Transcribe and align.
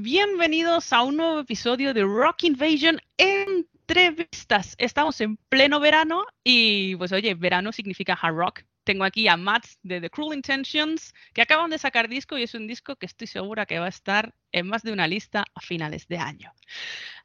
bienvenidos 0.00 0.92
a 0.92 1.02
un 1.02 1.16
nuevo 1.16 1.40
episodio 1.40 1.92
de 1.92 2.04
Rock 2.04 2.44
Invasion 2.44 3.00
Entrevistas. 3.16 4.76
Estamos 4.78 5.20
en 5.20 5.36
pleno 5.48 5.80
verano 5.80 6.24
y 6.44 6.94
pues 6.94 7.10
oye, 7.10 7.34
verano 7.34 7.72
significa 7.72 8.12
hard 8.14 8.36
rock. 8.36 8.62
Tengo 8.84 9.02
aquí 9.02 9.26
a 9.26 9.36
Mats 9.36 9.76
de 9.82 10.00
The 10.00 10.08
Cruel 10.08 10.36
Intentions 10.36 11.12
que 11.34 11.42
acaban 11.42 11.70
de 11.70 11.78
sacar 11.78 12.08
disco 12.08 12.38
y 12.38 12.44
es 12.44 12.54
un 12.54 12.68
disco 12.68 12.94
que 12.94 13.06
estoy 13.06 13.26
segura 13.26 13.66
que 13.66 13.80
va 13.80 13.86
a 13.86 13.88
estar 13.88 14.32
en 14.52 14.68
más 14.68 14.84
de 14.84 14.92
una 14.92 15.08
lista 15.08 15.44
a 15.52 15.60
finales 15.60 16.06
de 16.06 16.18
año. 16.18 16.52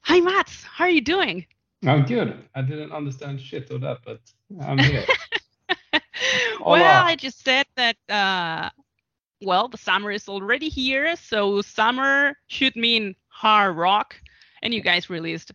Hi 0.09 0.19
Mats, 0.19 0.65
how 0.65 0.85
are 0.85 0.95
you 0.95 1.03
doing? 1.03 1.47
I'm 1.83 2.05
good. 2.07 2.33
I 2.55 2.63
didn't 2.63 2.91
understand 2.91 3.39
shit 3.39 3.69
of 3.69 3.81
that, 3.81 3.99
but 4.03 4.19
I'm 4.59 4.79
here. 4.79 5.05
well, 6.65 7.05
I 7.05 7.15
just 7.21 7.43
said 7.43 7.67
that 7.75 7.97
uh, 8.09 8.71
well, 9.43 9.67
the 9.67 9.77
summer 9.77 10.11
is 10.11 10.27
already 10.27 10.69
here, 10.69 11.15
so 11.15 11.61
summer 11.61 12.33
should 12.47 12.75
mean 12.75 13.15
hard 13.27 13.75
rock. 13.77 14.15
And 14.61 14.73
you 14.73 14.81
guys 14.81 15.09
released 15.09 15.51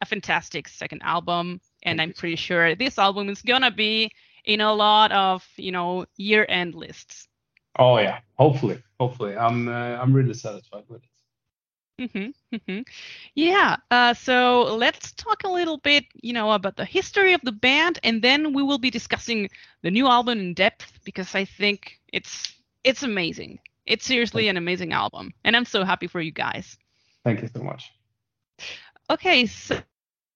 a 0.00 0.06
fantastic 0.06 0.68
second 0.68 1.02
album, 1.02 1.60
and 1.82 2.00
I'm 2.00 2.12
pretty 2.12 2.36
sure 2.36 2.74
this 2.74 2.98
album 2.98 3.28
is 3.28 3.42
gonna 3.42 3.70
be 3.70 4.10
in 4.44 4.60
a 4.60 4.72
lot 4.72 5.12
of 5.12 5.46
you 5.56 5.72
know 5.72 6.06
year-end 6.16 6.74
lists. 6.74 7.28
Oh 7.78 7.98
yeah, 7.98 8.20
hopefully, 8.38 8.82
hopefully, 8.98 9.36
I'm 9.36 9.68
uh, 9.68 9.96
I'm 10.00 10.12
really 10.12 10.34
satisfied 10.34 10.84
with 10.88 11.02
it. 11.02 11.10
Mm-hmm, 12.00 12.56
mm-hmm. 12.56 12.80
Yeah. 13.34 13.76
Uh, 13.90 14.14
so 14.14 14.74
let's 14.74 15.12
talk 15.12 15.44
a 15.44 15.50
little 15.50 15.76
bit, 15.76 16.04
you 16.22 16.32
know, 16.32 16.50
about 16.52 16.76
the 16.76 16.84
history 16.86 17.34
of 17.34 17.42
the 17.42 17.52
band, 17.52 17.98
and 18.02 18.22
then 18.22 18.54
we 18.54 18.62
will 18.62 18.78
be 18.78 18.90
discussing 18.90 19.50
the 19.82 19.90
new 19.90 20.06
album 20.06 20.38
in 20.38 20.54
depth 20.54 20.98
because 21.04 21.34
I 21.34 21.44
think 21.44 22.00
it's 22.10 22.54
it's 22.84 23.02
amazing. 23.02 23.58
It's 23.86 24.06
seriously 24.06 24.48
an 24.48 24.56
amazing 24.56 24.92
album, 24.92 25.32
and 25.44 25.56
I'm 25.56 25.64
so 25.64 25.84
happy 25.84 26.06
for 26.06 26.20
you 26.20 26.30
guys. 26.30 26.78
Thank 27.24 27.42
you 27.42 27.48
so 27.48 27.62
much. 27.62 27.90
Okay, 29.10 29.46
so, 29.46 29.80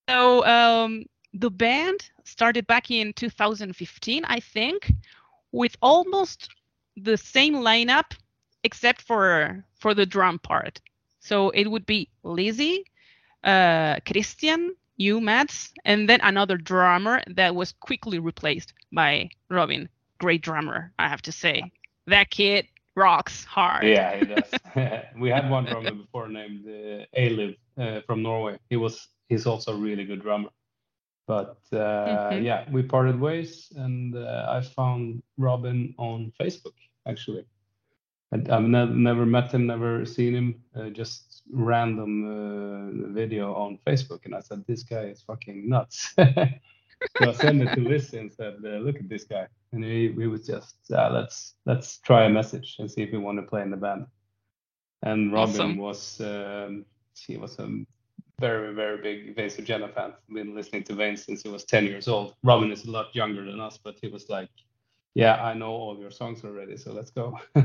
so 0.09 0.45
um, 0.45 1.05
the 1.33 1.49
band 1.49 2.09
started 2.23 2.67
back 2.67 2.91
in 2.91 3.13
2015, 3.13 4.25
I 4.25 4.39
think, 4.39 4.91
with 5.51 5.75
almost 5.81 6.49
the 6.97 7.17
same 7.17 7.55
lineup 7.55 8.13
except 8.63 9.01
for 9.01 9.63
for 9.75 9.93
the 9.93 10.05
drum 10.05 10.39
part. 10.39 10.81
So 11.19 11.49
it 11.51 11.69
would 11.69 11.85
be 11.85 12.09
Lizzie, 12.23 12.85
uh, 13.43 13.99
Christian, 14.05 14.75
you, 14.97 15.21
Mats, 15.21 15.73
and 15.85 16.09
then 16.09 16.19
another 16.21 16.57
drummer 16.57 17.23
that 17.27 17.55
was 17.55 17.73
quickly 17.73 18.19
replaced 18.19 18.73
by 18.91 19.29
Robin. 19.49 19.89
Great 20.17 20.41
drummer, 20.41 20.91
I 20.97 21.09
have 21.09 21.21
to 21.23 21.31
say 21.31 21.71
that 22.07 22.29
kid 22.29 22.67
rocks 22.95 23.43
hard. 23.43 23.85
Yeah, 23.85 24.17
he 24.17 24.25
does. 24.25 24.49
we 25.19 25.29
had 25.29 25.49
one 25.49 25.65
drummer 25.65 25.93
before 25.93 26.27
named 26.27 26.65
uh, 26.65 27.05
Aliv 27.17 27.55
uh, 27.77 28.01
from 28.07 28.21
Norway. 28.23 28.57
He 28.69 28.77
was 28.77 29.07
he's 29.29 29.45
also 29.45 29.73
a 29.73 29.77
really 29.77 30.05
good 30.05 30.21
drummer. 30.21 30.49
But 31.27 31.57
uh, 31.71 31.77
mm-hmm. 31.77 32.43
yeah, 32.43 32.69
we 32.71 32.83
parted 32.83 33.19
ways, 33.19 33.71
and 33.75 34.15
uh, 34.15 34.45
I 34.47 34.61
found 34.61 35.23
Robin 35.37 35.95
on 35.97 36.31
Facebook 36.39 36.75
actually. 37.07 37.45
And 38.31 38.49
I've 38.49 38.63
ne- 38.63 38.85
never 38.85 39.25
met 39.25 39.53
him, 39.53 39.67
never 39.67 40.05
seen 40.05 40.35
him, 40.35 40.61
uh, 40.75 40.89
just 40.89 41.43
random 41.51 42.11
uh, 42.25 43.13
video 43.13 43.53
on 43.53 43.79
Facebook, 43.85 44.25
and 44.25 44.35
I 44.35 44.39
said, 44.39 44.63
"This 44.67 44.83
guy 44.83 45.05
is 45.05 45.21
fucking 45.21 45.69
nuts." 45.69 46.13
so 46.17 47.29
I 47.29 47.33
sent 47.33 47.61
it 47.61 47.73
to 47.75 47.81
Liz 47.81 48.13
and 48.13 48.31
said, 48.31 48.55
uh, 48.63 48.77
"Look 48.85 48.97
at 48.97 49.09
this 49.09 49.23
guy," 49.25 49.47
and 49.75 49.83
he, 49.83 50.09
we 50.09 50.27
was 50.27 50.47
just 50.47 50.75
uh, 50.91 51.09
let's 51.11 51.53
let's 51.65 51.99
try 51.99 52.25
a 52.25 52.29
message 52.29 52.77
and 52.79 52.89
see 52.89 53.03
if 53.03 53.11
we 53.11 53.17
want 53.17 53.37
to 53.37 53.43
play 53.43 53.61
in 53.61 53.69
the 53.69 53.77
band. 53.77 54.07
And 55.03 55.31
Robin 55.31 55.55
awesome. 55.55 55.77
was 55.77 56.21
um, 56.21 56.85
he 57.15 57.37
was 57.37 57.59
a 57.59 57.67
very 58.39 58.73
very 58.73 59.33
big 59.33 59.65
Jenna 59.65 59.89
fan. 59.89 60.13
Been 60.33 60.55
listening 60.55 60.83
to 60.85 60.95
Vains 60.95 61.23
since 61.23 61.43
he 61.43 61.49
was 61.49 61.65
10 61.65 61.85
years 61.85 62.07
old. 62.07 62.35
Robin 62.43 62.71
is 62.71 62.85
a 62.85 62.91
lot 62.91 63.13
younger 63.13 63.45
than 63.45 63.59
us, 63.59 63.77
but 63.77 63.97
he 64.01 64.07
was 64.07 64.29
like, 64.29 64.49
"Yeah, 65.13 65.43
I 65.43 65.53
know 65.53 65.71
all 65.71 65.99
your 65.99 66.11
songs 66.11 66.43
already, 66.43 66.77
so 66.77 66.93
let's 66.93 67.11
go." 67.11 67.37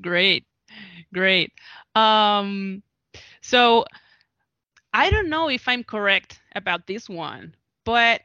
great, 0.00 0.44
great. 1.12 1.52
Um, 1.96 2.82
so 3.42 3.84
I 4.92 5.10
don't 5.10 5.28
know 5.28 5.48
if 5.48 5.66
I'm 5.66 5.82
correct 5.82 6.40
about 6.54 6.86
this 6.86 7.08
one, 7.08 7.56
but 7.84 8.22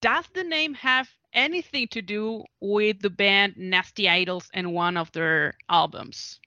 does 0.00 0.24
the 0.34 0.44
name 0.44 0.74
have 0.74 1.08
anything 1.32 1.88
to 1.88 2.02
do 2.02 2.44
with 2.60 3.00
the 3.00 3.10
band 3.10 3.54
Nasty 3.56 4.08
Idols 4.08 4.48
and 4.54 4.72
one 4.72 4.96
of 4.96 5.10
their 5.12 5.54
albums? 5.68 6.40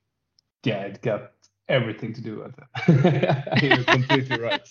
Yeah, 0.64 0.82
it 0.82 1.02
got 1.02 1.32
everything 1.68 2.14
to 2.14 2.22
do 2.22 2.44
with 2.44 2.56
it. 2.58 3.64
You're 3.64 3.84
completely 3.84 4.38
right. 4.38 4.68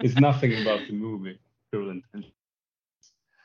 It's 0.00 0.14
nothing 0.16 0.60
about 0.62 0.80
the 0.86 0.92
movie. 0.92 1.38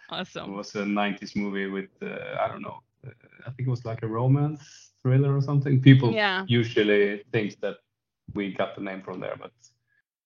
Awesome. 0.09 0.51
It 0.51 0.55
was 0.55 0.75
a 0.75 0.83
90s 0.83 1.35
movie 1.35 1.67
with, 1.67 1.89
uh, 2.01 2.37
I 2.39 2.47
don't 2.47 2.61
know, 2.61 2.79
uh, 3.05 3.11
I 3.45 3.51
think 3.51 3.67
it 3.67 3.69
was 3.69 3.85
like 3.85 4.03
a 4.03 4.07
romance 4.07 4.91
thriller 5.01 5.35
or 5.35 5.41
something. 5.41 5.81
People 5.81 6.13
yeah. 6.13 6.45
usually 6.47 7.23
think 7.31 7.59
that 7.61 7.77
we 8.33 8.53
got 8.53 8.75
the 8.75 8.81
name 8.81 9.01
from 9.01 9.19
there, 9.19 9.35
but 9.39 9.51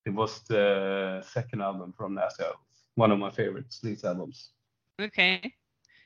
it 0.06 0.12
was 0.12 0.42
the 0.48 1.24
second 1.28 1.62
album 1.62 1.94
from 1.98 2.16
Nasty 2.16 2.44
Idols, 2.44 2.58
one 3.00 3.12
of 3.12 3.18
my 3.18 3.32
favorite 3.32 3.70
Sleaze 3.70 4.04
albums. 4.04 4.50
Okay. 5.02 5.54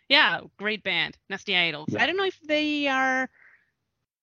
Yeah, 0.09 0.41
great 0.57 0.83
band, 0.83 1.17
Nasty 1.27 1.57
Idols. 1.57 1.89
Yeah. 1.89 2.03
I 2.03 2.05
don't 2.05 2.17
know 2.17 2.25
if 2.25 2.39
they 2.41 2.87
are 2.87 3.29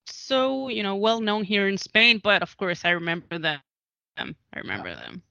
so, 0.07 0.69
you 0.69 0.83
know, 0.85 0.95
well 0.95 1.21
known 1.21 1.43
here 1.43 1.67
in 1.69 1.77
Spain, 1.77 2.21
but 2.23 2.43
of 2.43 2.57
course 2.57 2.85
I 2.85 2.91
remember 2.91 3.39
them. 3.39 3.61
I 4.17 4.59
remember 4.59 4.91
yeah. 4.91 5.01
them. 5.01 5.23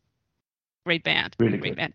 Great 0.85 1.03
band. 1.03 1.35
Really 1.39 1.57
great 1.57 1.71
good. 1.71 1.77
band. 1.77 1.93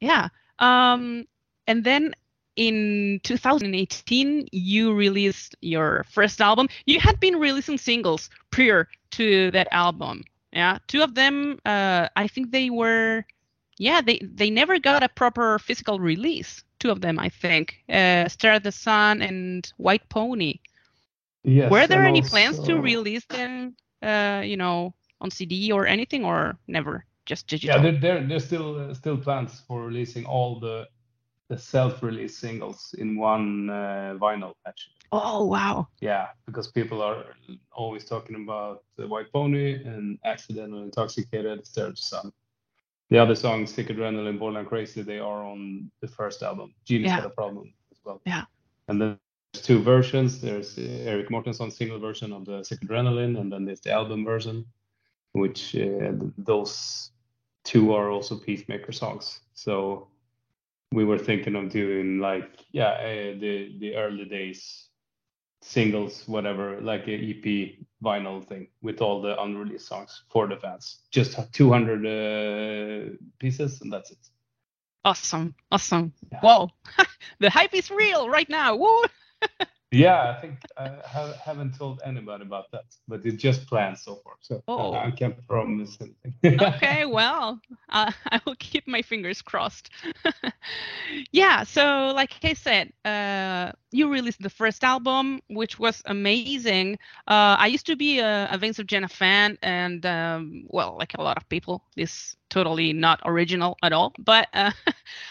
Yeah. 0.00 0.28
Um 0.58 1.26
and 1.66 1.84
then 1.84 2.14
in 2.56 3.20
2018 3.24 4.48
you 4.52 4.94
released 4.94 5.54
your 5.60 6.06
first 6.08 6.40
album. 6.40 6.68
You 6.86 6.98
had 6.98 7.20
been 7.20 7.36
releasing 7.36 7.76
singles 7.76 8.30
prior 8.50 8.88
to 9.10 9.50
that 9.50 9.68
album. 9.70 10.22
Yeah, 10.52 10.78
two 10.86 11.02
of 11.02 11.14
them. 11.14 11.58
Uh, 11.66 12.08
I 12.16 12.28
think 12.28 12.50
they 12.50 12.70
were. 12.70 13.26
Yeah, 13.78 14.00
they 14.00 14.20
they 14.22 14.50
never 14.50 14.78
got 14.78 15.02
a 15.02 15.08
proper 15.08 15.58
physical 15.58 16.00
release. 16.00 16.64
Two 16.78 16.90
of 16.90 17.00
them, 17.00 17.18
I 17.18 17.28
think. 17.28 17.82
Uh, 17.88 18.28
Stare 18.28 18.52
at 18.52 18.64
the 18.64 18.72
Sun 18.72 19.22
and 19.22 19.72
White 19.76 20.08
Pony. 20.08 20.60
Yes. 21.42 21.70
Were 21.70 21.86
there 21.86 22.04
any 22.04 22.20
also... 22.20 22.30
plans 22.30 22.58
to 22.60 22.80
release 22.80 23.24
them? 23.26 23.76
Uh, 24.02 24.42
you 24.44 24.56
know, 24.56 24.94
on 25.20 25.30
CD 25.30 25.72
or 25.72 25.86
anything, 25.86 26.24
or 26.24 26.58
never? 26.66 27.04
Just 27.24 27.46
digital. 27.48 27.76
Yeah, 27.76 27.82
there 27.82 28.00
there 28.00 28.26
there's 28.26 28.44
still 28.44 28.90
uh, 28.90 28.94
still 28.94 29.16
plans 29.16 29.62
for 29.66 29.84
releasing 29.84 30.24
all 30.24 30.60
the 30.60 30.88
the 31.48 31.58
self-release 31.58 32.36
singles 32.36 32.94
in 32.98 33.16
one 33.16 33.70
uh, 33.70 34.16
vinyl 34.20 34.54
actually. 34.66 34.94
Oh 35.12 35.44
wow! 35.44 35.88
Yeah, 36.00 36.28
because 36.46 36.68
people 36.68 37.02
are 37.02 37.24
always 37.72 38.04
talking 38.04 38.36
about 38.36 38.84
the 38.96 39.06
White 39.06 39.32
Pony 39.32 39.74
and 39.84 40.18
Accidental 40.24 40.82
Intoxicated, 40.82 41.66
Stare 41.66 41.88
at 41.88 41.96
the 41.96 42.02
Sun. 42.02 42.32
The 43.10 43.18
other 43.18 43.34
songs, 43.34 43.72
Sick 43.72 43.88
Adrenaline, 43.88 44.38
Borderline 44.38 44.66
Crazy, 44.66 45.02
they 45.02 45.18
are 45.18 45.44
on 45.44 45.90
the 46.00 46.08
first 46.08 46.42
album. 46.42 46.74
Genius 46.84 47.08
yeah. 47.08 47.16
had 47.16 47.24
a 47.24 47.30
problem 47.30 47.72
as 47.92 47.98
well. 48.04 48.20
Yeah. 48.26 48.44
And 48.88 49.00
then 49.00 49.18
there's 49.52 49.64
two 49.64 49.80
versions. 49.80 50.40
There's 50.40 50.76
Erik 50.78 51.28
Mårtensson's 51.28 51.76
single 51.76 52.00
version 52.00 52.32
of 52.32 52.44
the 52.44 52.64
Sick 52.64 52.80
Adrenaline, 52.80 53.38
and 53.38 53.52
then 53.52 53.64
there's 53.64 53.80
the 53.80 53.92
album 53.92 54.24
version, 54.24 54.66
which 55.32 55.76
uh, 55.76 56.12
those 56.36 57.12
two 57.64 57.94
are 57.94 58.10
also 58.10 58.36
Peacemaker 58.38 58.92
songs. 58.92 59.40
So 59.54 60.08
we 60.92 61.04
were 61.04 61.18
thinking 61.18 61.56
of 61.56 61.68
doing 61.70 62.18
like 62.18 62.64
yeah 62.72 62.90
uh, 62.90 63.38
the 63.38 63.76
the 63.78 63.96
early 63.96 64.24
days 64.24 64.88
singles, 65.66 66.22
whatever, 66.26 66.80
like 66.80 67.08
a 67.08 67.14
EP 67.14 67.74
vinyl 68.02 68.46
thing 68.46 68.68
with 68.82 69.00
all 69.00 69.20
the 69.20 69.40
unreleased 69.42 69.88
songs 69.88 70.22
for 70.28 70.46
the 70.46 70.56
fans. 70.56 71.00
Just 71.10 71.38
200 71.52 72.06
uh, 72.06 73.16
pieces, 73.38 73.80
and 73.80 73.92
that's 73.92 74.12
it. 74.12 74.18
Awesome, 75.04 75.54
awesome. 75.70 76.12
Yeah. 76.32 76.40
Whoa, 76.40 76.70
the 77.40 77.50
hype 77.50 77.74
is 77.74 77.90
real 77.90 78.28
right 78.28 78.48
now. 78.48 78.76
Woo! 78.76 79.02
yeah, 79.92 80.34
I 80.36 80.40
think 80.40 80.58
I 80.76 81.32
haven't 81.44 81.78
told 81.78 82.00
anybody 82.04 82.42
about 82.42 82.72
that, 82.72 82.84
but 83.06 83.24
it's 83.24 83.40
just 83.40 83.68
planned 83.68 83.96
so 83.96 84.16
far. 84.16 84.34
So 84.40 84.62
oh. 84.66 84.94
I, 84.94 85.12
can't 85.12 85.46
promise 85.46 85.96
anything. 86.00 86.60
okay, 86.60 87.06
well, 87.06 87.60
uh, 87.90 88.10
I 88.32 88.40
will 88.44 88.56
keep 88.58 88.88
my 88.88 89.00
fingers 89.00 89.40
crossed. 89.40 89.90
yeah, 91.30 91.62
so 91.62 92.12
like 92.16 92.32
I 92.42 92.54
said, 92.54 92.92
uh, 93.04 93.70
you 93.92 94.08
released 94.08 94.42
the 94.42 94.50
first 94.50 94.82
album, 94.82 95.40
which 95.50 95.78
was 95.78 96.02
amazing. 96.06 96.94
Uh, 97.28 97.54
I 97.56 97.68
used 97.68 97.86
to 97.86 97.94
be 97.96 98.18
a, 98.18 98.56
Vains 98.58 98.80
of 98.80 98.88
Jenna 98.88 99.08
fan, 99.08 99.56
and 99.62 100.04
um, 100.04 100.64
well, 100.66 100.96
like 100.98 101.14
a 101.14 101.22
lot 101.22 101.36
of 101.36 101.48
people, 101.48 101.84
this 101.94 102.36
totally 102.50 102.92
not 102.92 103.20
original 103.24 103.76
at 103.84 103.92
all. 103.92 104.14
But 104.18 104.48
uh, 104.52 104.72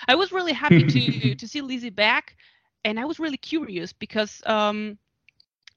I 0.07 0.15
was 0.15 0.31
really 0.31 0.53
happy 0.53 0.83
to 0.83 1.35
to 1.35 1.47
see 1.47 1.59
Lizzie 1.59 1.89
back 1.89 2.37
and 2.85 2.99
I 2.99 3.05
was 3.05 3.19
really 3.19 3.37
curious 3.37 3.91
because 3.91 4.41
um, 4.45 4.97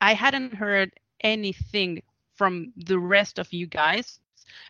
I 0.00 0.12
hadn't 0.12 0.54
heard 0.54 0.92
anything 1.22 2.02
from 2.34 2.72
the 2.76 2.98
rest 2.98 3.38
of 3.38 3.52
you 3.52 3.66
guys. 3.66 4.20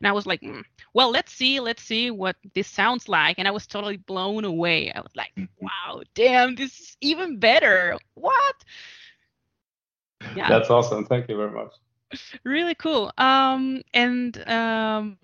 And 0.01 0.09
I 0.09 0.13
was 0.13 0.25
like, 0.25 0.41
mm, 0.41 0.63
well, 0.95 1.11
let's 1.11 1.33
see, 1.33 1.61
let's 1.61 1.83
see 1.83 2.11
what 2.11 2.37
this 2.55 2.69
sounds 2.69 3.09
like. 3.09 3.39
And 3.39 3.47
I 3.47 3.51
was 3.51 3.67
totally 3.67 3.97
blown 3.97 4.45
away. 4.45 4.93
I 4.93 5.01
was 5.01 5.15
like, 5.17 5.33
wow, 5.61 6.03
damn, 6.15 6.55
this 6.55 6.79
is 6.81 6.97
even 7.01 7.39
better. 7.39 7.97
What? 8.15 8.57
Yeah. 10.37 10.49
That's 10.49 10.71
awesome. 10.71 11.05
Thank 11.07 11.29
you 11.29 11.37
very 11.37 11.51
much. 11.51 11.73
Really 12.45 12.75
cool. 12.75 13.13
Um, 13.19 13.83
and 13.93 14.49
um, 14.49 15.19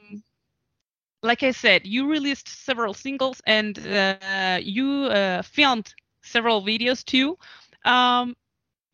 like 1.22 1.42
I 1.42 1.52
said, 1.52 1.86
you 1.86 2.10
released 2.10 2.46
several 2.46 2.92
singles 2.92 3.40
and 3.46 3.78
uh, 3.86 4.58
you 4.62 5.04
uh, 5.04 5.40
filmed 5.40 5.94
several 6.24 6.62
videos 6.62 7.04
too. 7.04 7.38
Um, 7.84 8.34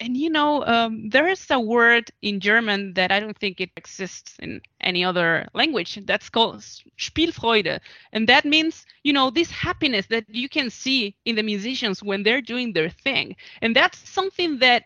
and 0.01 0.17
you 0.17 0.31
know, 0.31 0.65
um, 0.65 1.11
there 1.11 1.29
is 1.29 1.47
a 1.51 1.61
word 1.61 2.11
in 2.23 2.41
German 2.41 2.95
that 2.95 3.13
I 3.13 3.21
don't 3.21 3.39
think 3.39 3.61
it 3.61 3.71
exists 3.77 4.35
in 4.41 4.63
any 4.81 5.05
other 5.05 5.47
language. 5.53 6.01
That's 6.07 6.31
called 6.31 6.61
Spielfreude, 6.99 7.81
and 8.13 8.29
that 8.29 8.47
means 8.47 8.87
you 9.05 9.13
know 9.13 9.31
this 9.31 9.51
happiness 9.51 10.07
that 10.07 10.25
you 10.29 10.49
can 10.49 10.71
see 10.71 11.15
in 11.27 11.37
the 11.37 11.43
musicians 11.43 12.03
when 12.03 12.23
they're 12.23 12.41
doing 12.41 12.73
their 12.73 12.89
thing, 12.89 13.37
and 13.61 13.77
that's 13.77 14.09
something 14.09 14.59
that 14.61 14.85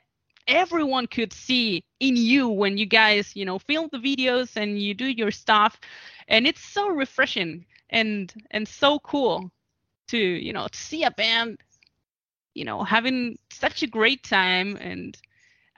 everyone 0.49 1.07
could 1.07 1.33
see 1.33 1.85
in 2.01 2.17
you 2.17 2.49
when 2.49 2.77
you 2.77 2.85
guys 2.85 3.35
you 3.35 3.45
know 3.45 3.59
film 3.59 3.89
the 3.93 3.99
videos 3.99 4.57
and 4.57 4.81
you 4.83 4.95
do 4.95 5.07
your 5.07 5.31
stuff, 5.31 5.79
and 6.27 6.45
it's 6.47 6.65
so 6.65 6.89
refreshing 6.89 7.65
and 7.91 8.35
and 8.51 8.67
so 8.67 8.99
cool 8.99 9.51
to 10.09 10.19
you 10.19 10.53
know 10.53 10.67
to 10.67 10.79
see 10.79 11.05
a 11.05 11.11
band 11.13 11.59
you 12.55 12.65
know 12.65 12.83
having 12.85 13.39
such 13.53 13.83
a 13.83 13.87
great 13.87 14.23
time 14.25 14.77
and 14.77 15.19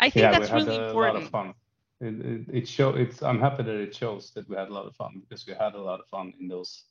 i 0.00 0.10
think 0.10 0.30
yeah, 0.30 0.32
that's 0.32 0.52
really 0.52 0.76
important 0.76 0.94
a 0.94 0.94
lot 0.98 1.16
of 1.16 1.24
fun. 1.26 1.54
It, 2.00 2.14
it, 2.26 2.46
it 2.62 2.68
show 2.68 2.90
it's 2.90 3.22
i'm 3.22 3.40
happy 3.40 3.62
that 3.64 3.74
it 3.76 3.94
shows 3.94 4.32
that 4.34 4.48
we 4.48 4.56
had 4.56 4.68
a 4.68 4.72
lot 4.74 4.86
of 4.86 4.94
fun 4.96 5.20
because 5.20 5.46
we 5.46 5.54
had 5.54 5.74
a 5.74 5.80
lot 5.80 6.00
of 6.00 6.06
fun 6.08 6.32
in 6.40 6.48
those 6.48 6.84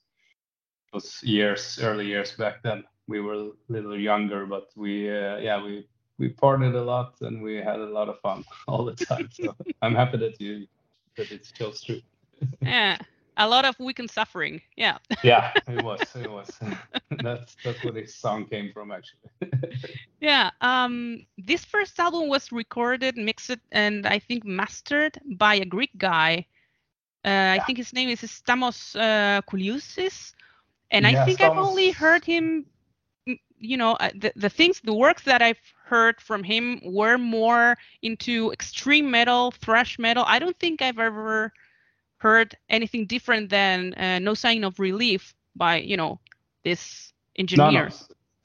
those 0.93 1.19
years 1.23 1.79
early 1.81 2.05
years 2.07 2.31
back 2.33 2.61
then. 2.63 2.83
We 3.07 3.21
were 3.21 3.33
a 3.33 3.49
little 3.69 3.97
younger 3.99 4.45
but 4.45 4.65
we 4.75 5.09
uh, 5.09 5.37
yeah 5.37 5.63
we 5.63 5.88
we 6.17 6.29
partied 6.33 6.75
a 6.75 6.81
lot 6.81 7.15
and 7.21 7.41
we 7.41 7.55
had 7.57 7.79
a 7.79 7.91
lot 7.97 8.09
of 8.09 8.19
fun 8.19 8.43
all 8.67 8.85
the 8.85 8.95
time. 8.95 9.29
So 9.31 9.55
i'm 9.81 9.95
happy 9.95 10.17
that 10.17 10.39
you 10.39 10.67
that 11.17 11.31
it 11.31 11.45
shows 11.57 11.81
true 11.83 12.01
yeah 12.61 12.97
a 13.37 13.47
lot 13.47 13.65
of 13.65 13.77
weekend 13.79 14.09
suffering. 14.09 14.61
Yeah. 14.75 14.97
yeah, 15.23 15.51
it 15.67 15.83
was. 15.89 16.01
It 16.15 16.31
was. 16.31 16.49
that's 17.23 17.55
that's 17.63 17.83
where 17.83 17.93
this 17.93 18.15
song 18.15 18.45
came 18.45 18.71
from, 18.73 18.91
actually. 18.91 19.29
yeah. 20.19 20.51
Um. 20.61 21.25
This 21.37 21.65
first 21.65 21.99
album 21.99 22.29
was 22.29 22.51
recorded, 22.51 23.17
mixed, 23.17 23.57
and 23.71 24.05
I 24.05 24.19
think 24.19 24.45
mastered 24.45 25.19
by 25.25 25.55
a 25.55 25.65
Greek 25.65 25.91
guy. 25.97 26.45
Uh, 27.23 27.29
yeah. 27.29 27.57
I 27.59 27.65
think 27.65 27.77
his 27.77 27.91
name 27.93 28.09
is 28.09 28.21
Stamos 28.21 28.95
uh, 28.95 29.41
Koliousis, 29.41 30.33
and 30.91 31.05
yeah, 31.05 31.21
I 31.21 31.25
think 31.25 31.39
Stamos... 31.39 31.51
I've 31.51 31.57
only 31.57 31.91
heard 31.91 32.23
him. 32.23 32.65
You 33.57 33.77
know, 33.77 33.93
uh, 33.93 34.11
the 34.13 34.31
the 34.35 34.49
things, 34.49 34.79
the 34.83 34.93
works 34.93 35.23
that 35.23 35.41
I've 35.41 35.59
heard 35.85 36.21
from 36.21 36.43
him 36.43 36.79
were 36.83 37.17
more 37.17 37.77
into 38.01 38.51
extreme 38.51 39.09
metal, 39.09 39.51
thrash 39.51 39.97
metal. 39.97 40.23
I 40.27 40.39
don't 40.39 40.57
think 40.59 40.81
I've 40.81 40.99
ever 40.99 41.51
heard 42.17 42.56
anything 42.69 43.06
different 43.06 43.50
than 43.50 43.94
uh, 43.95 44.19
no 44.19 44.33
sign 44.33 44.63
of 44.63 44.79
relief 44.79 45.33
by 45.56 45.77
you 45.77 45.97
know 45.97 46.19
this 46.63 47.13
engineer. 47.38 47.89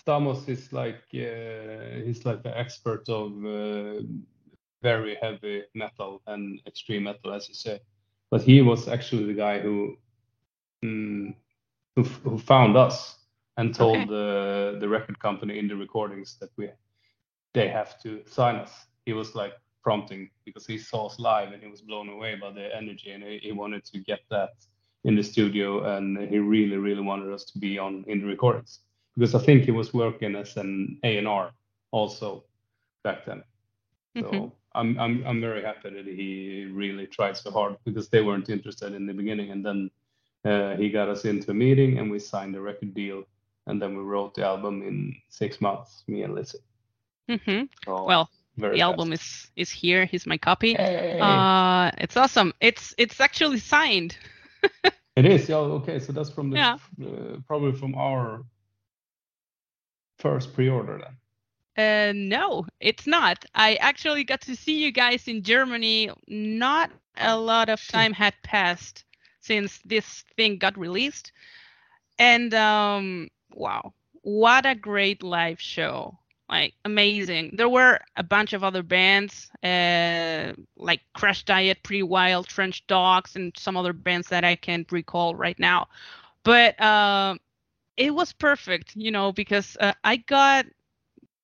No, 0.06 0.19
no. 0.19 0.32
is 0.46 0.72
like 0.72 1.02
uh, 1.14 2.05
he's 2.05 2.25
like 2.25 2.43
the 2.43 2.52
expert 2.56 3.08
of 3.08 3.32
uh, 3.44 4.02
very 4.82 5.17
heavy 5.20 5.62
metal 5.75 6.22
and 6.26 6.61
extreme 6.67 7.05
metal, 7.05 7.32
as 7.32 7.49
you 7.49 7.55
say. 7.55 7.81
But 8.31 8.43
he 8.43 8.62
was 8.62 8.88
actually 8.88 9.26
the 9.26 9.34
guy 9.34 9.61
who 9.61 9.96
mm, 10.84 11.34
who, 11.96 12.02
who, 12.02 12.38
found 12.38 12.76
us 12.76 13.19
and 13.56 13.75
told 13.75 13.96
okay. 13.96 14.06
the 14.06 14.78
the 14.81 14.88
record 14.88 15.19
company 15.19 15.58
in 15.58 15.69
the 15.69 15.76
recordings 15.76 16.37
that 16.40 16.50
we 16.56 16.70
they 17.52 17.69
have 17.69 18.00
to 18.02 18.22
sign 18.26 18.56
us. 18.56 18.87
He 19.06 19.12
was 19.12 19.34
like, 19.34 19.55
prompting 19.82 20.31
because 20.44 20.67
he 20.67 20.79
saw 20.79 21.06
us 21.06 21.19
live 21.19 21.53
and 21.53 21.62
he 21.62 21.69
was 21.69 21.81
blown 21.81 22.09
away 22.09 22.35
by 22.37 22.50
the 22.50 22.75
energy 22.75 23.11
and 23.12 23.23
he, 23.23 23.38
he 23.38 23.53
wanted 23.53 23.85
to 23.85 23.99
get 23.99 24.21
that 24.31 24.50
in 25.05 25.17
the 25.17 25.23
studio 25.23 25.97
and 25.97 26.19
he 26.29 26.38
really 26.38 26.77
really 26.77 27.00
wanted 27.00 27.32
us 27.32 27.44
to 27.44 27.59
be 27.59 27.79
on 27.79 28.05
in 28.06 28.21
the 28.21 28.27
recordings 28.27 28.81
because 29.17 29.35
I 29.35 29.38
think 29.38 29.65
he 29.65 29.71
was 29.71 29.94
working 29.94 30.37
as 30.37 30.56
an 30.56 30.99
A&R 31.05 31.50
also 31.91 32.44
back 33.03 33.25
then. 33.25 33.43
Mm-hmm. 34.17 34.31
So 34.31 34.53
I'm 34.75 34.99
I'm 34.99 35.25
I'm 35.27 35.41
very 35.41 35.62
happy 35.62 35.91
that 35.91 36.06
he 36.06 36.69
really 36.71 37.06
tried 37.06 37.37
so 37.37 37.50
hard 37.50 37.77
because 37.85 38.09
they 38.09 38.23
weren't 38.23 38.50
interested 38.50 38.94
in 38.94 39.06
the 39.06 39.15
beginning 39.15 39.50
and 39.50 39.65
then 39.65 39.91
uh, 40.44 40.77
he 40.77 40.91
got 40.91 41.09
us 41.09 41.25
into 41.25 41.50
a 41.50 41.55
meeting 41.55 41.99
and 41.99 42.11
we 42.11 42.19
signed 42.19 42.55
a 42.56 42.61
record 42.61 42.94
deal 42.94 43.25
and 43.67 43.81
then 43.81 43.97
we 43.97 44.03
wrote 44.03 44.35
the 44.35 44.44
album 44.44 44.82
in 44.82 45.15
six 45.29 45.61
months, 45.61 46.03
me 46.09 46.23
and 46.23 46.35
Lizzie. 46.35 46.59
Mm-hmm. 47.29 47.65
So, 47.85 48.05
well, 48.05 48.31
very 48.60 48.74
the 48.74 48.80
fast. 48.80 48.90
album 48.90 49.12
is 49.12 49.50
is 49.56 49.70
here. 49.70 50.04
Here's 50.04 50.26
my 50.26 50.38
copy. 50.38 50.74
Hey. 50.74 51.18
Uh, 51.20 51.90
it's 51.98 52.16
awesome. 52.16 52.52
It's 52.60 52.94
it's 52.98 53.20
actually 53.20 53.58
signed. 53.58 54.16
it 55.16 55.26
is. 55.26 55.48
Yeah. 55.48 55.56
Okay. 55.56 55.98
So 55.98 56.12
that's 56.12 56.30
from 56.30 56.50
the 56.50 56.56
yeah. 56.56 56.78
uh, 57.02 57.38
probably 57.46 57.72
from 57.72 57.94
our 57.94 58.44
first 60.18 60.52
pre-order 60.54 60.98
then. 60.98 61.16
Uh, 61.76 62.12
no, 62.14 62.66
it's 62.80 63.06
not. 63.06 63.44
I 63.54 63.76
actually 63.76 64.24
got 64.24 64.42
to 64.42 64.56
see 64.56 64.84
you 64.84 64.92
guys 64.92 65.28
in 65.28 65.42
Germany. 65.42 66.10
Not 66.28 66.90
a 67.16 67.36
lot 67.38 67.68
of 67.68 67.86
time 67.88 68.12
had 68.12 68.34
passed 68.42 69.04
since 69.40 69.78
this 69.84 70.24
thing 70.36 70.58
got 70.58 70.76
released, 70.76 71.32
and 72.19 72.52
um, 72.52 73.29
wow, 73.55 73.94
what 74.22 74.67
a 74.67 74.74
great 74.74 75.22
live 75.22 75.60
show! 75.60 76.19
Like 76.50 76.74
amazing. 76.84 77.54
There 77.56 77.69
were 77.69 78.00
a 78.16 78.22
bunch 78.22 78.52
of 78.52 78.64
other 78.64 78.82
bands, 78.82 79.50
uh, 79.62 80.52
like 80.76 81.00
Crash 81.14 81.44
Diet, 81.44 81.82
Pretty 81.82 82.02
Wild, 82.02 82.48
Trench 82.48 82.86
Dogs, 82.88 83.36
and 83.36 83.52
some 83.56 83.76
other 83.76 83.92
bands 83.92 84.28
that 84.28 84.44
I 84.44 84.56
can't 84.56 84.90
recall 84.90 85.34
right 85.34 85.58
now. 85.58 85.88
But 86.42 86.80
uh, 86.80 87.36
it 87.96 88.14
was 88.14 88.32
perfect, 88.32 88.96
you 88.96 89.10
know, 89.10 89.32
because 89.32 89.76
uh, 89.80 89.92
I 90.02 90.16
got, 90.16 90.66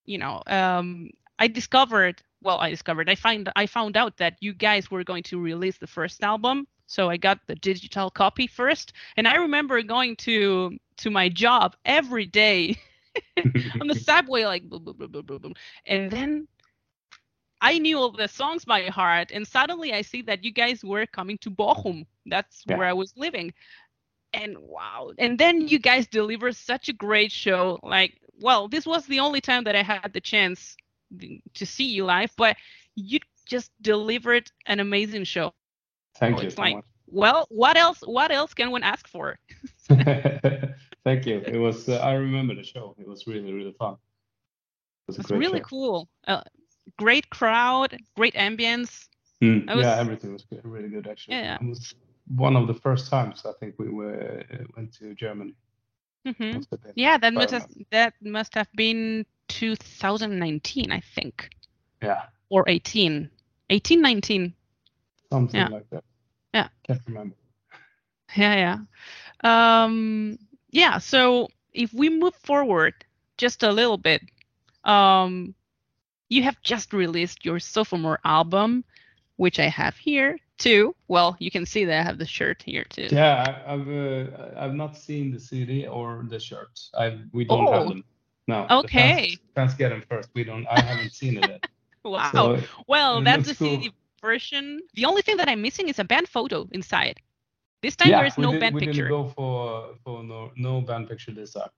you 0.04 0.18
know, 0.18 0.42
um, 0.46 1.10
I 1.38 1.48
discovered. 1.48 2.22
Well, 2.42 2.58
I 2.58 2.70
discovered. 2.70 3.08
I 3.08 3.14
find 3.14 3.50
I 3.56 3.66
found 3.66 3.96
out 3.96 4.16
that 4.18 4.36
you 4.40 4.52
guys 4.54 4.90
were 4.90 5.04
going 5.04 5.22
to 5.25 5.40
release 5.40 5.78
the 5.78 5.86
first 5.86 6.22
album, 6.22 6.66
so 6.86 7.08
I 7.08 7.16
got 7.16 7.38
the 7.46 7.54
digital 7.56 8.10
copy 8.10 8.46
first. 8.46 8.92
And 9.16 9.28
I 9.28 9.36
remember 9.36 9.80
going 9.82 10.16
to 10.16 10.76
to 10.98 11.10
my 11.10 11.28
job 11.28 11.76
every 11.84 12.26
day. 12.26 12.76
on 13.80 13.87
the 13.88 13.94
subway, 14.04 14.44
like 14.44 14.68
boom, 14.68 14.85
boom, 14.85 14.96
boom, 14.96 15.11
boom, 15.11 15.26
boom, 15.26 15.38
boom. 15.38 15.54
and 15.87 16.11
then 16.11 16.49
I 17.61 17.78
knew 17.78 17.99
all 17.99 18.12
the 18.12 18.28
songs 18.28 18.64
by 18.64 18.82
heart, 18.85 19.30
and 19.32 19.46
suddenly 19.46 19.92
I 19.92 20.02
see 20.02 20.23
that 20.23 20.44
you 20.44 20.52
guys 20.52 20.85
were 20.85 21.06
coming 21.06 21.38
to 21.38 21.50
Bochum. 21.50 22.06
That's 22.26 22.62
yeah. 22.66 22.76
where 22.76 22.87
I 22.87 22.92
was 22.92 23.12
living, 23.16 23.52
and 24.32 24.56
wow! 24.58 25.12
And 25.18 25.38
then 25.38 25.66
you 25.68 25.78
guys 25.78 26.06
deliver 26.06 26.52
such 26.52 26.88
a 26.88 26.92
great 26.92 27.32
show. 27.32 27.78
Like, 27.82 28.20
well, 28.40 28.68
this 28.68 28.87
was 28.87 29.06
the 29.06 29.20
only 29.20 29.40
time 29.40 29.64
that 29.64 29.75
I 29.76 29.82
had 29.82 30.12
the 30.12 30.20
chance 30.20 30.76
to 31.54 31.66
see 31.66 31.85
you 31.85 32.04
live, 32.04 32.32
but 32.37 32.56
you 32.94 33.20
just 33.46 33.70
delivered 33.80 34.50
an 34.66 34.80
amazing 34.80 35.25
show. 35.25 35.54
Thank 36.18 36.37
so 36.37 36.42
you. 36.42 36.46
It's 36.49 36.56
so 36.56 36.62
like, 36.62 36.76
much. 36.76 36.85
well, 37.06 37.46
what 37.50 37.76
else? 37.76 38.00
What 38.00 38.30
else 38.30 38.52
can 38.54 38.70
one 38.70 38.82
ask 38.82 39.08
for? 39.08 39.38
Thank 41.06 41.25
you. 41.25 41.40
It 41.46 41.58
was. 41.58 41.88
Uh, 41.88 41.98
I 41.98 42.14
remember 42.26 42.56
the 42.56 42.64
show. 42.64 42.96
It 42.98 43.06
was 43.06 43.28
really 43.28 43.52
really 43.52 43.72
fun. 43.78 43.96
It 45.08 45.16
was, 45.16 45.30
really 45.30 45.60
show. 45.60 45.64
cool. 45.66 46.08
Uh, 46.26 46.42
great 46.98 47.30
crowd, 47.30 47.96
great 48.16 48.34
ambience. 48.34 49.06
Mm, 49.40 49.72
was, 49.72 49.84
yeah, 49.84 50.00
everything 50.00 50.32
was 50.32 50.44
good, 50.50 50.62
really 50.64 50.88
good 50.88 51.06
actually. 51.06 51.36
Yeah. 51.36 51.58
It 51.60 51.68
was 51.68 51.94
one 52.34 52.56
of 52.56 52.66
the 52.66 52.75
first 52.75 53.08
times 53.08 53.46
I 53.46 53.52
think 53.60 53.76
we 53.78 53.88
were 53.88 54.42
uh, 54.52 54.64
went 54.76 54.92
to 54.94 55.14
Germany. 55.14 55.54
Mm-hmm. 56.26 56.62
Yeah, 56.96 57.18
that 57.18 57.32
must 57.32 57.52
have, 57.52 57.68
that 57.92 58.14
must 58.20 58.52
have 58.54 58.66
been 58.75 59.25
2019, 59.46 60.90
I 60.90 61.00
think. 61.14 61.50
Yeah. 62.02 62.22
Or 62.48 62.64
18, 62.66 63.30
18, 63.70 64.00
19. 64.02 64.54
Something 65.30 65.60
yeah. 65.60 65.68
like 65.68 65.88
that. 65.90 66.02
Yeah. 66.52 66.68
Can't 66.84 67.00
remember. 67.06 67.36
Yeah, 68.34 68.78
yeah. 69.44 69.84
Um, 69.84 70.38
yeah, 70.76 70.99
so 70.99 71.49
if 71.73 71.92
we 71.95 72.11
move 72.11 72.35
forward 72.35 72.92
just 73.38 73.62
a 73.62 73.73
little 73.73 73.97
bit, 73.97 74.21
um, 74.85 75.54
you 76.28 76.42
have 76.42 76.61
just 76.61 76.92
released 76.92 77.47
your 77.47 77.59
sophomore 77.59 78.21
album, 78.25 78.85
which 79.37 79.59
I 79.59 79.68
have 79.68 79.97
here 79.97 80.38
too. 80.59 80.95
Well, 81.09 81.35
you 81.38 81.50
can 81.50 81.64
see 81.64 81.87
that 81.87 82.00
I 82.00 82.02
have 82.02 82.18
the 82.18 82.26
shirt 82.26 82.62
here 82.62 82.85
too. 82.85 83.09
Yeah, 83.11 83.62
I've 83.66 83.88
uh, 83.88 84.25
I've 84.59 84.75
not 84.75 84.97
seen 84.99 85.33
the 85.33 85.40
CD 85.40 85.87
or 85.87 86.25
the 86.28 86.38
shirt. 86.38 86.78
I 86.95 87.21
we 87.33 87.45
don't 87.47 87.66
oh. 87.68 87.73
have 87.73 87.88
them. 87.88 88.04
No. 88.47 88.66
Okay. 88.71 89.38
Fans, 89.54 89.73
fans, 89.73 89.75
get 89.75 89.88
them 89.88 90.02
first. 90.09 90.28
We 90.35 90.45
don't. 90.45 90.66
I 90.66 90.80
haven't 90.80 91.12
seen 91.12 91.38
it 91.38 91.49
yet. 91.49 91.66
wow. 92.04 92.30
So 92.33 92.61
well, 92.87 93.23
that's 93.23 93.49
the 93.49 93.54
cool. 93.54 93.80
CD 93.80 93.92
version. 94.21 94.80
The 94.95 95.06
only 95.06 95.23
thing 95.23 95.38
that 95.38 95.49
I'm 95.49 95.62
missing 95.62 95.88
is 95.88 95.99
a 95.99 96.04
band 96.04 96.28
photo 96.28 96.68
inside. 96.71 97.21
This 97.87 97.97
time 97.97 98.09
yeah, 98.11 98.19
there 98.19 98.26
is 98.26 98.37
we 98.37 98.43
no 98.43 98.50
did, 98.52 98.61
band 98.62 98.75
we 98.75 98.81
picture. 98.81 99.02
didn't 99.09 99.16
go 99.19 99.25
for 99.37 99.55
for 100.05 100.16
no 100.25 100.40
no 100.57 100.81
band 100.88 101.05
picture 101.11 101.33
this 101.40 101.52
time. 101.59 101.73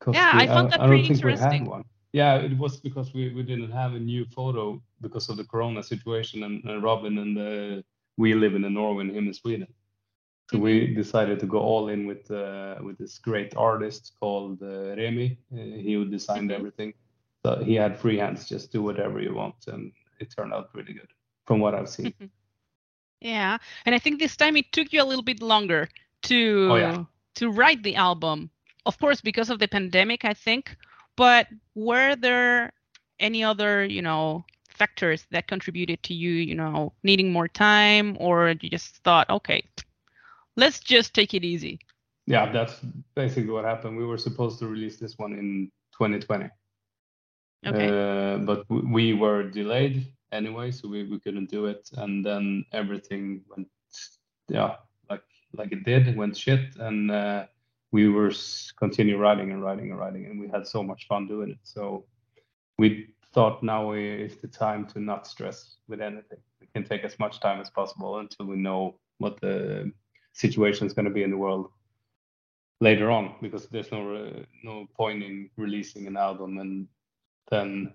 'Cause 0.00 0.14
Yeah, 0.14 0.30
we- 0.36 0.42
I 0.42 0.46
found 0.54 0.70
that 0.72 0.80
I 0.80 0.82
don't 0.86 0.88
pretty 0.90 1.08
think 1.08 1.24
we 1.24 1.30
interesting. 1.32 1.60
had 1.64 1.68
one. 1.76 1.84
Yeah, 2.12 2.32
it 2.48 2.54
was 2.64 2.80
because 2.80 3.08
we, 3.16 3.22
we 3.36 3.42
didn't 3.42 3.72
have 3.82 3.92
a 3.94 4.02
new 4.12 4.24
photo 4.38 4.62
because 5.00 5.26
of 5.30 5.36
the 5.40 5.44
Corona 5.52 5.82
situation, 5.82 6.42
and, 6.46 6.64
and 6.68 6.82
Robin 6.82 7.14
and 7.24 7.34
uh, 7.38 7.82
we 8.22 8.34
live 8.34 8.54
in 8.58 8.62
Norway 8.80 9.02
and 9.04 9.12
him 9.16 9.26
in 9.26 9.34
Sweden. 9.34 9.68
So 10.50 10.58
we 10.58 10.72
Mm-hmm. 10.72 10.94
decided 11.02 11.36
to 11.40 11.46
go 11.46 11.58
all 11.70 11.88
in 11.94 12.06
with 12.10 12.24
uh, 12.30 12.76
with 12.86 12.96
this 12.98 13.18
great 13.28 13.52
artist 13.56 14.02
called 14.20 14.62
uh, 14.62 14.96
Remy. 15.00 15.28
Uh, 15.52 15.56
he 15.84 15.92
who 15.96 16.04
designed 16.18 16.50
Mhm. 16.50 16.58
everything. 16.58 16.90
So 17.42 17.48
he 17.68 17.74
had 17.84 17.92
free 18.04 18.18
hands, 18.22 18.48
just 18.54 18.72
do 18.72 18.80
whatever 18.88 19.18
you 19.26 19.34
want, 19.42 19.58
and 19.72 19.92
it 20.22 20.28
turned 20.36 20.52
out 20.56 20.66
really 20.76 20.94
good 21.00 21.10
from 21.46 21.58
what 21.62 21.74
I've 21.74 21.88
seen. 21.98 22.12
Yeah, 23.20 23.58
and 23.84 23.94
I 23.94 23.98
think 23.98 24.18
this 24.18 24.36
time 24.36 24.56
it 24.56 24.72
took 24.72 24.92
you 24.92 25.02
a 25.02 25.04
little 25.04 25.24
bit 25.24 25.42
longer 25.42 25.88
to 26.24 26.68
Oh, 26.70 26.76
yeah. 26.76 27.04
to 27.36 27.50
write 27.50 27.82
the 27.82 27.96
album. 27.96 28.50
Of 28.86 28.98
course, 28.98 29.20
because 29.20 29.50
of 29.50 29.58
the 29.58 29.68
pandemic, 29.68 30.24
I 30.24 30.34
think. 30.34 30.76
But 31.16 31.48
were 31.74 32.14
there 32.16 32.72
any 33.18 33.42
other, 33.42 33.84
you 33.84 34.02
know, 34.02 34.44
factors 34.70 35.26
that 35.30 35.48
contributed 35.48 36.02
to 36.04 36.14
you, 36.14 36.30
you 36.30 36.54
know, 36.54 36.92
needing 37.02 37.32
more 37.32 37.48
time, 37.48 38.16
or 38.20 38.54
you 38.60 38.70
just 38.70 38.96
thought, 39.02 39.28
okay, 39.28 39.62
let's 40.56 40.80
just 40.80 41.14
take 41.14 41.34
it 41.34 41.44
easy? 41.44 41.80
Yeah, 42.26 42.52
that's 42.52 42.80
basically 43.14 43.50
what 43.50 43.64
happened. 43.64 43.96
We 43.96 44.06
were 44.06 44.18
supposed 44.18 44.58
to 44.60 44.66
release 44.68 44.98
this 44.98 45.18
one 45.18 45.32
in 45.32 45.70
2020. 45.98 46.48
Okay. 47.66 47.88
Uh, 47.88 48.38
but 48.38 48.64
we 48.70 49.12
were 49.14 49.42
delayed 49.42 50.06
anyway, 50.32 50.70
so 50.70 50.88
we, 50.88 51.04
we 51.04 51.18
couldn't 51.18 51.50
do 51.50 51.66
it. 51.66 51.90
And 51.96 52.24
then 52.24 52.64
everything 52.72 53.42
went, 53.48 53.68
yeah, 54.48 54.76
like 55.10 55.22
like 55.52 55.72
it 55.72 55.84
did, 55.84 56.16
went 56.16 56.36
shit. 56.36 56.76
And 56.76 57.10
uh, 57.10 57.46
we 57.90 58.08
were 58.08 58.32
continue 58.78 59.18
writing 59.18 59.52
and 59.52 59.62
writing 59.62 59.90
and 59.90 59.98
writing, 59.98 60.26
and 60.26 60.40
we 60.40 60.48
had 60.48 60.66
so 60.66 60.82
much 60.82 61.06
fun 61.06 61.26
doing 61.26 61.50
it. 61.50 61.58
So 61.62 62.04
we 62.78 63.14
thought 63.34 63.62
now 63.62 63.92
is 63.92 64.36
the 64.36 64.48
time 64.48 64.86
to 64.86 65.00
not 65.00 65.26
stress 65.26 65.76
with 65.88 66.00
anything. 66.00 66.38
We 66.60 66.66
can 66.74 66.84
take 66.84 67.04
as 67.04 67.18
much 67.18 67.40
time 67.40 67.60
as 67.60 67.70
possible 67.70 68.18
until 68.18 68.46
we 68.46 68.56
know 68.56 68.98
what 69.18 69.40
the 69.40 69.92
situation 70.32 70.86
is 70.86 70.92
going 70.92 71.04
to 71.04 71.10
be 71.10 71.22
in 71.22 71.30
the 71.30 71.36
world 71.36 71.70
later 72.80 73.10
on, 73.10 73.34
because 73.42 73.66
there's 73.66 73.90
no 73.90 74.14
uh, 74.14 74.42
no 74.62 74.86
point 74.96 75.22
in 75.22 75.50
releasing 75.56 76.06
an 76.06 76.16
album 76.16 76.58
and 76.58 76.86
then 77.50 77.92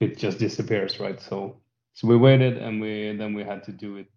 it 0.00 0.18
just 0.18 0.38
disappears, 0.38 0.98
right? 1.00 1.20
So 1.20 1.56
so 1.94 2.08
we 2.08 2.16
waited 2.16 2.56
and 2.58 2.80
we 2.80 3.14
then 3.16 3.34
we 3.34 3.44
had 3.44 3.62
to 3.64 3.72
do 3.72 3.96
it. 3.96 4.10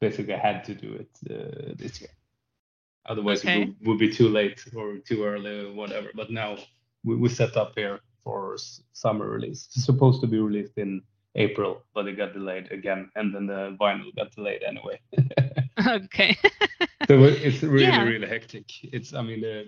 Basically, 0.00 0.34
had 0.34 0.64
to 0.64 0.74
do 0.74 0.94
it 0.94 1.10
uh, 1.30 1.74
this 1.76 2.00
year. 2.00 2.10
Otherwise, 3.06 3.40
Okay. 3.40 3.62
it 3.62 3.68
would, 3.68 3.76
would 3.86 3.98
be 3.98 4.10
too 4.12 4.28
late 4.28 4.62
or 4.74 4.98
too 4.98 5.24
early 5.24 5.66
or 5.66 5.72
whatever. 5.72 6.08
But 6.14 6.30
now 6.30 6.56
we, 7.04 7.16
we 7.16 7.28
set 7.28 7.56
up 7.56 7.72
here 7.76 8.00
for 8.22 8.54
s- 8.54 8.82
summer 8.92 9.28
release. 9.28 9.68
It's 9.74 9.84
supposed 9.84 10.20
to 10.22 10.26
be 10.26 10.38
released 10.38 10.76
in 10.78 11.02
April, 11.36 11.82
but 11.94 12.06
it 12.08 12.16
got 12.16 12.32
delayed 12.32 12.70
again, 12.72 13.10
and 13.14 13.34
then 13.34 13.46
the 13.46 13.76
vinyl 13.80 14.14
got 14.16 14.32
delayed 14.32 14.62
anyway. 14.62 15.00
okay. 15.86 16.36
so 17.08 17.22
it's 17.24 17.62
really 17.62 17.86
Yeah. 17.86 18.02
really 18.04 18.26
hectic. 18.28 18.66
It's 18.82 19.14
I 19.14 19.22
mean 19.22 19.44
uh, 19.44 19.64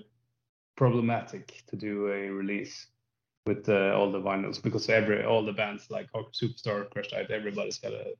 problematic 0.76 1.62
to 1.68 1.76
do 1.76 2.08
a 2.08 2.28
release 2.30 2.86
with 3.46 3.68
uh, 3.68 3.94
all 3.96 4.10
the 4.10 4.20
vinyls 4.20 4.62
because 4.62 4.88
every 4.88 5.24
all 5.24 5.44
the 5.44 5.52
bands 5.52 5.90
like 5.90 6.10
Hardcore 6.12 6.34
Superstar, 6.42 6.90
Crash 6.90 7.08
Diet, 7.08 7.30
everybody's 7.30 7.78
got 7.78 7.92
a 7.92 8.14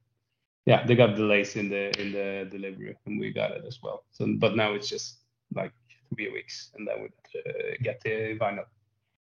yeah 0.64 0.87
they 0.87 0.95
got 0.95 1.16
delays 1.16 1.56
in 1.56 1.68
the 1.68 1.99
in 2.00 2.12
the 2.12 2.49
delivery 2.50 2.97
and 3.06 3.21
we 3.21 3.33
got 3.33 3.50
it 3.50 3.64
as 3.66 3.80
well. 3.83 4.04
So 4.12 4.26
but 4.38 4.56
now 4.56 4.73
it's 4.73 4.88
just 4.88 5.18
like 5.54 5.73
three 6.14 6.30
weeks 6.33 6.71
and 6.76 6.87
then 6.87 6.97
we 7.02 7.40
uh, 7.40 7.76
get 7.83 8.00
the 8.02 8.38
vinyl. 8.38 8.64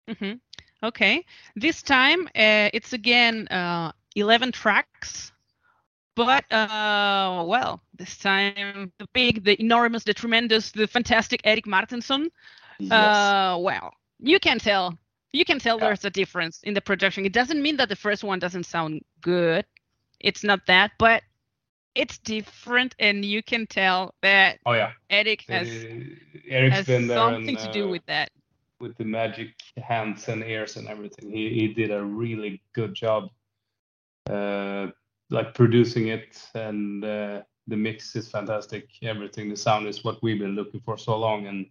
Mm-hmm. 0.10 0.34
Okay. 0.84 1.26
This 1.56 1.84
time 1.84 2.28
uh, 2.28 2.70
it's 2.74 2.94
again 2.94 3.48
uh, 3.50 3.92
11 4.16 4.52
tracks, 4.52 5.32
but 6.16 6.52
uh, 6.52 7.44
well, 7.46 7.82
this 7.98 8.18
time 8.18 8.92
the 8.98 9.08
big, 9.14 9.44
the 9.44 9.60
enormous, 9.62 10.04
the 10.04 10.14
tremendous, 10.14 10.72
the 10.72 10.88
fantastic 10.88 11.42
Erik 11.44 11.66
Mårtensson. 11.66 12.30
Yes. 12.80 12.92
Uh, 12.92 13.58
well, 13.60 13.94
you 14.20 14.40
can 14.40 14.60
tell. 14.60 14.98
You 15.34 15.46
can 15.46 15.60
tell 15.60 15.78
Yeah. 15.78 15.86
there's 15.88 16.06
a 16.06 16.10
difference 16.10 16.62
in 16.64 16.74
the 16.74 16.82
production. 16.82 17.26
It 17.26 17.34
doesn't 17.34 17.62
mean 17.62 17.78
that 17.78 17.90
the 17.90 17.96
first 17.96 18.24
one 18.24 18.40
doesn't 18.40 18.66
sound 18.66 19.02
good. 19.22 19.66
It's 20.20 20.44
not 20.44 20.66
that, 20.68 20.92
but 20.98 21.24
it's 21.96 22.18
different, 22.20 22.96
and 23.00 23.24
you 23.26 23.42
can 23.44 23.66
tell 23.68 24.14
that 24.22 24.60
oh 24.66 24.74
yeah. 24.74 24.92
Eric 25.10 25.44
has 25.50 25.68
Uh, 25.68 26.04
Eric's 26.48 26.76
has 26.76 26.86
been 26.86 27.08
there 27.08 27.18
something 27.18 27.58
and, 27.58 27.66
to 27.66 27.72
do 27.72 27.86
uh, 27.86 27.92
with 27.92 28.06
that. 28.06 28.30
with 28.80 28.96
the 28.98 29.06
magic 29.06 29.50
hands 29.78 30.28
and 30.30 30.44
ears 30.44 30.78
and 30.78 30.88
everything. 30.88 31.32
He 31.32 31.50
he 31.50 31.74
did 31.74 31.92
a 31.92 32.04
really 32.04 32.62
good 32.74 32.94
job, 32.94 33.30
uh, 34.30 34.88
like 35.30 35.54
producing 35.54 36.08
it, 36.08 36.42
and 36.56 37.04
uh, 37.04 37.42
the 37.68 37.78
mix 37.78 38.16
is 38.16 38.30
fantastic. 38.30 38.90
Everything, 39.02 39.50
the 39.50 39.56
sound 39.58 39.88
is 39.88 40.04
what 40.04 40.22
we've 40.24 40.40
been 40.40 40.56
looking 40.56 40.82
for 40.82 40.98
so 40.98 41.18
long, 41.18 41.48
and 41.48 41.66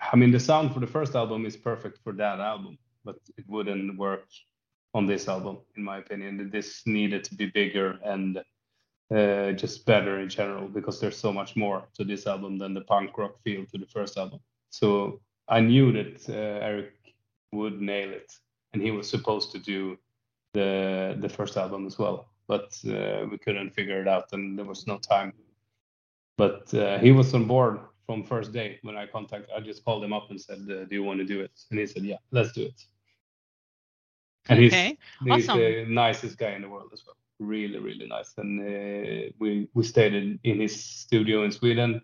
I 0.00 0.16
mean 0.16 0.30
the 0.30 0.40
sound 0.40 0.72
for 0.72 0.80
the 0.80 0.86
first 0.86 1.14
album 1.14 1.46
is 1.46 1.56
perfect 1.56 1.98
for 2.04 2.12
that 2.14 2.40
album, 2.40 2.78
but 3.04 3.16
it 3.36 3.44
wouldn't 3.48 3.98
work 3.98 4.26
on 4.94 5.06
this 5.06 5.28
album, 5.28 5.58
in 5.76 5.82
my 5.82 5.98
opinion. 5.98 6.50
This 6.50 6.82
needed 6.86 7.24
to 7.24 7.34
be 7.34 7.46
bigger 7.46 7.98
and. 8.04 8.42
Uh, 9.10 9.52
just 9.52 9.86
better 9.86 10.20
in 10.20 10.28
general 10.28 10.68
because 10.68 11.00
there's 11.00 11.16
so 11.16 11.32
much 11.32 11.56
more 11.56 11.82
to 11.94 12.04
this 12.04 12.26
album 12.26 12.58
than 12.58 12.74
the 12.74 12.82
punk 12.82 13.16
rock 13.16 13.40
feel 13.42 13.64
to 13.64 13.78
the 13.78 13.86
first 13.86 14.18
album. 14.18 14.38
So 14.68 15.22
I 15.48 15.60
knew 15.60 15.92
that 15.92 16.28
uh, 16.28 16.32
Eric 16.66 16.92
would 17.52 17.80
nail 17.80 18.10
it, 18.10 18.30
and 18.72 18.82
he 18.82 18.90
was 18.90 19.08
supposed 19.08 19.50
to 19.52 19.58
do 19.58 19.98
the 20.52 21.16
the 21.18 21.28
first 21.28 21.56
album 21.56 21.86
as 21.86 21.98
well, 21.98 22.28
but 22.46 22.78
uh, 22.86 23.26
we 23.30 23.38
couldn't 23.38 23.74
figure 23.74 24.00
it 24.00 24.08
out, 24.08 24.32
and 24.32 24.58
there 24.58 24.66
was 24.66 24.86
no 24.86 24.98
time. 24.98 25.32
But 26.36 26.72
uh, 26.74 26.98
he 26.98 27.10
was 27.10 27.34
on 27.34 27.46
board 27.46 27.80
from 28.08 28.24
first 28.24 28.52
day 28.52 28.78
when 28.82 28.96
I 28.96 29.06
contacted. 29.06 29.50
I 29.54 29.60
just 29.60 29.84
called 29.84 30.02
him 30.02 30.14
up 30.14 30.30
and 30.30 30.40
said, 30.40 30.60
uh, 30.70 30.84
"Do 30.88 30.94
you 30.98 31.04
want 31.04 31.18
to 31.20 31.26
do 31.26 31.40
it?" 31.42 31.52
And 31.70 31.78
he 31.78 31.86
said, 31.86 32.04
"Yeah, 32.04 32.16
let's 32.30 32.52
do 32.52 32.62
it." 32.62 32.80
And 34.48 34.64
Okay, 34.64 34.96
he's 35.20 35.34
he's 35.34 35.48
awesome. 35.48 35.60
the 35.60 35.84
nicest 35.86 36.38
guy 36.38 36.52
in 36.52 36.62
the 36.62 36.70
world 36.70 36.90
as 36.94 37.02
well. 37.06 37.16
Really, 37.38 37.78
really 37.78 38.06
nice. 38.06 38.32
And 38.38 38.52
uh, 38.60 39.30
we 39.38 39.68
we 39.74 39.82
stayed 39.84 40.14
in, 40.14 40.40
in 40.42 40.58
his 40.58 40.74
studio 41.04 41.44
in 41.44 41.52
Sweden 41.52 42.00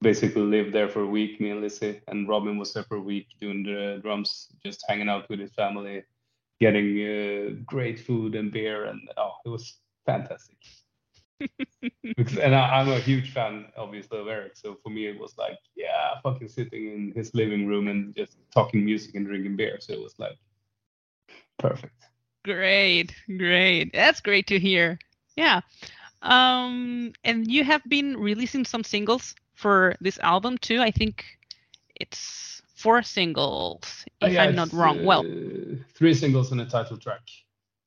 basically 0.00 0.42
lived 0.42 0.72
there 0.72 0.88
for 0.88 1.02
a 1.02 1.06
week, 1.18 1.40
me 1.40 1.50
and 1.50 1.60
Lizzie, 1.62 2.00
and 2.08 2.28
Robin 2.28 2.58
was 2.58 2.72
there 2.74 2.84
for 2.84 2.96
a 2.96 3.00
week 3.12 3.28
doing 3.40 3.62
the 3.62 4.00
drums, 4.02 4.48
just 4.64 4.84
hanging 4.88 5.08
out 5.08 5.28
with 5.30 5.40
his 5.40 5.52
family, 5.52 6.02
getting 6.60 6.88
uh, 7.00 7.62
great 7.64 7.98
food 7.98 8.34
and 8.34 8.52
beer, 8.52 8.84
and 8.84 9.00
oh, 9.16 9.32
it 9.46 9.48
was 9.48 9.78
fantastic. 10.04 10.58
Because, 12.16 12.38
and 12.38 12.54
I, 12.54 12.80
I'm 12.80 12.88
a 12.88 12.98
huge 12.98 13.32
fan, 13.32 13.66
obviously, 13.76 14.18
of 14.18 14.28
Eric, 14.28 14.56
so 14.56 14.76
for 14.82 14.90
me 14.90 15.06
it 15.06 15.18
was 15.18 15.36
like, 15.36 15.58
yeah, 15.76 16.20
fucking 16.22 16.48
sitting 16.48 16.86
in 16.86 17.12
his 17.14 17.34
living 17.34 17.66
room 17.66 17.88
and 17.88 18.14
just 18.14 18.38
talking 18.52 18.84
music 18.84 19.14
and 19.14 19.26
drinking 19.26 19.56
beer, 19.56 19.78
so 19.80 19.92
it 19.92 20.00
was 20.00 20.18
like 20.18 20.38
perfect. 21.58 21.94
Great, 22.44 23.14
great. 23.38 23.90
That's 23.92 24.20
great 24.20 24.46
to 24.48 24.58
hear. 24.58 24.98
Yeah. 25.36 25.62
Um, 26.22 27.12
and 27.24 27.50
you 27.50 27.64
have 27.64 27.82
been 27.88 28.16
releasing 28.16 28.64
some 28.64 28.84
singles 28.84 29.34
for 29.54 29.94
this 30.00 30.18
album 30.20 30.58
too. 30.58 30.80
I 30.80 30.90
think 30.90 31.24
it's 31.96 32.62
four 32.74 33.02
singles, 33.02 34.04
if 34.20 34.32
yeah, 34.32 34.42
I'm 34.42 34.54
not 34.54 34.72
wrong. 34.72 35.04
well, 35.04 35.20
uh, 35.20 35.76
three 35.94 36.14
singles 36.14 36.52
and 36.52 36.60
a 36.60 36.66
title 36.66 36.98
track. 36.98 37.22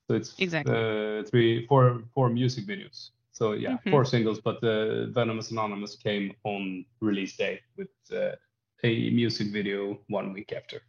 So 0.08 0.16
it's 0.16 0.36
Exactly. 0.40 0.74
uh, 0.74 1.24
three, 1.24 1.66
four, 1.68 2.02
four 2.14 2.30
music 2.30 2.66
videos. 2.66 3.12
So 3.38 3.54
yeah, 3.54 3.78
Mhm. 3.86 4.04
four 4.04 4.06
singles, 4.06 4.42
but 4.42 4.64
uh, 4.64 5.08
Venomous 5.12 5.52
Anonymous 5.52 5.96
came 5.96 6.36
on 6.44 6.86
release 7.02 7.38
day 7.38 7.62
with 7.78 7.90
uh, 8.14 8.36
a 8.84 9.10
music 9.12 9.48
video 9.54 10.00
one 10.08 10.34
week 10.34 10.54
after 10.54 10.82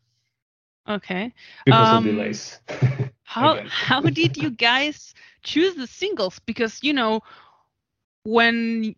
okay. 0.89 1.33
because 1.65 1.93
Um, 1.93 2.03
of 2.03 2.03
delays. 2.05 2.61
How 3.25 3.61
how 3.67 4.09
did 4.11 4.37
you 4.37 4.51
guys 4.51 5.15
choose 5.43 5.75
the 5.77 5.87
singles? 5.87 6.39
Because 6.41 6.83
you 6.83 6.93
know, 6.93 7.23
when 8.25 8.95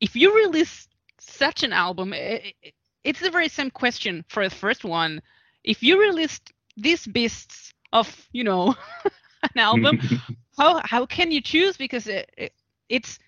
if 0.00 0.16
you 0.16 0.34
release 0.34 0.88
such 1.18 1.62
an 1.62 1.72
album, 1.72 2.12
i 2.12 2.54
i- 2.64 2.72
it's 3.04 3.20
the 3.20 3.30
very 3.30 3.48
same 3.48 3.70
question 3.70 4.24
for 4.28 4.44
the 4.44 4.54
first 4.54 4.84
one. 4.84 5.22
If 5.64 5.82
you 5.82 6.00
released 6.00 6.52
these 6.76 7.06
beasts 7.06 7.72
of 7.92 8.28
you 8.32 8.44
know 8.44 8.74
an 9.42 9.58
album, 9.58 9.98
how 10.58 10.80
how 10.84 11.06
can 11.06 11.30
you 11.32 11.40
choose? 11.40 11.76
Because 11.76 12.06
it, 12.06 12.30
it, 12.36 12.52
it's 12.92 13.18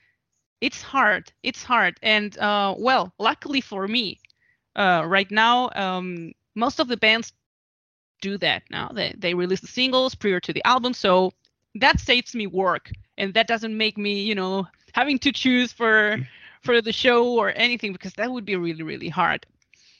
it's 0.60 0.82
hard. 0.82 1.32
It's 1.42 1.62
hard. 1.64 1.98
And 2.02 2.38
uh, 2.38 2.74
well, 2.78 3.12
luckily 3.18 3.60
for 3.60 3.88
me, 3.88 4.20
uh, 4.76 5.04
right 5.06 5.30
now, 5.30 5.70
um, 5.74 6.32
most 6.54 6.80
of 6.80 6.88
the 6.88 6.96
bands 6.96 7.32
do 8.20 8.38
that 8.38 8.62
now. 8.70 8.88
They 8.94 9.14
they 9.18 9.34
release 9.34 9.60
the 9.60 9.66
singles 9.66 10.14
prior 10.14 10.40
to 10.40 10.52
the 10.52 10.64
album, 10.64 10.94
so 10.94 11.32
that 11.74 12.00
saves 12.00 12.34
me 12.34 12.46
work. 12.46 12.92
and 13.18 13.34
that 13.34 13.46
doesn't 13.46 13.76
make 13.76 13.96
me 13.96 14.22
you 14.22 14.34
know 14.34 14.66
having 14.92 15.18
to 15.18 15.32
choose 15.32 15.72
for 15.72 16.18
for 16.62 16.80
the 16.82 16.92
show 16.92 17.34
or 17.40 17.52
anything 17.56 17.92
because 17.92 18.14
that 18.14 18.30
would 18.30 18.44
be 18.44 18.56
really 18.56 18.82
really 18.82 19.08
hard 19.08 19.46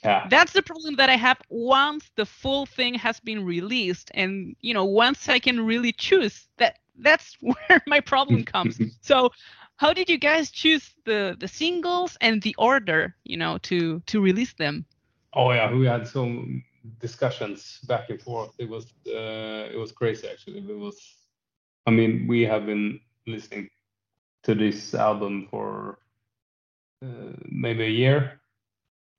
yeah. 0.04 0.26
that's 0.30 0.52
the 0.52 0.62
problem 0.62 0.96
that 0.96 1.08
i 1.10 1.16
have 1.16 1.38
once 1.48 2.10
the 2.16 2.26
full 2.26 2.66
thing 2.66 2.94
has 2.94 3.20
been 3.20 3.44
released 3.44 4.10
and 4.14 4.56
you 4.60 4.74
know 4.74 4.84
once 4.84 5.28
i 5.28 5.38
can 5.38 5.64
really 5.64 5.92
choose 5.92 6.48
that 6.58 6.78
that's 6.98 7.36
where 7.40 7.82
my 7.86 8.00
problem 8.00 8.44
comes. 8.54 8.80
So 9.00 9.30
how 9.76 9.92
did 9.92 10.08
you 10.08 10.18
guys 10.18 10.50
choose 10.50 10.94
the 11.04 11.36
the 11.38 11.48
singles 11.48 12.16
and 12.20 12.42
the 12.42 12.54
order 12.58 13.16
you 13.24 13.36
know 13.36 13.58
to 13.58 14.00
to 14.06 14.20
release 14.20 14.54
them? 14.54 14.86
Oh 15.34 15.52
yeah 15.52 15.72
we 15.72 15.86
had 15.86 16.06
some 16.06 16.62
discussions 17.00 17.80
back 17.88 18.10
and 18.10 18.20
forth. 18.20 18.52
It 18.58 18.68
was 18.68 18.86
uh, 19.06 19.68
it 19.72 19.78
was 19.78 19.92
crazy 19.92 20.28
actually. 20.28 20.58
It 20.58 20.78
was 20.78 20.98
i 21.86 21.90
mean 21.90 22.26
we 22.26 22.42
have 22.42 22.66
been 22.66 23.00
listening 23.26 23.68
to 24.42 24.54
this 24.54 24.94
album 24.94 25.46
for 25.50 25.98
uh, 27.04 27.32
maybe 27.48 27.84
a 27.84 27.88
year 27.90 28.40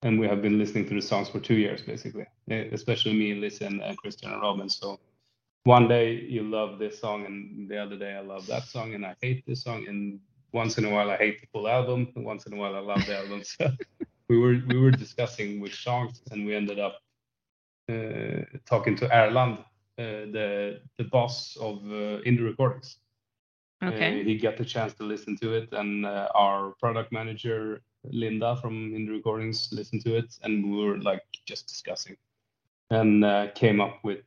and 0.02 0.20
we 0.20 0.28
have 0.28 0.42
been 0.42 0.58
listening 0.58 0.88
to 0.88 0.94
the 0.96 1.02
songs 1.02 1.30
for 1.30 1.40
two 1.40 1.56
years 1.56 1.82
basically. 1.82 2.26
Especially 2.50 3.14
me 3.14 3.34
Liz 3.36 3.62
and 3.62 3.82
uh, 3.82 3.94
christian 3.96 4.32
and 4.32 4.42
robin 4.42 4.70
so 4.70 5.00
one 5.66 5.88
day 5.88 6.14
you 6.14 6.44
love 6.44 6.80
this 6.80 7.00
song 7.00 7.26
and 7.26 7.70
the 7.70 7.78
other 7.78 7.98
day 7.98 8.14
i 8.14 8.22
love 8.22 8.46
that 8.48 8.64
song 8.64 8.94
and 8.96 9.06
i 9.06 9.14
hate 9.22 9.44
this 9.46 9.64
song 9.64 9.86
and 9.88 10.20
once 10.56 10.78
in 10.78 10.86
a 10.86 10.90
while 10.90 11.12
I 11.12 11.18
hate 11.18 11.42
the 11.42 11.48
full 11.48 11.68
album, 11.68 12.08
and 12.16 12.26
once 12.26 12.48
in 12.48 12.54
a 12.54 12.56
while 12.56 12.76
I 12.76 12.80
love 12.80 13.06
the 13.06 13.18
album. 13.18 13.44
So 13.44 13.70
we 14.30 14.40
were 14.40 14.58
we 14.70 14.80
were 14.80 14.92
discussing 14.92 15.60
which 15.60 15.84
songs, 15.84 16.22
and 16.32 16.46
we 16.46 16.56
ended 16.56 16.80
up 16.80 16.96
uh, 17.92 18.42
talking 18.66 18.96
to 18.96 19.06
Erland, 19.20 19.58
uh, 20.00 20.24
the 20.38 20.80
the 20.98 21.04
boss 21.04 21.58
of 21.58 21.76
uh, 21.86 22.24
Indie 22.28 22.46
Recordings. 22.52 22.98
Okay. 23.84 24.22
Uh, 24.22 24.24
he 24.24 24.38
got 24.38 24.56
the 24.58 24.66
chance 24.66 24.94
to 24.96 25.04
listen 25.04 25.36
to 25.44 25.54
it, 25.54 25.70
and 25.74 26.06
uh, 26.06 26.30
our 26.34 26.74
product 26.80 27.12
manager 27.12 27.82
Linda 28.06 28.56
from 28.62 28.74
Indie 28.98 29.16
Recordings 29.18 29.70
listened 29.72 30.04
to 30.06 30.16
it, 30.16 30.30
and 30.44 30.54
we 30.72 30.86
were 30.86 30.98
like 31.00 31.26
just 31.46 31.68
discussing, 31.68 32.16
and 32.90 33.26
uh, 33.26 33.48
came 33.54 33.82
up 33.82 34.00
with 34.04 34.26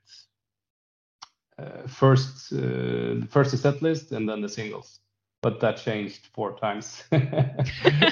first 1.87 2.51
the 2.51 3.27
first 3.31 3.57
set 3.57 3.83
list 3.83 4.13
and 4.13 4.29
then 4.29 4.41
the 4.41 4.49
singles 4.49 5.01
but 5.43 5.61
that 5.61 5.77
changed 5.77 6.29
four 6.35 6.57
times 6.59 7.05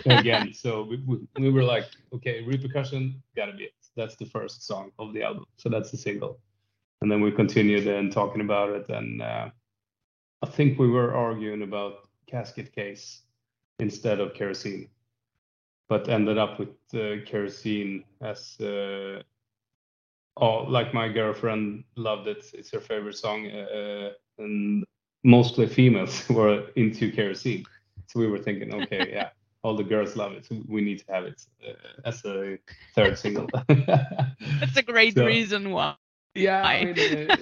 again. 0.07 0.53
so 0.55 0.85
we, 0.85 0.97
we, 1.07 1.19
we, 1.39 1.51
were 1.51 1.65
like, 1.65 1.87
okay, 2.15 2.43
repercussion 2.45 3.23
gotta 3.35 3.53
be 3.53 3.65
it. 3.65 3.75
That's 3.97 4.17
the 4.17 4.27
first 4.27 4.67
song 4.67 4.93
of 4.99 5.13
the 5.13 5.23
album, 5.23 5.47
so 5.57 5.69
that's 5.69 5.91
the 5.91 5.97
single. 5.97 6.39
And 7.01 7.11
then 7.11 7.21
we 7.21 7.33
continued 7.33 7.87
and 7.87 8.13
talking 8.13 8.41
about 8.41 8.71
it, 8.71 8.89
and 8.89 9.23
uh, 9.23 9.51
I 10.43 10.47
think 10.47 10.79
we 10.79 10.89
were 10.89 11.15
arguing 11.15 11.63
about 11.63 12.09
casket 12.27 12.75
case 12.75 13.23
instead 13.79 14.21
of 14.21 14.35
kerosene, 14.35 14.89
but 15.89 16.09
ended 16.09 16.39
up 16.39 16.59
with 16.59 16.71
uh, 16.95 17.25
kerosene 17.27 18.05
as. 18.21 18.59
Uh, 18.61 19.23
oh, 20.37 20.65
like 20.65 20.93
my 20.93 21.09
girlfriend 21.09 21.85
loved 21.97 22.29
it. 22.29 22.45
It's 22.55 22.71
her 22.73 22.81
favorite 22.81 23.17
song, 23.17 23.47
uh, 23.51 23.59
uh, 23.59 24.11
and 24.39 24.85
mostly 25.25 25.67
females 25.67 26.29
were 26.31 26.67
into 26.77 27.11
kerosene. 27.11 27.65
So 28.07 28.21
we 28.21 28.29
were 28.29 28.39
thinking, 28.39 28.75
okay, 28.83 29.11
yeah, 29.13 29.31
all 29.63 29.77
the 29.77 29.85
girls 29.85 30.17
love 30.17 30.33
it. 30.33 30.47
So 30.47 30.63
we 30.69 30.83
need 30.83 31.01
to 31.01 31.13
have 31.13 31.25
it 31.25 31.43
uh, 31.67 31.73
as 32.05 32.25
a 32.25 32.59
third 32.95 33.19
single. 33.19 33.49
That's 33.69 34.77
a 34.77 34.83
great 34.83 35.15
so, 35.15 35.27
reason 35.27 35.71
why. 35.71 35.97
Yeah, 36.35 36.63
I 36.63 36.85
mean, 36.85 37.31
uh, 37.31 37.37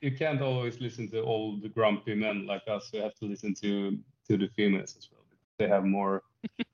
you 0.00 0.12
can't 0.16 0.40
always 0.40 0.80
listen 0.80 1.10
to 1.10 1.20
all 1.20 1.58
the 1.58 1.68
grumpy 1.68 2.14
men 2.14 2.46
like 2.46 2.62
us. 2.66 2.90
You 2.92 3.02
have 3.02 3.14
to 3.16 3.26
listen 3.26 3.54
to 3.62 3.98
to 4.26 4.36
the 4.38 4.48
females 4.48 4.94
as 4.96 5.08
well. 5.10 5.22
They 5.58 5.68
have 5.68 5.84
more 5.84 6.22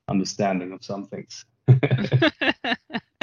understanding 0.07 0.71
of 0.71 0.83
some 0.83 1.07
things. 1.07 1.45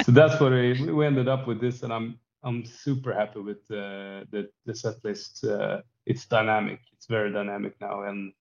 so 0.03 0.11
that's 0.11 0.39
what 0.39 0.51
we, 0.51 0.91
we 0.91 1.05
ended 1.05 1.27
up 1.27 1.47
with 1.47 1.61
this, 1.61 1.81
and 1.83 1.93
I'm 1.93 2.19
I'm 2.43 2.65
super 2.65 3.13
happy 3.13 3.39
with 3.39 3.63
uh, 3.71 4.25
the 4.31 4.49
the 4.65 4.75
set 4.75 5.03
list. 5.03 5.45
Uh, 5.45 5.81
it's 6.05 6.25
dynamic. 6.25 6.79
It's 6.91 7.07
very 7.07 7.31
dynamic 7.31 7.75
now, 7.79 8.03
and 8.03 8.33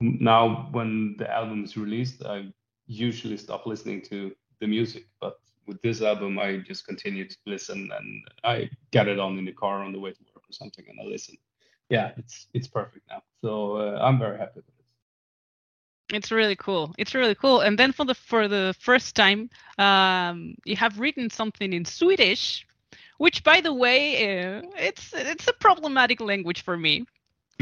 now 0.00 0.68
when 0.72 1.16
the 1.18 1.30
album 1.30 1.64
is 1.64 1.76
released, 1.76 2.24
I 2.24 2.52
usually 2.86 3.36
stop 3.36 3.66
listening 3.66 4.02
to 4.02 4.32
the 4.60 4.66
music. 4.66 5.06
But 5.20 5.38
with 5.66 5.80
this 5.82 6.02
album, 6.02 6.38
I 6.38 6.58
just 6.58 6.86
continue 6.86 7.26
to 7.26 7.36
listen, 7.46 7.90
and 7.98 8.22
I 8.44 8.68
get 8.90 9.08
it 9.08 9.18
on 9.18 9.38
in 9.38 9.44
the 9.44 9.52
car 9.52 9.82
on 9.82 9.92
the 9.92 10.00
way 10.00 10.12
to 10.12 10.20
work 10.34 10.44
or 10.48 10.52
something, 10.52 10.84
and 10.88 10.98
I 11.00 11.04
listen. 11.04 11.36
Yeah, 11.88 12.12
it's 12.16 12.48
it's 12.52 12.68
perfect 12.68 13.08
now. 13.08 13.22
So 13.40 13.76
uh, 13.76 13.98
I'm 14.02 14.18
very 14.18 14.38
happy 14.38 14.56
with 14.56 14.68
it. 14.68 14.72
It's 16.16 16.30
really 16.30 16.56
cool. 16.56 16.94
It's 16.98 17.14
really 17.14 17.34
cool. 17.34 17.60
And 17.60 17.78
then 17.78 17.92
for 17.92 18.04
the 18.04 18.14
for 18.14 18.46
the 18.46 18.74
first 18.78 19.16
time, 19.16 19.48
um, 19.78 20.54
you 20.66 20.76
have 20.76 21.00
written 21.00 21.30
something 21.30 21.72
in 21.72 21.86
Swedish 21.86 22.66
which 23.22 23.44
by 23.44 23.60
the 23.60 23.72
way 23.72 24.00
uh, 24.26 24.62
it's 24.76 25.14
it's 25.14 25.46
a 25.46 25.52
problematic 25.52 26.20
language 26.20 26.62
for 26.64 26.76
me. 26.76 27.04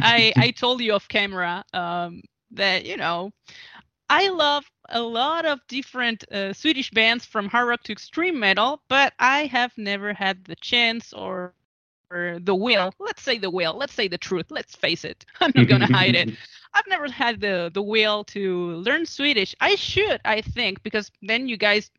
I 0.00 0.32
i 0.36 0.50
told 0.62 0.80
you 0.80 0.94
off 0.94 1.06
camera 1.08 1.62
um, 1.74 2.22
that 2.52 2.86
you 2.86 2.96
know 2.96 3.30
i 4.08 4.28
love 4.28 4.64
a 4.88 5.02
lot 5.20 5.44
of 5.44 5.60
different 5.68 6.24
uh, 6.32 6.52
swedish 6.54 6.90
bands 6.90 7.26
from 7.26 7.44
hard 7.46 7.68
rock 7.68 7.82
to 7.84 7.92
extreme 7.92 8.36
metal 8.40 8.80
but 8.88 9.12
i 9.18 9.38
have 9.56 9.72
never 9.76 10.14
had 10.14 10.36
the 10.44 10.56
chance 10.56 11.12
or 11.12 11.54
or 12.12 12.38
the 12.40 12.56
will. 12.56 12.92
Let's 12.98 13.22
say 13.22 13.38
the 13.38 13.50
will. 13.50 13.74
Let's 13.82 13.94
say 13.94 14.08
the 14.08 14.18
truth. 14.18 14.50
Let's 14.50 14.74
face 14.74 15.04
it. 15.04 15.24
I'm 15.40 15.52
not 15.54 15.68
gonna 15.68 15.86
hide 15.86 16.16
it. 16.16 16.28
I've 16.74 16.88
never 16.88 17.08
had 17.08 17.40
the 17.40 17.70
the 17.72 17.82
will 17.82 18.24
to 18.34 18.42
learn 18.86 19.06
swedish. 19.06 19.54
I 19.60 19.76
should 19.76 20.20
i 20.24 20.40
think 20.40 20.82
because 20.82 21.06
then 21.22 21.48
you 21.48 21.56
guys 21.56 21.90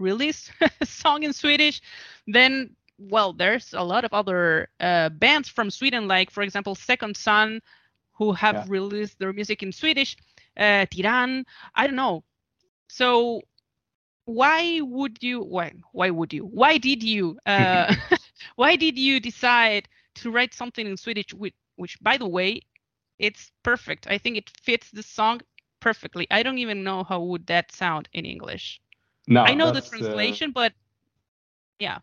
release 0.00 0.50
a 0.80 0.86
song 0.86 1.22
in 1.22 1.32
swedish 1.32 1.80
then 2.26 2.74
well, 3.00 3.32
there's 3.32 3.72
a 3.72 3.82
lot 3.82 4.04
of 4.04 4.12
other 4.12 4.68
uh, 4.78 5.08
bands 5.08 5.48
from 5.48 5.70
Sweden, 5.70 6.06
like 6.06 6.30
for 6.30 6.42
example, 6.42 6.74
Second 6.74 7.16
Sun, 7.16 7.60
who 8.12 8.32
have 8.32 8.54
yeah. 8.54 8.64
released 8.68 9.18
their 9.18 9.32
music 9.32 9.62
in 9.62 9.72
Swedish. 9.72 10.16
Uh, 10.56 10.84
Tiran, 10.92 11.44
I 11.74 11.86
don't 11.86 11.96
know. 11.96 12.24
So 12.88 13.40
why 14.26 14.80
would 14.82 15.18
you? 15.22 15.40
Why? 15.40 15.72
Why 15.92 16.10
would 16.10 16.32
you? 16.32 16.44
Why 16.44 16.76
did 16.76 17.02
you? 17.02 17.38
Uh, 17.46 17.94
why 18.56 18.76
did 18.76 18.98
you 18.98 19.18
decide 19.18 19.88
to 20.16 20.30
write 20.30 20.52
something 20.52 20.86
in 20.86 20.96
Swedish? 20.96 21.32
Which, 21.32 21.54
which, 21.76 21.98
by 22.02 22.18
the 22.18 22.28
way, 22.28 22.60
it's 23.18 23.50
perfect. 23.62 24.06
I 24.08 24.18
think 24.18 24.36
it 24.36 24.50
fits 24.62 24.90
the 24.90 25.02
song 25.02 25.40
perfectly. 25.80 26.26
I 26.30 26.42
don't 26.42 26.58
even 26.58 26.84
know 26.84 27.04
how 27.04 27.20
would 27.20 27.46
that 27.46 27.72
sound 27.72 28.08
in 28.12 28.26
English. 28.26 28.80
No, 29.26 29.42
I 29.42 29.54
know 29.54 29.70
the 29.70 29.78
uh, 29.78 29.88
translation, 29.88 30.50
uh... 30.50 30.52
but 30.54 30.72
yeah 31.78 32.00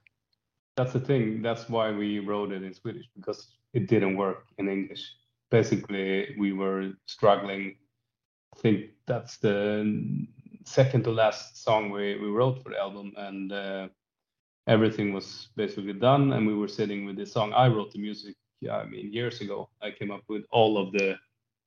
that's 0.78 0.94
the 0.94 1.00
thing. 1.00 1.42
That's 1.42 1.68
why 1.68 1.92
we 1.92 2.20
wrote 2.20 2.52
it 2.52 2.64
in 2.64 2.74
Swedish 2.74 3.08
because 3.16 3.48
it 3.74 3.88
didn't 3.88 4.16
work 4.16 4.46
in 4.60 4.70
English. 4.70 5.12
Basically, 5.50 6.36
we 6.38 6.54
were 6.54 6.92
struggling. 7.08 7.76
I 8.56 8.60
think 8.60 8.92
that's 9.08 9.38
the 9.38 10.26
second 10.66 11.04
to 11.06 11.12
last 11.12 11.64
song 11.64 11.90
we, 11.90 12.20
we 12.20 12.28
wrote 12.28 12.62
for 12.62 12.70
the 12.70 12.78
album, 12.78 13.12
and 13.18 13.52
uh, 13.52 13.88
everything 14.68 15.14
was 15.14 15.50
basically 15.56 15.94
done. 15.94 16.34
And 16.34 16.46
we 16.46 16.54
were 16.54 16.68
sitting 16.68 17.06
with 17.06 17.18
this 17.18 17.34
song. 17.34 17.54
I 17.54 17.68
wrote 17.68 17.92
the 17.92 18.00
music. 18.00 18.36
Yeah, 18.62 18.78
I 18.78 18.86
mean, 18.86 19.12
years 19.12 19.42
ago, 19.42 19.70
I 19.82 19.92
came 19.92 20.12
up 20.12 20.24
with 20.28 20.44
all 20.52 20.78
of 20.78 20.92
the 20.92 21.16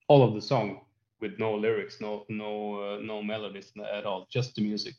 all 0.09 0.23
of 0.23 0.35
the 0.35 0.43
song 0.43 0.81
with 1.21 1.39
no 1.39 1.55
lyrics, 1.55 2.01
no 2.01 2.25
no 2.29 2.53
uh, 2.81 2.99
no 3.03 3.23
melodies 3.23 3.73
at 3.93 4.07
all, 4.07 4.29
just 4.31 4.55
the 4.55 4.63
music. 4.63 4.95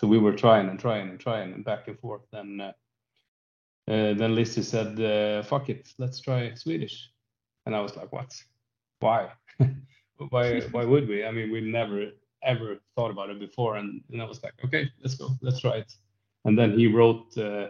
So 0.00 0.08
we 0.08 0.18
were 0.18 0.32
trying 0.32 0.68
and 0.68 0.78
trying 0.78 1.08
and 1.08 1.20
trying 1.20 1.52
and 1.52 1.64
back 1.64 1.86
and 1.88 1.98
forth, 2.00 2.26
and 2.32 2.60
uh, 2.60 2.72
uh, 3.86 4.14
then 4.14 4.34
Lizzie 4.34 4.62
said, 4.62 4.98
uh, 4.98 5.42
"Fuck 5.42 5.68
it, 5.68 5.92
let's 5.98 6.18
try 6.20 6.54
Swedish," 6.54 7.10
and 7.66 7.76
I 7.76 7.80
was 7.80 7.96
like, 7.96 8.10
"What? 8.12 8.34
Why? 9.00 9.30
why? 10.30 10.60
Why 10.60 10.84
would 10.92 11.06
we? 11.06 11.24
I 11.24 11.30
mean, 11.30 11.50
we 11.50 11.60
never 11.60 12.10
ever 12.42 12.78
thought 12.96 13.10
about 13.10 13.28
it 13.28 13.38
before." 13.38 13.76
And, 13.76 14.02
and 14.10 14.22
I 14.22 14.24
was 14.24 14.42
like, 14.42 14.54
"Okay, 14.64 14.90
let's 15.02 15.16
go, 15.16 15.28
let's 15.42 15.60
try 15.60 15.76
it." 15.76 15.92
And 16.46 16.58
then 16.58 16.78
he 16.78 16.86
wrote 16.86 17.36
uh, 17.36 17.68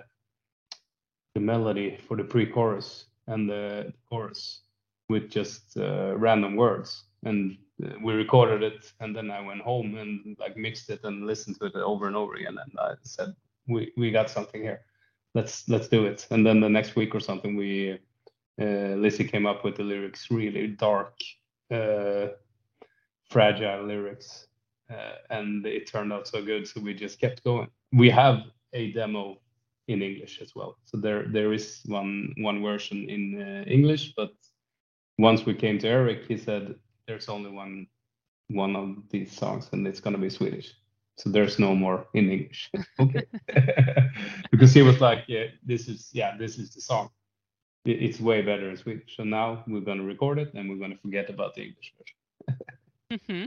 the 1.35 1.41
melody 1.41 1.99
for 2.07 2.17
the 2.17 2.25
pre-chorus 2.25 3.07
and 3.27 3.51
the 3.51 3.93
chorus 4.09 4.61
with 5.09 5.31
just 5.31 5.77
uh, 5.77 6.17
random 6.17 6.55
words, 6.55 7.07
and 7.25 7.57
uh, 7.85 7.95
we 8.01 8.15
recorded 8.15 8.63
it. 8.63 8.93
And 9.01 9.17
then 9.17 9.33
I 9.33 9.41
went 9.41 9.63
home 9.63 9.97
and 9.97 10.37
like 10.39 10.57
mixed 10.57 10.91
it 10.91 11.01
and 11.03 11.27
listened 11.27 11.59
to 11.59 11.67
it 11.67 11.75
over 11.75 12.07
and 12.07 12.15
over 12.15 12.35
again, 12.35 12.57
and 12.57 12.73
I 12.79 12.93
said, 13.03 13.35
"We 13.67 13.93
we 13.97 14.13
got 14.13 14.31
something 14.31 14.63
here." 14.63 14.85
Let's 15.35 15.69
let's 15.69 15.89
do 15.89 16.07
it. 16.07 16.27
And 16.31 16.47
then 16.47 16.61
the 16.61 16.69
next 16.69 16.97
week 16.97 17.15
or 17.15 17.21
something, 17.21 17.57
we 17.57 17.99
uh, 18.61 18.95
Lizzie 18.97 19.29
came 19.29 19.47
up 19.47 19.65
with 19.65 19.77
the 19.77 19.83
lyrics, 19.83 20.31
really 20.31 20.69
dark, 20.69 21.15
uh, 21.73 22.29
fragile 23.31 23.85
lyrics, 23.85 24.47
uh, 24.91 25.17
and 25.31 25.67
it 25.67 25.87
turned 25.87 26.13
out 26.13 26.29
so 26.29 26.43
good. 26.43 26.67
So 26.67 26.81
we 26.81 26.95
just 26.95 27.21
kept 27.21 27.43
going. 27.45 27.69
We 27.93 28.11
have 28.11 28.43
a 28.73 28.93
demo 28.93 29.41
in 29.89 30.03
English 30.03 30.41
as 30.41 30.55
well. 30.55 30.79
So 30.85 30.99
there 30.99 31.27
there 31.29 31.53
is 31.53 31.83
one 31.87 32.33
one 32.39 32.63
version 32.63 33.09
in 33.09 33.43
uh, 33.43 33.65
English, 33.67 34.15
but 34.17 34.33
once 35.19 35.45
we 35.47 35.55
came 35.55 35.79
to 35.79 35.89
Eric, 35.89 36.27
he 36.27 36.37
said, 36.37 36.75
there's 37.07 37.29
only 37.29 37.51
one 37.51 37.87
one 38.49 38.77
of 38.77 39.09
these 39.11 39.33
songs, 39.33 39.69
and 39.73 39.87
it's 39.87 40.01
gonna 40.01 40.19
be 40.19 40.31
Swedish. 40.31 40.75
So 41.17 41.31
there's 41.31 41.59
no 41.59 41.75
more 41.75 42.07
in 42.15 42.31
English. 42.31 42.71
okay, 43.01 43.25
because 44.51 44.73
he 44.73 44.83
was 44.83 45.01
like, 45.01 45.25
yeah, 45.29 45.47
this 45.65 45.89
is 45.89 46.11
yeah, 46.13 46.37
this 46.37 46.59
is 46.59 46.75
the 46.75 46.81
song. 46.81 47.11
It's 47.85 48.19
way 48.19 48.41
better 48.41 48.71
in 48.71 48.77
Swedish. 48.77 49.17
So 49.17 49.25
now 49.25 49.63
we're 49.67 49.81
gonna 49.81 50.03
record 50.03 50.39
it, 50.39 50.55
and 50.55 50.69
we're 50.69 50.79
gonna 50.79 50.99
forget 50.99 51.31
about 51.31 51.55
the 51.55 51.63
English 51.63 51.95
version. 51.99 52.61
mm-hmm. 53.13 53.45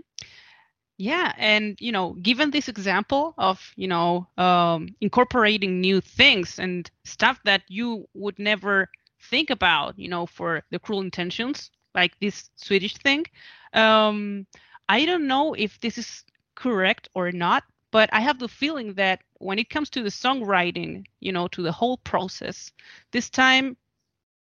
Yeah, 0.97 1.33
and 1.37 1.77
you 1.79 1.91
know, 1.91 2.13
given 2.13 2.51
this 2.51 2.67
example 2.69 3.33
of 3.37 3.73
you 3.75 3.87
know 3.87 4.27
um, 4.37 4.95
incorporating 5.01 5.81
new 5.81 6.01
things 6.01 6.59
and 6.59 6.89
stuff 7.03 7.39
that 7.43 7.63
you 7.67 8.07
would 8.13 8.39
never 8.39 8.89
think 9.29 9.49
about, 9.49 9.97
you 9.99 10.07
know, 10.07 10.25
for 10.25 10.63
the 10.71 10.79
cruel 10.79 11.01
intentions, 11.01 11.71
like 11.93 12.17
this 12.19 12.49
Swedish 12.55 12.95
thing, 12.95 13.25
um, 13.73 14.45
I 14.89 15.05
don't 15.05 15.27
know 15.27 15.53
if 15.53 15.79
this 15.81 15.97
is 15.97 16.23
correct 16.57 17.09
or 17.13 17.31
not, 17.31 17.63
but 17.91 18.09
I 18.11 18.19
have 18.19 18.39
the 18.39 18.49
feeling 18.49 18.95
that 18.95 19.21
when 19.39 19.59
it 19.59 19.69
comes 19.69 19.89
to 19.91 20.03
the 20.03 20.09
songwriting, 20.09 21.05
you 21.21 21.31
know, 21.31 21.47
to 21.49 21.61
the 21.61 21.71
whole 21.71 21.97
process, 21.97 22.73
this 23.11 23.29
time 23.29 23.77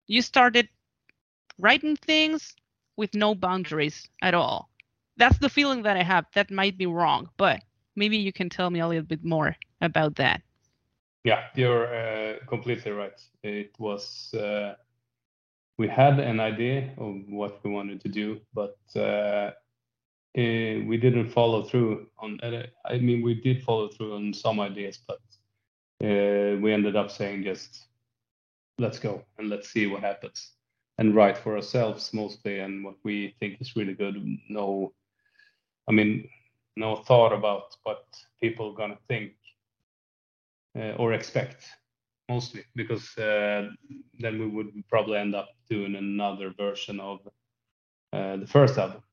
you 0.08 0.22
started 0.22 0.70
writing 1.58 1.96
things 1.96 2.56
with 2.98 3.16
no 3.16 3.34
boundaries 3.34 4.08
at 4.22 4.36
all 4.36 4.72
that's 5.18 5.38
the 5.40 5.50
feeling 5.50 5.84
that 5.84 5.98
I 5.98 6.04
have. 6.04 6.26
That 6.34 6.52
might 6.52 6.78
be 6.78 6.88
wrong, 6.88 7.30
but 7.38 7.62
maybe 7.96 8.18
you 8.18 8.34
can 8.34 8.50
tell 8.50 8.70
me 8.70 8.80
a 8.80 8.88
little 8.88 9.04
bit 9.04 9.24
more 9.24 9.56
about 9.82 10.16
that. 10.16 10.42
Yeah, 11.24 11.44
you're 11.56 11.88
uh, 11.94 12.46
completely 12.48 12.92
right. 12.92 13.20
It 13.44 13.76
was 13.78 14.34
uh, 14.34 14.74
we 15.78 15.88
had 15.88 16.20
an 16.20 16.40
idea 16.40 16.94
of 16.98 17.16
what 17.30 17.64
we 17.64 17.70
wanted 17.70 18.02
to 18.02 18.10
do, 18.10 18.40
but 18.54 18.78
uh, 18.96 19.52
eh, 20.36 20.84
we 20.86 20.98
didn't 20.98 21.30
follow 21.30 21.64
through 21.64 22.08
on. 22.20 22.40
Uh, 22.42 22.66
I 22.86 22.98
mean, 22.98 23.22
we 23.22 23.36
did 23.36 23.64
follow 23.64 23.90
through 23.90 24.16
on 24.16 24.34
some 24.34 24.60
ideas, 24.60 25.00
but 25.08 25.20
uh, 26.04 26.58
we 26.62 26.74
ended 26.74 26.96
up 26.96 27.12
saying 27.12 27.44
just 27.44 27.88
let's 28.78 29.00
go 29.00 29.24
and 29.38 29.50
let's 29.50 29.70
see 29.70 29.88
what 29.88 30.02
happens 30.02 30.54
and 30.98 31.16
write 31.16 31.38
for 31.38 31.56
ourselves 31.56 32.14
mostly 32.14 32.60
and 32.60 32.84
what 32.84 32.96
we 33.04 33.36
think 33.40 33.62
is 33.62 33.76
really 33.76 33.94
good. 33.94 34.16
No 34.50 34.94
I 35.88 35.92
mean, 35.92 36.30
no 36.78 36.96
thought 36.96 37.34
about 37.34 37.76
what 37.84 38.06
people 38.42 38.72
are 38.72 38.76
gonna 38.76 38.98
think 39.08 39.34
uh, 40.78 40.94
or 40.98 41.14
expect 41.14 41.66
mostly 42.30 42.64
because 42.76 43.18
uh, 43.18 43.70
then 44.20 44.40
we 44.40 44.48
would 44.48 44.72
probably 44.88 45.18
end 45.18 45.36
up 45.36 45.50
doing 45.70 45.96
another 45.96 46.54
version 46.58 47.00
of 47.00 47.20
uh, 48.14 48.38
the 48.38 48.48
first 48.48 48.78
album 48.78 49.04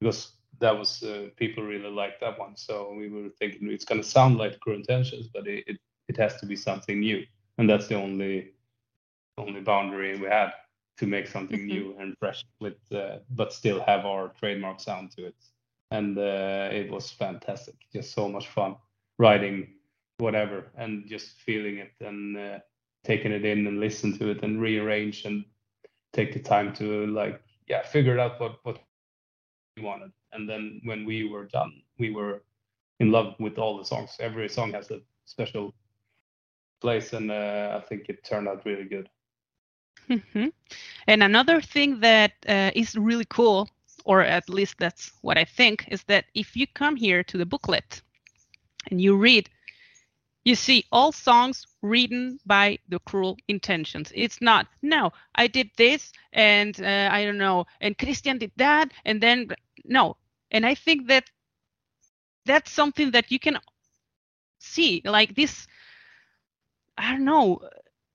because 0.00 0.32
that 0.60 0.76
was 0.76 1.02
uh, 1.02 1.28
people 1.36 1.64
really 1.64 1.90
liked 1.90 2.20
that 2.20 2.38
one 2.38 2.56
so 2.56 2.92
we 2.96 3.08
were 3.08 3.28
thinking 3.38 3.70
it's 3.70 3.84
going 3.84 4.00
to 4.00 4.06
sound 4.06 4.36
like 4.36 4.60
Cruel 4.60 4.76
Intentions 4.76 5.28
but 5.32 5.46
it, 5.46 5.64
it, 5.66 5.78
it 6.08 6.16
has 6.16 6.36
to 6.36 6.46
be 6.46 6.56
something 6.56 7.00
new 7.00 7.24
and 7.58 7.68
that's 7.68 7.88
the 7.88 7.96
only 7.96 8.52
only 9.38 9.60
boundary 9.60 10.16
we 10.18 10.26
had 10.26 10.52
to 10.96 11.06
make 11.06 11.26
something 11.26 11.60
mm-hmm. 11.60 11.78
new 11.78 11.96
and 11.98 12.14
fresh 12.18 12.44
with 12.60 12.78
uh, 12.92 13.18
but 13.30 13.52
still 13.52 13.82
have 13.84 14.06
our 14.06 14.28
trademark 14.38 14.80
sound 14.80 15.10
to 15.10 15.26
it 15.26 15.34
and 15.94 16.18
uh, 16.18 16.68
it 16.72 16.90
was 16.90 17.10
fantastic. 17.10 17.76
Just 17.92 18.12
so 18.12 18.28
much 18.28 18.48
fun 18.48 18.76
writing 19.18 19.68
whatever 20.18 20.66
and 20.76 21.06
just 21.06 21.40
feeling 21.40 21.78
it 21.78 21.92
and 22.00 22.36
uh, 22.36 22.58
taking 23.04 23.32
it 23.32 23.44
in 23.44 23.66
and 23.66 23.80
listen 23.80 24.16
to 24.18 24.28
it 24.30 24.42
and 24.42 24.60
rearrange 24.60 25.24
and 25.24 25.44
take 26.12 26.32
the 26.32 26.40
time 26.40 26.72
to 26.72 27.06
like 27.06 27.40
yeah 27.66 27.82
figure 27.82 28.18
out 28.18 28.40
what 28.40 28.58
what 28.62 28.78
wanted. 29.82 30.12
And 30.32 30.48
then 30.48 30.80
when 30.84 31.04
we 31.04 31.28
were 31.28 31.44
done, 31.44 31.82
we 31.98 32.10
were 32.10 32.42
in 33.00 33.10
love 33.10 33.34
with 33.38 33.58
all 33.58 33.78
the 33.78 33.84
songs. 33.84 34.16
Every 34.20 34.48
song 34.48 34.72
has 34.72 34.90
a 34.90 35.00
special 35.24 35.74
place, 36.80 37.12
and 37.12 37.30
uh, 37.30 37.80
I 37.82 37.86
think 37.88 38.08
it 38.08 38.24
turned 38.24 38.48
out 38.48 38.64
really 38.64 38.84
good. 38.84 39.08
Mm-hmm. 40.08 40.48
And 41.06 41.22
another 41.22 41.60
thing 41.60 42.00
that 42.00 42.32
uh, 42.46 42.70
is 42.74 42.94
really 42.96 43.26
cool 43.28 43.68
or 44.04 44.20
at 44.22 44.48
least 44.48 44.76
that's 44.78 45.12
what 45.22 45.38
I 45.38 45.44
think, 45.44 45.86
is 45.88 46.02
that 46.04 46.26
if 46.34 46.56
you 46.56 46.66
come 46.66 46.96
here 46.96 47.22
to 47.24 47.38
the 47.38 47.46
booklet 47.46 48.02
and 48.90 49.00
you 49.00 49.16
read, 49.16 49.48
you 50.44 50.54
see 50.54 50.84
all 50.92 51.10
songs 51.10 51.66
written 51.80 52.38
by 52.44 52.78
the 52.90 52.98
cruel 53.00 53.38
intentions. 53.48 54.12
It's 54.14 54.42
not, 54.42 54.66
no, 54.82 55.10
I 55.36 55.46
did 55.46 55.70
this 55.78 56.12
and 56.34 56.78
uh, 56.82 57.08
I 57.10 57.24
don't 57.24 57.38
know, 57.38 57.64
and 57.80 57.96
Christian 57.96 58.36
did 58.36 58.52
that, 58.56 58.92
and 59.06 59.22
then, 59.22 59.48
no. 59.84 60.16
And 60.50 60.64
I 60.64 60.74
think 60.74 61.08
that 61.08 61.24
that's 62.46 62.70
something 62.70 63.10
that 63.12 63.30
you 63.30 63.38
can 63.38 63.58
see, 64.58 65.02
like 65.04 65.34
this, 65.34 65.66
I 66.96 67.12
don't 67.12 67.24
know, 67.24 67.60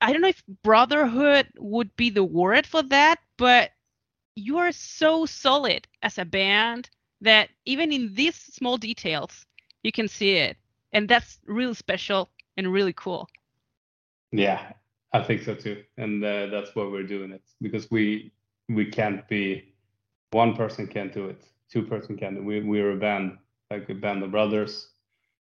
I 0.02 0.12
don't 0.12 0.22
know 0.22 0.30
if 0.30 0.44
brotherhood 0.64 1.48
would 1.58 1.96
be 1.96 2.10
the 2.10 2.24
word 2.24 2.66
for 2.66 2.84
that, 2.84 3.20
but 3.38 3.72
you 4.36 4.58
are 4.58 4.72
so 4.72 5.26
solid 5.26 5.88
as 6.02 6.18
a 6.18 6.26
band 6.26 6.90
that 7.22 7.50
even 7.66 7.92
in 7.92 8.14
these 8.14 8.36
small 8.36 8.78
details 8.78 9.46
you 9.84 9.92
can 9.92 10.08
see 10.08 10.34
it. 10.34 10.58
And 10.94 11.08
that's 11.08 11.40
really 11.46 11.74
special 11.74 12.30
and 12.58 12.72
really 12.72 12.94
cool. 12.94 13.28
Yeah 14.32 14.74
i 15.14 15.22
think 15.22 15.42
so 15.44 15.56
too. 15.56 15.84
And 15.98 16.24
uh, 16.24 16.48
that's 16.48 16.76
why 16.76 16.84
we're 16.86 17.04
doing 17.04 17.32
it 17.32 17.44
because 17.62 17.90
we 17.90 18.32
we 18.68 18.86
can't 18.86 19.28
be 19.28 19.74
one 20.32 20.56
person 20.56 20.88
can't 20.88 21.14
do 21.14 21.30
it 21.30 21.42
two 21.72 21.84
person 21.84 22.18
can't 22.18 22.44
we, 22.44 22.62
we're 22.62 22.92
a 22.92 22.98
band 22.98 23.38
like 23.72 23.90
a 23.90 23.94
band 23.94 24.24
of 24.24 24.32
brothers 24.32 24.90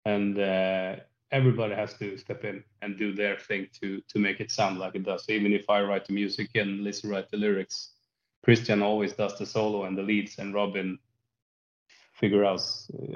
and 0.05 0.39
uh, 0.39 0.97
everybody 1.31 1.75
has 1.75 1.95
to 1.95 2.17
step 2.17 2.45
in 2.45 2.63
and 2.83 2.99
do 2.99 3.15
their 3.15 3.37
thing 3.39 3.69
to 3.81 4.01
to 4.09 4.19
make 4.19 4.41
it 4.41 4.51
sound 4.51 4.79
like 4.79 4.95
it 4.95 5.05
does 5.05 5.25
even 5.29 5.53
if 5.53 5.69
i 5.69 5.81
write 5.81 6.07
the 6.07 6.13
music 6.13 6.49
and 6.55 6.83
listen 6.83 7.11
write 7.11 7.31
the 7.31 7.37
lyrics 7.37 7.93
Christian 8.45 8.83
always 8.83 9.13
does 9.13 9.39
the 9.39 9.47
solo 9.47 9.85
and 9.85 9.97
the 9.97 10.03
leads, 10.03 10.39
and 10.39 10.55
Robin 10.55 10.99
figure 12.15 12.45
out, 12.45 12.63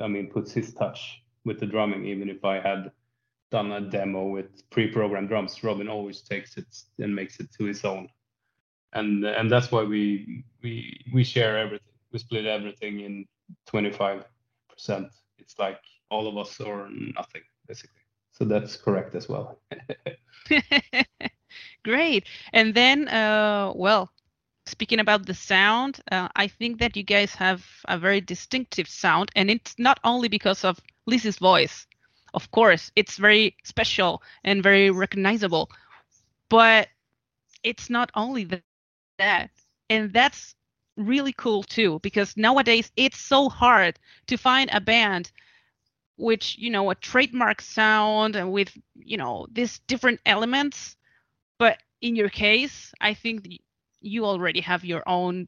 I 0.02 0.08
mean, 0.08 0.30
puts 0.30 0.52
his 0.52 0.74
touch 0.74 1.22
with 1.44 1.58
the 1.60 1.66
drumming. 1.66 2.04
Even 2.04 2.28
if 2.28 2.44
I 2.44 2.60
had 2.60 2.92
done 3.50 3.72
a 3.72 3.80
demo 3.80 4.26
with 4.26 4.68
pre-programmed 4.70 5.28
drums, 5.28 5.62
Robin 5.62 5.88
always 5.88 6.20
takes 6.20 6.56
it 6.56 6.66
and 6.98 7.14
makes 7.14 7.40
it 7.40 7.52
to 7.58 7.64
his 7.64 7.84
own. 7.84 8.08
And 8.92 9.24
and 9.24 9.50
that's 9.50 9.72
why 9.72 9.84
we 9.84 10.44
we 10.62 11.00
we 11.14 11.24
share 11.24 11.56
everything. 11.56 11.91
We 12.12 12.18
split 12.18 12.46
everything 12.46 13.00
in 13.00 13.26
25%. 13.70 14.24
It's 15.38 15.58
like 15.58 15.80
all 16.10 16.28
of 16.28 16.36
us 16.36 16.60
or 16.60 16.88
nothing, 16.90 17.42
basically. 17.66 18.02
So 18.32 18.44
that's 18.44 18.76
correct 18.76 19.14
as 19.14 19.28
well. 19.28 19.58
Great. 21.84 22.26
And 22.52 22.74
then, 22.74 23.08
uh, 23.08 23.72
well, 23.74 24.10
speaking 24.66 25.00
about 25.00 25.26
the 25.26 25.34
sound, 25.34 26.00
uh, 26.10 26.28
I 26.36 26.48
think 26.48 26.78
that 26.78 26.96
you 26.96 27.02
guys 27.02 27.34
have 27.34 27.64
a 27.88 27.98
very 27.98 28.20
distinctive 28.20 28.88
sound, 28.88 29.30
and 29.36 29.50
it's 29.50 29.74
not 29.78 29.98
only 30.04 30.28
because 30.28 30.64
of 30.64 30.80
Lizzie's 31.06 31.38
voice. 31.38 31.86
Of 32.34 32.50
course, 32.50 32.90
it's 32.96 33.18
very 33.18 33.56
special 33.64 34.22
and 34.44 34.62
very 34.62 34.90
recognizable, 34.90 35.70
but 36.48 36.88
it's 37.62 37.90
not 37.90 38.10
only 38.14 38.44
that, 39.18 39.50
and 39.90 40.12
that's 40.12 40.54
really 40.96 41.32
cool 41.32 41.62
too 41.62 41.98
because 42.00 42.36
nowadays 42.36 42.90
it's 42.96 43.18
so 43.18 43.48
hard 43.48 43.98
to 44.26 44.36
find 44.36 44.68
a 44.72 44.80
band 44.80 45.30
which 46.16 46.58
you 46.58 46.70
know 46.70 46.90
a 46.90 46.94
trademark 46.94 47.62
sound 47.62 48.36
and 48.36 48.52
with 48.52 48.76
you 48.94 49.16
know 49.16 49.46
these 49.52 49.78
different 49.86 50.20
elements. 50.26 50.96
But 51.58 51.78
in 52.02 52.16
your 52.16 52.28
case 52.28 52.92
i 53.00 53.14
think 53.14 53.48
you 54.00 54.24
already 54.26 54.60
have 54.60 54.84
your 54.84 55.02
own 55.06 55.46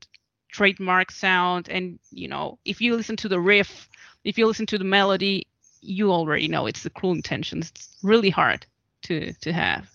trademark 0.48 1.10
sound 1.10 1.68
and 1.68 1.98
you 2.10 2.28
know 2.28 2.58
if 2.64 2.80
you 2.80 2.94
listen 2.96 3.16
to 3.16 3.28
the 3.28 3.40
riff 3.40 3.88
if 4.22 4.38
you 4.38 4.46
listen 4.46 4.64
to 4.64 4.78
the 4.78 4.84
melody 4.84 5.46
you 5.80 6.12
already 6.12 6.48
know 6.48 6.66
it's 6.66 6.82
the 6.82 6.90
cruel 6.90 7.12
intentions. 7.12 7.70
It's 7.74 7.98
really 8.02 8.30
hard 8.30 8.64
to 9.02 9.32
to 9.32 9.52
have. 9.52 9.90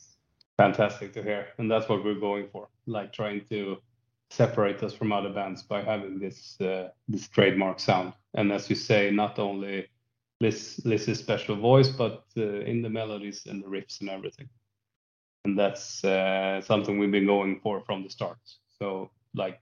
Fantastic 0.57 1.13
to 1.13 1.23
hear 1.23 1.47
and 1.57 1.71
that's 1.71 1.87
what 1.89 2.03
we're 2.03 2.19
going 2.19 2.47
for 2.51 2.67
like 2.85 3.13
trying 3.13 3.45
to 3.45 3.77
separate 4.29 4.83
us 4.83 4.93
from 4.93 5.11
other 5.11 5.33
bands 5.33 5.63
by 5.63 5.81
having 5.81 6.19
this 6.19 6.59
uh, 6.61 6.89
this 7.07 7.27
trademark 7.27 7.79
sound 7.79 8.13
and 8.35 8.51
as 8.51 8.69
you 8.69 8.75
say 8.75 9.11
not 9.11 9.39
only 9.39 9.87
Liz 10.39 10.79
Liz's 10.85 11.19
special 11.19 11.55
voice 11.55 11.89
but 11.89 12.25
uh, 12.37 12.41
in 12.71 12.81
the 12.81 12.89
melodies 12.89 13.45
and 13.47 13.63
the 13.63 13.67
riffs 13.67 14.01
and 14.01 14.09
everything 14.09 14.49
and 15.45 15.57
that's 15.57 16.03
uh, 16.03 16.61
something 16.61 16.99
we've 16.99 17.11
been 17.11 17.25
going 17.25 17.59
for 17.61 17.81
from 17.81 18.03
the 18.03 18.09
start. 18.09 18.37
So 18.77 19.11
like 19.33 19.59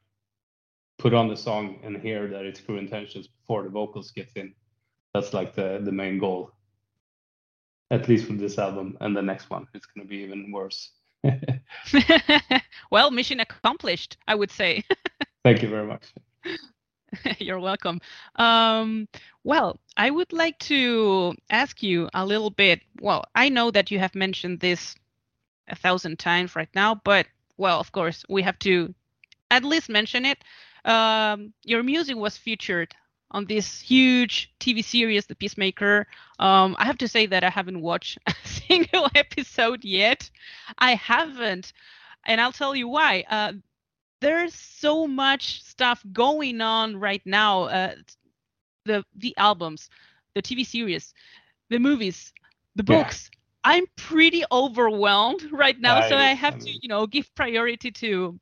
put 0.97 1.13
on 1.13 1.27
the 1.27 1.37
song 1.37 1.79
and 1.83 1.97
hear 1.97 2.27
that 2.27 2.45
it's 2.45 2.59
Cruel 2.59 2.79
Intentions 2.79 3.27
before 3.27 3.63
the 3.63 3.69
vocals 3.69 4.11
gets 4.11 4.33
in. 4.33 4.53
That's 5.13 5.33
like 5.33 5.55
the 5.55 5.79
the 5.83 5.91
main 5.91 6.17
goal. 6.19 6.51
At 7.89 8.09
least 8.09 8.27
with 8.27 8.39
this 8.39 8.57
album 8.57 8.97
and 8.99 9.15
the 9.15 9.21
next 9.21 9.49
one, 9.49 9.67
it's 9.73 9.85
gonna 9.85 10.07
be 10.07 10.17
even 10.17 10.51
worse. 10.51 10.91
well, 12.91 13.11
mission 13.11 13.39
accomplished, 13.39 14.17
I 14.27 14.35
would 14.35 14.51
say. 14.51 14.83
Thank 15.43 15.61
you 15.61 15.69
very 15.69 15.85
much. 15.85 16.13
You're 17.39 17.59
welcome. 17.59 18.01
Um, 18.35 19.07
well, 19.43 19.79
I 19.95 20.09
would 20.09 20.33
like 20.33 20.59
to 20.59 21.35
ask 21.49 21.81
you 21.81 22.09
a 22.13 22.25
little 22.25 22.49
bit. 22.49 22.81
Well, 22.99 23.25
I 23.35 23.49
know 23.49 23.71
that 23.71 23.91
you 23.91 23.99
have 23.99 24.15
mentioned 24.15 24.59
this 24.59 24.95
a 25.67 25.75
thousand 25.75 26.19
times 26.19 26.55
right 26.55 26.69
now, 26.75 26.95
but 27.03 27.27
well, 27.57 27.79
of 27.79 27.91
course, 27.91 28.23
we 28.29 28.43
have 28.43 28.59
to 28.59 28.93
at 29.49 29.63
least 29.63 29.89
mention 29.89 30.25
it. 30.25 30.43
Um, 30.85 31.53
your 31.63 31.83
music 31.83 32.15
was 32.15 32.37
featured 32.37 32.93
on 33.31 33.45
this 33.45 33.79
huge 33.81 34.51
TV 34.59 34.81
series, 34.83 35.25
The 35.25 35.35
Peacemaker. 35.35 36.07
Um, 36.39 36.75
I 36.79 36.85
have 36.85 36.97
to 36.99 37.07
say 37.07 37.25
that 37.27 37.43
I 37.43 37.49
haven't 37.49 37.81
watched 37.81 38.17
a 38.27 38.33
single 38.45 39.09
episode 39.15 39.83
yet. 39.83 40.29
I 40.77 40.95
haven't, 40.95 41.73
and 42.25 42.39
I'll 42.41 42.51
tell 42.51 42.75
you 42.75 42.87
why. 42.87 43.23
Uh, 43.29 43.53
there's 44.21 44.53
so 44.53 45.07
much 45.07 45.63
stuff 45.63 46.03
going 46.13 46.61
on 46.61 46.97
right 46.97 47.21
now. 47.25 47.63
Uh, 47.63 47.95
the 48.85 49.03
the 49.15 49.35
albums, 49.37 49.89
the 50.33 50.41
TV 50.41 50.65
series, 50.65 51.13
the 51.69 51.79
movies, 51.79 52.33
the 52.75 52.83
books. 52.83 53.29
Yeah. 53.31 53.39
I'm 53.63 53.85
pretty 53.95 54.43
overwhelmed 54.51 55.43
right 55.51 55.79
now, 55.79 56.01
I, 56.01 56.01
so 56.01 56.17
I 56.17 56.33
have 56.33 56.55
mean, 56.55 56.61
to, 56.61 56.69
you 56.81 56.87
know, 56.89 57.05
give 57.07 57.33
priority 57.35 57.91
to 57.91 58.39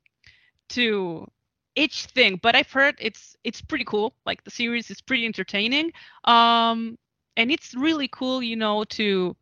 to 0.70 1.28
each 1.76 2.06
thing. 2.06 2.40
But 2.42 2.56
I've 2.56 2.72
heard 2.72 2.96
it's 3.00 3.36
it's 3.44 3.62
pretty 3.62 3.86
cool. 3.86 4.14
Like 4.26 4.44
the 4.44 4.52
series 4.52 4.90
is 4.92 5.02
pretty 5.02 5.26
entertaining. 5.26 5.92
Um, 6.26 6.98
and 7.38 7.52
it's 7.52 7.74
really 7.76 8.08
cool, 8.10 8.42
you 8.42 8.56
know, 8.56 8.84
to 8.86 9.36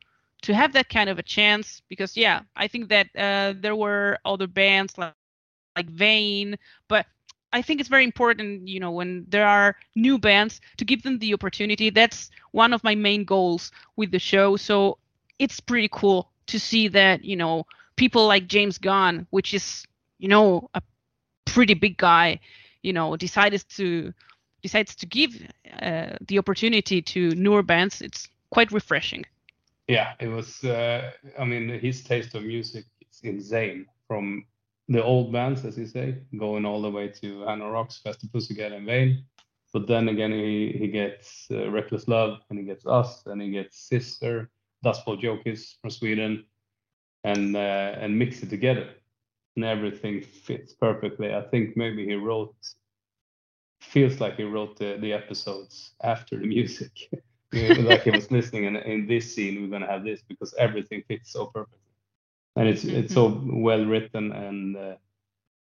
to 0.43 0.53
have 0.53 0.73
that 0.73 0.89
kind 0.89 1.09
of 1.09 1.19
a 1.19 1.23
chance 1.23 1.81
because 1.89 2.17
yeah, 2.17 2.41
I 2.55 2.67
think 2.67 2.89
that 2.89 3.07
uh, 3.17 3.53
there 3.59 3.75
were 3.75 4.17
other 4.25 4.47
bands 4.47 4.97
like 4.97 5.13
like 5.75 5.89
Vain, 5.89 6.57
but 6.87 7.05
I 7.53 7.61
think 7.61 7.79
it's 7.79 7.89
very 7.89 8.03
important, 8.03 8.67
you 8.67 8.79
know, 8.79 8.91
when 8.91 9.25
there 9.29 9.47
are 9.47 9.75
new 9.95 10.17
bands 10.17 10.59
to 10.77 10.85
give 10.85 11.03
them 11.03 11.19
the 11.19 11.33
opportunity. 11.33 11.89
That's 11.89 12.29
one 12.51 12.73
of 12.73 12.83
my 12.83 12.95
main 12.95 13.23
goals 13.25 13.71
with 13.95 14.11
the 14.11 14.19
show. 14.19 14.55
So 14.57 14.97
it's 15.39 15.59
pretty 15.59 15.89
cool 15.91 16.31
to 16.47 16.59
see 16.59 16.87
that, 16.89 17.23
you 17.23 17.35
know, 17.35 17.65
people 17.95 18.27
like 18.27 18.47
James 18.47 18.77
Gunn, 18.77 19.27
which 19.31 19.53
is, 19.53 19.85
you 20.19 20.27
know, 20.27 20.69
a 20.73 20.81
pretty 21.53 21.75
big 21.75 21.97
guy, 21.97 22.39
you 22.81 22.93
know, 22.93 23.15
decides 23.15 23.63
to 23.77 24.13
decides 24.61 24.95
to 24.95 25.05
give 25.05 25.31
uh, 25.81 26.15
the 26.27 26.37
opportunity 26.39 27.01
to 27.01 27.29
newer 27.35 27.61
bands. 27.61 28.01
It's 28.01 28.27
quite 28.49 28.71
refreshing. 28.71 29.25
Yeah, 29.87 30.13
it 30.19 30.27
was. 30.27 30.63
Uh, 30.63 31.11
I 31.37 31.45
mean, 31.45 31.79
his 31.79 32.03
taste 32.03 32.35
of 32.35 32.43
music 32.43 32.85
is 33.01 33.19
insane. 33.23 33.85
From 34.07 34.45
the 34.87 35.03
old 35.03 35.31
bands, 35.31 35.65
as 35.65 35.77
you 35.77 35.85
say, 35.85 36.17
going 36.37 36.65
all 36.65 36.81
the 36.81 36.89
way 36.89 37.07
to 37.21 37.27
Hanoi 37.47 37.71
Rocks, 37.71 37.99
Faster 38.03 38.27
Pussycat, 38.27 38.71
and 38.71 38.85
Vain. 38.85 39.25
But 39.73 39.87
then 39.87 40.09
again, 40.09 40.31
he 40.31 40.75
he 40.81 40.87
gets 40.87 41.47
uh, 41.51 41.69
Reckless 41.69 42.07
Love, 42.07 42.39
and 42.49 42.59
he 42.59 42.65
gets 42.65 42.85
us, 42.85 43.25
and 43.25 43.41
he 43.41 43.49
gets 43.51 43.89
Sister, 43.89 44.49
Dust 44.83 45.05
Bowl 45.05 45.17
Jokies 45.17 45.75
from 45.81 45.89
Sweden, 45.89 46.45
and 47.23 47.55
uh, 47.55 48.01
and 48.01 48.17
mix 48.17 48.43
it 48.43 48.49
together, 48.49 48.89
and 49.55 49.65
everything 49.65 50.21
fits 50.21 50.73
perfectly. 50.73 51.33
I 51.33 51.41
think 51.41 51.77
maybe 51.77 52.05
he 52.05 52.15
wrote, 52.15 52.55
feels 53.81 54.19
like 54.19 54.37
he 54.37 54.43
wrote 54.43 54.77
the 54.77 54.97
the 54.99 55.13
episodes 55.13 55.93
after 56.03 56.37
the 56.37 56.45
music. 56.45 57.09
like 57.53 58.03
he 58.03 58.11
was 58.11 58.31
listening, 58.31 58.65
and 58.65 58.77
in 58.77 59.05
this 59.07 59.33
scene 59.33 59.61
we're 59.61 59.69
gonna 59.69 59.91
have 59.91 60.03
this 60.03 60.21
because 60.27 60.53
everything 60.57 61.03
fits 61.07 61.31
so 61.31 61.45
perfectly 61.47 61.83
and 62.55 62.67
it's 62.67 62.83
it's 62.83 63.13
so 63.13 63.29
mm-hmm. 63.29 63.61
well 63.61 63.83
written 63.85 64.31
and 64.31 64.77
uh, 64.77 64.95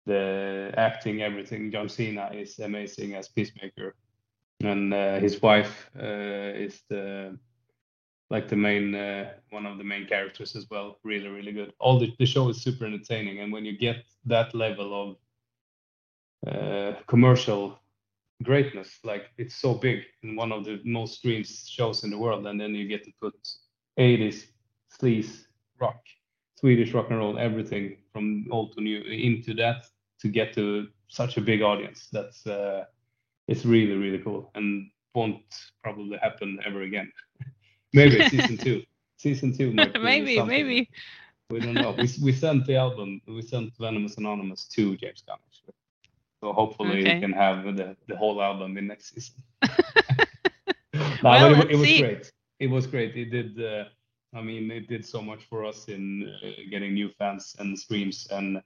the 0.05 0.73
acting 0.77 1.21
everything 1.21 1.71
john 1.71 1.89
cena 1.89 2.29
is 2.33 2.59
amazing 2.59 3.15
as 3.15 3.27
peacemaker 3.27 3.95
and 4.61 4.93
uh, 4.93 5.19
his 5.19 5.41
wife 5.41 5.89
uh, 5.99 6.51
is 6.55 6.81
the 6.89 7.37
like 8.29 8.47
the 8.47 8.55
main 8.55 8.93
uh, 8.95 9.31
one 9.51 9.65
of 9.65 9.77
the 9.77 9.83
main 9.83 10.05
characters 10.07 10.55
as 10.55 10.67
well 10.69 10.99
really 11.03 11.29
really 11.29 11.51
good 11.51 11.73
all 11.79 11.99
the, 11.99 12.11
the 12.19 12.25
show 12.25 12.49
is 12.49 12.61
super 12.61 12.85
entertaining 12.85 13.39
and 13.39 13.51
when 13.51 13.65
you 13.65 13.77
get 13.77 13.97
that 14.25 14.53
level 14.53 15.17
of 16.43 16.53
uh, 16.53 16.93
commercial 17.07 17.79
greatness 18.43 18.99
like 19.03 19.25
it's 19.37 19.55
so 19.55 19.73
big 19.73 20.03
and 20.23 20.37
one 20.37 20.51
of 20.51 20.63
the 20.65 20.79
most 20.83 21.15
streamed 21.15 21.47
shows 21.47 22.03
in 22.03 22.09
the 22.09 22.17
world 22.17 22.45
and 22.45 22.59
then 22.59 22.75
you 22.75 22.87
get 22.87 23.03
to 23.03 23.11
put 23.19 23.35
80s 23.97 24.45
sleaze 24.99 25.45
rock 25.79 25.97
Swedish 26.59 26.91
rock 26.93 27.07
and 27.09 27.19
roll, 27.19 27.37
everything 27.37 27.97
from 28.11 28.47
old 28.51 28.73
to 28.73 28.81
new 28.81 29.01
into 29.01 29.53
that 29.55 29.85
to 30.19 30.27
get 30.27 30.53
to 30.55 30.87
such 31.07 31.37
a 31.37 31.41
big 31.41 31.61
audience. 31.61 32.09
That's 32.11 32.45
uh, 32.47 32.85
it's 33.47 33.63
really 33.63 33.95
really 33.95 34.17
cool 34.17 34.51
and 34.55 34.89
won't 35.13 35.43
probably 35.83 36.17
happen 36.17 36.59
ever 36.65 36.81
again. 36.81 37.11
maybe 37.93 38.28
season 38.30 38.58
two. 38.58 38.84
Season 39.17 39.56
two 39.56 39.71
maybe 39.71 40.41
maybe. 40.41 40.89
We 41.50 41.60
don't 41.60 41.76
know. 41.76 41.91
we 41.91 42.10
we 42.21 42.34
sent 42.34 42.65
the 42.65 42.76
album. 42.76 43.21
We 43.28 43.41
sent 43.41 43.73
Venomous 43.78 44.17
Anonymous 44.17 44.67
to 44.69 44.97
James 44.97 45.23
Gunn 45.26 45.38
actually. 45.47 45.73
So 46.41 46.54
hopefully 46.54 47.00
okay. 47.00 47.15
we 47.15 47.21
can 47.21 47.34
have 47.34 47.63
the, 47.76 47.95
the 48.08 48.15
whole 48.15 48.41
album 48.41 48.78
in 48.78 48.88
next 48.88 49.15
season. 49.15 49.36
no, 50.93 51.17
well, 51.23 51.62
it, 51.62 51.71
it, 51.71 51.76
was 51.76 51.88
see. 51.88 52.00
great. 52.00 52.32
It 52.60 52.67
was 52.67 52.88
great. 52.88 53.15
It 53.15 53.32
did. 53.32 53.63
Uh, 53.63 53.86
I 54.36 54.41
mean, 54.41 54.69
it 54.69 54.88
did 54.88 55.06
so 55.06 55.21
much 55.21 55.43
for 55.45 55.65
us 55.65 55.88
in 55.88 56.32
uh, 56.43 56.50
getting 56.69 56.93
new 56.93 57.10
fans 57.17 57.56
and 57.60 57.78
streams, 57.78 58.28
and 58.30 58.62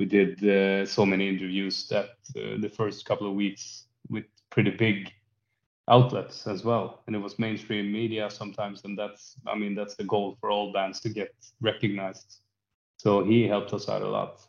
we 0.00 0.06
did 0.06 0.42
uh, 0.44 0.86
so 0.86 1.06
many 1.06 1.28
interviews 1.28 1.86
that 1.88 2.10
uh, 2.36 2.58
the 2.58 2.72
first 2.74 3.04
couple 3.04 3.28
of 3.28 3.34
weeks 3.34 3.84
with 4.08 4.24
pretty 4.50 4.70
big 4.70 5.12
outlets 5.88 6.46
as 6.46 6.64
well, 6.64 7.02
and 7.06 7.14
it 7.14 7.18
was 7.18 7.38
mainstream 7.38 7.92
media 7.92 8.30
sometimes, 8.30 8.82
and 8.84 8.98
that's, 8.98 9.36
I 9.46 9.56
mean, 9.56 9.74
that's 9.74 9.94
the 9.96 10.04
goal 10.04 10.36
for 10.40 10.50
all 10.50 10.72
bands 10.72 11.00
to 11.00 11.08
get 11.08 11.34
recognized. 11.60 12.40
So 12.96 13.24
he 13.24 13.46
helped 13.46 13.72
us 13.72 13.88
out 13.88 14.02
a 14.02 14.08
lot, 14.08 14.40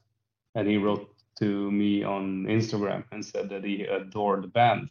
and 0.56 0.68
he 0.68 0.78
wrote 0.78 1.14
to 1.40 1.72
me 1.72 2.04
on 2.04 2.46
Instagram 2.46 3.04
and 3.12 3.24
said 3.24 3.50
that 3.50 3.64
he 3.64 3.84
adored 3.84 4.44
the 4.44 4.48
band, 4.48 4.90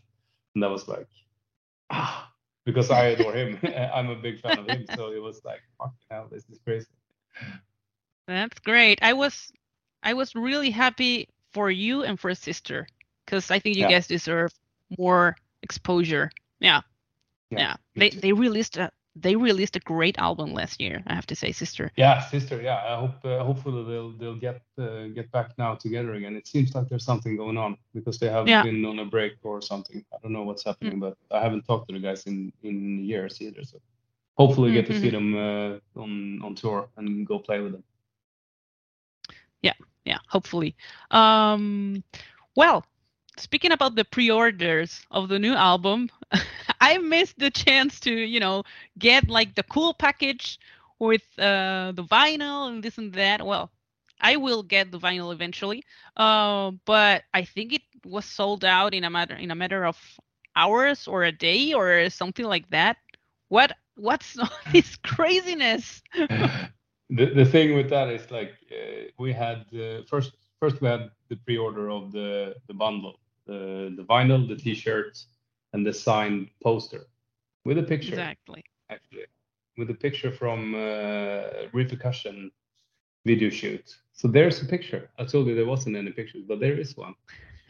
and 0.54 0.62
that 0.62 0.70
was 0.70 0.86
like, 0.88 1.08
ah 1.90 2.32
because 2.66 2.90
I 2.90 3.06
adore 3.06 3.32
him. 3.32 3.58
I'm 3.94 4.10
a 4.10 4.16
big 4.16 4.40
fan 4.40 4.58
of 4.58 4.68
him, 4.68 4.84
so 4.94 5.12
it 5.12 5.22
was 5.22 5.40
like, 5.44 5.62
fucking 5.78 5.94
hell, 6.10 6.26
this 6.30 6.44
is 6.50 6.58
crazy. 6.62 6.88
That's 8.26 8.58
great. 8.58 8.98
I 9.00 9.14
was, 9.14 9.50
I 10.02 10.12
was 10.12 10.34
really 10.34 10.70
happy 10.70 11.28
for 11.52 11.70
you 11.70 12.02
and 12.02 12.20
for 12.20 12.34
sister 12.34 12.86
because 13.24 13.50
I 13.50 13.60
think 13.60 13.76
you 13.76 13.82
yeah. 13.82 13.92
guys 13.92 14.08
deserve 14.08 14.52
more 14.98 15.36
exposure. 15.68 16.26
Yeah, 16.60 16.80
yeah. 17.50 17.58
yeah. 17.58 17.74
They 18.00 18.10
they 18.10 18.32
released 18.32 18.76
a 18.76 18.90
they 19.18 19.34
released 19.34 19.76
a 19.76 19.80
great 19.80 20.18
album 20.18 20.52
last 20.52 20.80
year. 20.80 21.02
I 21.06 21.14
have 21.14 21.26
to 21.26 21.34
say, 21.34 21.50
Sister. 21.52 21.90
Yeah, 21.96 22.20
Sister. 22.20 22.60
Yeah, 22.60 22.80
I 22.92 22.94
hope 23.02 23.24
uh, 23.24 23.42
hopefully 23.42 23.82
they'll 23.90 24.12
they'll 24.20 24.40
get 24.48 24.60
uh, 24.78 25.06
get 25.18 25.30
back 25.32 25.48
now 25.58 25.74
together 25.74 26.12
again. 26.14 26.36
It 26.36 26.46
seems 26.46 26.74
like 26.74 26.88
there's 26.88 27.04
something 27.04 27.36
going 27.36 27.56
on 27.56 27.78
because 27.94 28.18
they 28.18 28.28
have 28.28 28.46
yeah. 28.46 28.62
been 28.62 28.84
on 28.84 28.98
a 28.98 29.04
break 29.04 29.34
or 29.42 29.62
something. 29.62 30.04
I 30.12 30.16
don't 30.22 30.32
know 30.32 30.42
what's 30.42 30.64
happening, 30.64 30.98
mm. 30.98 31.00
but 31.00 31.16
I 31.30 31.40
haven't 31.40 31.62
talked 31.62 31.88
to 31.88 31.94
the 31.94 32.00
guys 32.00 32.26
in 32.26 32.52
in 32.62 33.04
years 33.04 33.40
either. 33.40 33.64
So 33.64 33.78
hopefully 34.34 34.70
mm-hmm. 34.70 34.80
get 34.80 34.86
to 34.92 35.00
see 35.00 35.10
mm-hmm. 35.10 35.32
them 35.32 35.80
uh, 35.96 36.02
on 36.02 36.42
on 36.44 36.54
tour 36.54 36.88
and 36.96 37.26
go 37.26 37.38
play 37.38 37.60
with 37.60 37.72
them. 37.72 37.84
Yeah, 39.62 39.78
yeah, 40.04 40.20
hopefully. 40.28 40.76
Um, 41.10 42.04
well, 42.54 42.84
speaking 43.38 43.72
about 43.72 43.94
the 43.96 44.04
pre-orders 44.04 45.06
of 45.10 45.28
the 45.28 45.38
new 45.38 45.54
album, 45.54 46.10
I 46.80 46.98
missed 46.98 47.38
the 47.38 47.50
chance 47.50 48.00
to, 48.00 48.12
you 48.12 48.40
know, 48.40 48.64
get 48.98 49.28
like 49.28 49.54
the 49.54 49.62
cool 49.62 49.94
package 49.94 50.58
with 50.98 51.22
uh, 51.38 51.92
the 51.94 52.04
vinyl 52.04 52.68
and 52.68 52.82
this 52.82 52.98
and 52.98 53.12
that. 53.14 53.44
Well, 53.44 53.70
I 54.20 54.36
will 54.36 54.62
get 54.62 54.90
the 54.90 54.98
vinyl 54.98 55.32
eventually, 55.32 55.84
uh, 56.16 56.72
but 56.84 57.24
I 57.34 57.44
think 57.44 57.72
it 57.72 57.82
was 58.04 58.24
sold 58.24 58.64
out 58.64 58.94
in 58.94 59.04
a 59.04 59.10
matter 59.10 59.34
in 59.34 59.50
a 59.50 59.54
matter 59.54 59.84
of 59.84 59.98
hours 60.56 61.06
or 61.06 61.24
a 61.24 61.32
day 61.32 61.72
or 61.72 62.08
something 62.10 62.44
like 62.46 62.68
that. 62.70 62.96
What 63.48 63.72
what's 63.96 64.36
this 64.72 64.96
craziness? 64.96 66.02
the 67.10 67.26
the 67.34 67.44
thing 67.44 67.74
with 67.74 67.88
that 67.90 68.08
is 68.08 68.30
like 68.30 68.52
uh, 68.70 69.10
we 69.18 69.32
had 69.32 69.64
uh, 69.74 70.02
first 70.08 70.32
first 70.60 70.80
we 70.80 70.88
had 70.88 71.10
the 71.28 71.36
pre-order 71.36 71.90
of 71.90 72.12
the 72.12 72.54
the 72.66 72.74
bundle 72.74 73.18
the 73.46 73.94
the 73.96 74.04
vinyl, 74.04 74.48
the 74.48 74.56
T-shirt, 74.56 75.18
and 75.72 75.86
the 75.86 75.92
signed 75.92 76.48
poster 76.62 77.06
with 77.64 77.78
a 77.78 77.82
picture. 77.82 78.14
Exactly. 78.14 78.64
Actually, 78.90 79.26
with 79.76 79.90
a 79.90 79.94
picture 79.94 80.32
from 80.32 80.74
uh, 80.74 81.68
repercussion 81.72 82.50
video 83.24 83.50
shoot. 83.50 83.96
So 84.12 84.28
there's 84.28 84.62
a 84.62 84.66
picture. 84.66 85.10
I 85.18 85.24
told 85.24 85.46
you 85.46 85.54
there 85.54 85.66
wasn't 85.66 85.96
any 85.96 86.12
pictures, 86.12 86.44
but 86.48 86.60
there 86.60 86.78
is 86.78 86.96
one. 86.96 87.14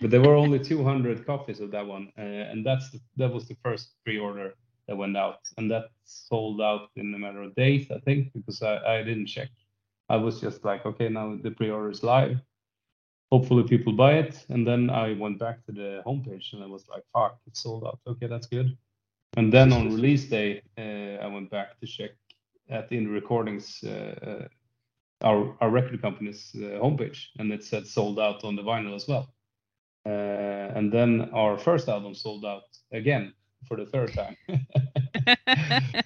But 0.00 0.10
there 0.10 0.20
were 0.20 0.34
only 0.34 0.58
200 0.58 1.26
copies 1.26 1.60
of 1.60 1.70
that 1.70 1.86
one, 1.86 2.12
uh, 2.18 2.20
and 2.20 2.64
that's 2.64 2.90
the, 2.90 3.00
that 3.16 3.32
was 3.32 3.48
the 3.48 3.56
first 3.64 3.94
pre-order 4.04 4.54
that 4.86 4.96
went 4.96 5.16
out, 5.16 5.38
and 5.56 5.70
that 5.70 5.86
sold 6.04 6.60
out 6.60 6.90
in 6.96 7.14
a 7.14 7.18
matter 7.18 7.42
of 7.42 7.54
days, 7.54 7.90
I 7.90 7.98
think, 8.00 8.32
because 8.34 8.62
I, 8.62 8.98
I 8.98 9.02
didn't 9.02 9.26
check. 9.26 9.48
I 10.10 10.16
was 10.16 10.40
just 10.40 10.64
like, 10.64 10.84
okay, 10.84 11.08
now 11.08 11.38
the 11.42 11.50
pre-order 11.50 11.90
is 11.90 12.02
live, 12.02 12.38
hopefully 13.30 13.64
people 13.64 13.92
buy 13.92 14.14
it. 14.14 14.44
And 14.48 14.66
then 14.66 14.90
I 14.90 15.14
went 15.14 15.38
back 15.38 15.64
to 15.66 15.72
the 15.72 16.02
homepage 16.06 16.52
and 16.52 16.62
I 16.62 16.66
was 16.66 16.86
like, 16.88 17.02
fuck, 17.12 17.38
it's 17.46 17.62
sold 17.62 17.84
out. 17.84 18.00
Okay, 18.06 18.26
that's 18.26 18.46
good. 18.46 18.76
And 19.36 19.52
then 19.52 19.72
on 19.72 19.94
release 19.94 20.24
day, 20.24 20.62
uh, 20.78 21.24
I 21.24 21.26
went 21.26 21.50
back 21.50 21.78
to 21.80 21.86
check 21.86 22.12
at 22.70 22.88
the 22.88 23.06
recordings 23.06 23.84
uh, 23.84 24.14
uh, 24.26 24.48
our 25.22 25.56
our 25.60 25.70
record 25.70 26.00
company's 26.02 26.52
uh, 26.56 26.78
homepage, 26.82 27.28
and 27.38 27.52
it 27.52 27.64
said 27.64 27.86
sold 27.86 28.18
out 28.18 28.44
on 28.44 28.56
the 28.56 28.62
vinyl 28.62 28.94
as 28.94 29.08
well. 29.08 29.32
Uh, 30.04 30.72
and 30.76 30.92
then 30.92 31.30
our 31.32 31.58
first 31.58 31.88
album 31.88 32.14
sold 32.14 32.44
out 32.44 32.64
again 32.92 33.32
for 33.66 33.76
the 33.76 33.86
third 33.86 34.12
time. 34.12 34.36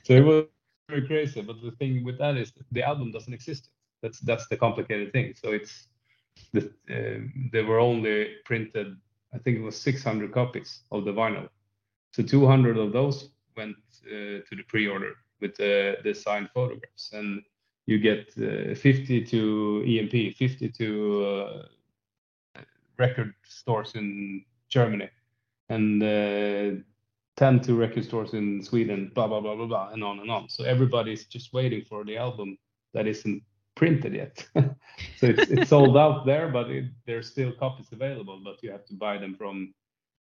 so 0.05 0.15
it 0.15 0.25
was 0.25 0.45
very 0.89 1.07
crazy. 1.07 1.43
But 1.43 1.61
the 1.63 1.73
thing 1.73 2.05
with 2.05 2.19
that 2.19 2.37
is 2.37 2.53
the 2.73 2.83
album 2.83 3.11
doesn't 3.11 3.35
exist. 3.35 3.71
That's 4.03 4.21
that's 4.21 4.47
the 4.49 4.57
complicated 4.57 5.13
thing. 5.13 5.35
So 5.35 5.51
it's 5.51 5.89
the, 6.53 6.71
uh, 6.91 7.27
they 7.53 7.63
were 7.63 7.79
only 7.79 8.37
printed. 8.45 8.97
I 9.35 9.39
think 9.39 9.59
it 9.59 9.63
was 9.63 9.81
600 9.81 10.33
copies 10.33 10.81
of 10.91 11.05
the 11.05 11.13
vinyl. 11.13 11.49
So 12.13 12.23
200 12.23 12.77
of 12.77 12.93
those 12.93 13.31
went 13.57 13.77
uh, 14.07 14.43
to 14.49 14.57
the 14.57 14.65
pre-order 14.67 15.15
with 15.41 15.57
the, 15.57 15.97
the 16.05 16.15
signed 16.15 16.51
photographs, 16.53 17.13
and 17.13 17.43
you 17.87 17.99
get 17.99 18.33
uh, 18.39 18.75
50 18.75 19.25
to 19.27 19.85
EMP, 19.87 20.37
50 20.37 20.69
to 20.71 21.25
uh, 22.57 22.63
record 22.99 23.35
stores 23.45 23.95
in 23.95 24.45
Germany, 24.69 25.09
and 25.69 26.03
uh, 26.03 26.81
10 27.37 27.61
to 27.61 27.75
record 27.75 28.05
stores 28.05 28.35
in 28.35 28.63
Sweden, 28.63 29.11
blah, 29.15 29.27
blah, 29.27 29.41
blah, 29.41 29.55
blah, 29.55 29.67
blah, 29.67 29.91
and 29.93 30.05
on 30.05 30.21
and 30.21 30.31
on. 30.31 30.49
So 30.49 30.65
everybody's 30.65 31.25
just 31.27 31.53
waiting 31.53 31.85
for 31.89 32.05
the 32.05 32.17
album 32.17 32.59
that 32.93 33.07
isn't 33.07 33.43
printed 33.81 34.15
yet. 34.15 34.47
so 35.17 35.27
it's, 35.33 35.51
it's 35.51 35.71
sold 35.71 35.97
out 35.97 36.27
there, 36.27 36.49
but 36.49 36.71
it, 36.71 36.85
there's 37.07 37.29
still 37.29 37.51
copies 37.53 37.87
available, 37.93 38.39
but 38.45 38.63
you 38.63 38.71
have 38.71 38.85
to 38.85 38.95
buy 38.95 39.17
them 39.17 39.35
from 39.35 39.73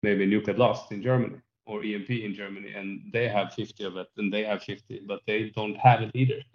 maybe 0.03 0.25
Nuclear 0.25 0.57
Blast 0.57 0.91
in 0.91 1.03
Germany 1.03 1.37
or 1.67 1.85
EMP 1.85 2.09
in 2.11 2.35
Germany, 2.35 2.73
and 2.73 2.89
they 3.13 3.29
have 3.29 3.53
50 3.53 3.85
of 3.85 3.97
it, 3.99 4.09
and 4.17 4.33
they 4.33 4.43
have 4.43 4.63
50, 4.63 5.03
but 5.07 5.21
they 5.27 5.53
don't 5.55 5.77
have 5.77 6.01
it 6.01 6.11
either. 6.15 6.41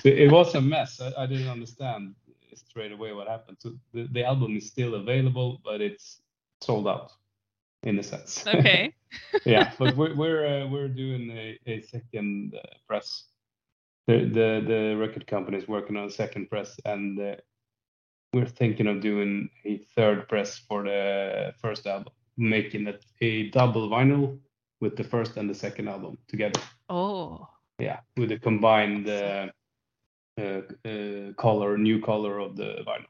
so 0.00 0.08
it 0.08 0.32
was 0.32 0.54
a 0.54 0.60
mess. 0.60 1.00
I, 1.02 1.12
I, 1.22 1.26
didn't 1.26 1.48
understand 1.48 2.14
straight 2.54 2.92
away 2.92 3.12
what 3.12 3.28
happened. 3.28 3.58
So 3.60 3.74
the, 3.92 4.08
the 4.10 4.24
album 4.24 4.56
is 4.56 4.66
still 4.66 4.94
available, 4.94 5.60
but 5.62 5.82
it's 5.82 6.22
sold 6.62 6.88
out 6.88 7.12
in 7.82 7.98
a 7.98 8.02
sense. 8.02 8.44
Okay. 8.46 8.94
yeah, 9.44 9.72
but 9.78 9.94
we're 9.96 10.14
we're 10.14 10.44
uh, 10.46 10.66
we're 10.66 10.88
doing 10.88 11.30
a, 11.30 11.58
a 11.66 11.82
second 11.82 12.54
uh, 12.54 12.74
press. 12.88 13.24
The, 14.08 14.18
the 14.24 14.64
the 14.66 14.96
record 14.96 15.26
company 15.26 15.58
is 15.58 15.68
working 15.68 15.96
on 15.96 16.06
a 16.06 16.10
second 16.10 16.50
press, 16.50 16.76
and 16.84 17.20
uh, 17.20 17.36
we're 18.32 18.46
thinking 18.46 18.88
of 18.88 19.00
doing 19.00 19.48
a 19.64 19.78
third 19.94 20.28
press 20.28 20.58
for 20.58 20.82
the 20.82 21.54
first 21.60 21.86
album 21.86 22.12
making 22.36 22.86
it 22.86 23.04
a 23.20 23.50
double 23.50 23.88
vinyl 23.88 24.38
with 24.80 24.96
the 24.96 25.04
first 25.04 25.36
and 25.36 25.48
the 25.48 25.54
second 25.54 25.88
album 25.88 26.18
together. 26.28 26.60
Oh. 26.88 27.48
Yeah, 27.78 28.00
with 28.16 28.32
a 28.32 28.38
combined 28.38 29.08
uh, 29.08 29.48
uh, 30.40 30.60
uh, 30.84 31.32
color, 31.36 31.78
new 31.78 32.00
color 32.00 32.38
of 32.38 32.56
the 32.56 32.84
vinyl. 32.86 33.06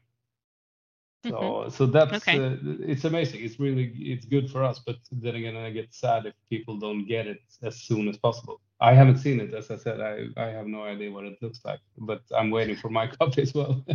So, 1.24 1.33
mm-hmm. 1.33 1.70
so 1.70 1.87
that's 1.87 2.12
okay. 2.14 2.44
Uh, 2.44 2.57
it's 2.81 3.05
amazing. 3.05 3.44
It's 3.44 3.61
really 3.61 3.92
it's 3.96 4.24
good 4.24 4.50
for 4.50 4.64
us, 4.64 4.81
but 4.85 4.96
then 5.12 5.37
again, 5.37 5.57
I 5.57 5.70
get 5.70 5.94
sad 5.94 6.26
if 6.26 6.35
people 6.50 6.78
don't 6.78 7.07
get 7.07 7.26
it 7.26 7.42
as 7.62 7.76
soon 7.76 8.09
as 8.09 8.16
possible. 8.16 8.61
I 8.83 8.95
haven't 8.95 9.18
seen 9.18 9.40
it, 9.40 9.55
as 9.55 9.71
I 9.71 9.77
said. 9.77 10.01
I 10.01 10.27
I 10.37 10.49
have 10.51 10.66
no 10.66 10.83
idea 10.83 11.11
what 11.11 11.25
it 11.25 11.40
looks 11.40 11.61
like, 11.64 11.81
but 11.97 12.23
I'm 12.37 12.51
waiting 12.51 12.77
for 12.77 12.90
my 12.90 13.07
copy 13.18 13.42
as 13.42 13.55
well. 13.55 13.85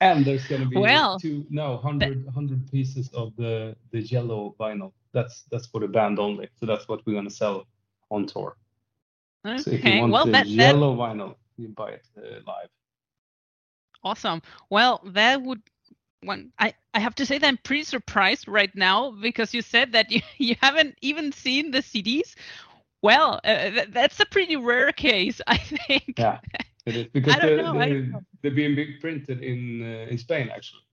and 0.00 0.24
there's 0.24 0.46
going 0.46 0.62
to 0.62 0.68
be 0.68 0.76
well, 0.76 1.18
two 1.18 1.46
no 1.50 1.72
100 1.72 2.24
100 2.24 2.70
pieces 2.70 3.08
of 3.14 3.34
the 3.36 3.74
the 3.90 4.00
yellow 4.00 4.54
vinyl 4.58 4.92
that's 5.12 5.44
that's 5.50 5.66
for 5.66 5.80
the 5.80 5.88
band 5.88 6.18
only 6.18 6.48
so 6.58 6.66
that's 6.66 6.88
what 6.88 7.04
we're 7.06 7.14
going 7.14 7.24
to 7.24 7.34
sell 7.34 7.66
on 8.10 8.26
tour 8.26 8.56
okay. 9.46 9.58
so 9.58 9.70
if 9.70 9.84
you 9.84 10.00
want 10.00 10.12
well, 10.12 10.26
the 10.26 10.32
that, 10.32 10.46
yellow 10.46 10.96
that... 10.96 11.02
vinyl 11.02 11.34
you 11.56 11.68
buy 11.68 11.90
it 11.90 12.06
uh, 12.16 12.40
live 12.46 12.68
awesome 14.04 14.40
well 14.70 15.00
that 15.04 15.42
would 15.42 15.62
one 16.22 16.52
I, 16.58 16.74
I 16.94 17.00
have 17.00 17.14
to 17.16 17.26
say 17.26 17.38
that 17.38 17.46
i'm 17.46 17.58
pretty 17.58 17.84
surprised 17.84 18.46
right 18.48 18.74
now 18.74 19.10
because 19.10 19.54
you 19.54 19.62
said 19.62 19.92
that 19.92 20.10
you, 20.12 20.20
you 20.36 20.54
haven't 20.60 20.96
even 21.02 21.32
seen 21.32 21.70
the 21.70 21.78
cds 21.78 22.34
well 23.02 23.40
uh, 23.44 23.70
th- 23.70 23.88
that's 23.90 24.20
a 24.20 24.26
pretty 24.26 24.56
rare 24.56 24.92
case 24.92 25.40
i 25.46 25.56
think 25.56 26.14
yeah 26.18 26.38
it 26.88 26.96
is 26.96 27.06
because 27.08 27.34
the, 27.36 28.22
they're 28.42 28.50
being 28.50 28.94
printed 29.00 29.42
in 29.42 29.82
uh, 29.82 30.10
in 30.10 30.18
Spain 30.18 30.50
actually. 30.54 30.86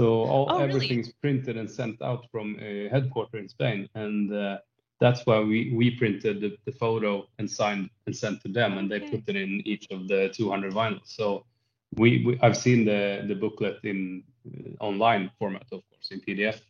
So 0.00 0.06
all 0.24 0.46
oh, 0.50 0.58
everything's 0.58 1.06
really? 1.06 1.22
printed 1.24 1.56
and 1.56 1.70
sent 1.70 2.02
out 2.02 2.26
from 2.30 2.56
a 2.60 2.88
headquarter 2.88 3.38
in 3.38 3.48
Spain, 3.48 3.88
and 3.94 4.32
uh, 4.32 4.58
that's 5.00 5.24
why 5.24 5.38
we 5.40 5.72
we 5.74 5.86
printed 5.92 6.40
the, 6.40 6.56
the, 6.66 6.72
photo 6.72 7.26
and 7.38 7.50
signed 7.50 7.88
and 8.06 8.14
sent 8.14 8.42
to 8.42 8.48
them, 8.48 8.76
and 8.78 8.90
they 8.90 9.00
put 9.00 9.22
it 9.26 9.36
in 9.36 9.62
each 9.64 9.86
of 9.90 10.08
the 10.08 10.28
200 10.34 10.72
vinyls. 10.72 11.06
So 11.20 11.46
we, 11.94 12.24
we 12.26 12.38
I've 12.42 12.58
seen 12.66 12.84
the 12.84 13.24
the 13.26 13.34
booklet 13.34 13.78
in 13.84 14.22
uh, 14.46 14.84
online 14.84 15.30
format, 15.38 15.66
of 15.72 15.80
course, 15.88 16.08
in 16.10 16.20
PDF, 16.20 16.60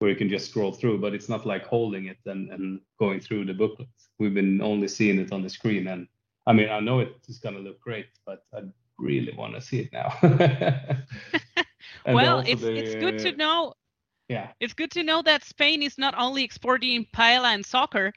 where 0.00 0.10
you 0.10 0.16
can 0.16 0.28
just 0.28 0.50
scroll 0.50 0.72
through, 0.72 0.98
but 0.98 1.14
it's 1.14 1.28
not 1.28 1.46
like 1.46 1.66
holding 1.66 2.06
it 2.06 2.18
and 2.26 2.50
and 2.50 2.80
going 2.98 3.20
through 3.20 3.44
the 3.44 3.54
booklet. 3.54 3.88
We've 4.18 4.34
been 4.34 4.60
only 4.60 4.88
seeing 4.88 5.20
it 5.20 5.32
on 5.32 5.42
the 5.42 5.50
screen, 5.50 5.86
and 5.86 6.08
I 6.46 6.52
mean 6.52 6.68
I 6.68 6.80
know 6.80 7.00
it's 7.00 7.38
gonna 7.38 7.60
look 7.60 7.80
great, 7.80 8.06
but 8.26 8.44
I 8.54 8.62
really 8.98 9.32
want 9.36 9.54
to 9.54 9.60
see 9.60 9.80
it 9.80 9.92
now. 9.92 10.12
well, 12.06 12.40
it's 12.46 12.62
the, 12.62 12.74
it's 12.74 12.94
good 12.96 13.18
to 13.20 13.36
know. 13.36 13.74
Yeah. 14.28 14.48
It's 14.60 14.74
good 14.74 14.90
to 14.92 15.02
know 15.02 15.22
that 15.22 15.44
Spain 15.44 15.82
is 15.82 15.98
not 15.98 16.14
only 16.16 16.44
exporting 16.44 17.06
paella 17.14 17.54
and 17.54 17.66
soccer, 17.66 18.12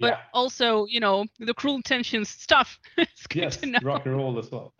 but 0.00 0.08
yeah. 0.08 0.18
also, 0.32 0.86
you 0.86 0.98
know, 0.98 1.26
the 1.38 1.54
cruel 1.54 1.76
intentions 1.76 2.28
stuff. 2.28 2.78
it's 2.98 3.26
good 3.28 3.44
yes, 3.44 3.56
to 3.58 3.66
know. 3.66 3.78
rock 3.82 4.04
and 4.06 4.16
roll 4.16 4.38
as 4.38 4.50
well. 4.50 4.74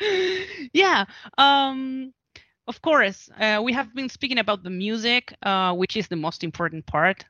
yeah. 0.72 1.04
Um 1.38 2.12
of 2.66 2.80
course, 2.82 3.28
uh, 3.38 3.60
we 3.62 3.72
have 3.72 3.94
been 3.94 4.08
speaking 4.08 4.38
about 4.38 4.62
the 4.62 4.70
music, 4.70 5.34
uh, 5.42 5.74
which 5.74 5.96
is 5.96 6.08
the 6.08 6.16
most 6.16 6.42
important 6.44 6.86
part. 6.86 7.24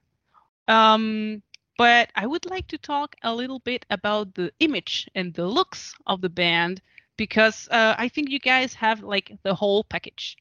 Um, 0.68 1.42
but 1.76 2.10
I 2.14 2.26
would 2.26 2.46
like 2.46 2.68
to 2.68 2.78
talk 2.78 3.16
a 3.22 3.34
little 3.34 3.58
bit 3.60 3.84
about 3.90 4.34
the 4.34 4.52
image 4.60 5.08
and 5.14 5.34
the 5.34 5.46
looks 5.46 5.94
of 6.06 6.20
the 6.20 6.28
band 6.28 6.80
because 7.16 7.68
uh, 7.70 7.94
I 7.98 8.08
think 8.08 8.30
you 8.30 8.38
guys 8.38 8.74
have 8.74 9.02
like 9.02 9.32
the 9.42 9.54
whole 9.54 9.84
package. 9.84 10.36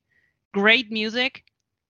Great 0.54 0.92
music, 0.92 1.44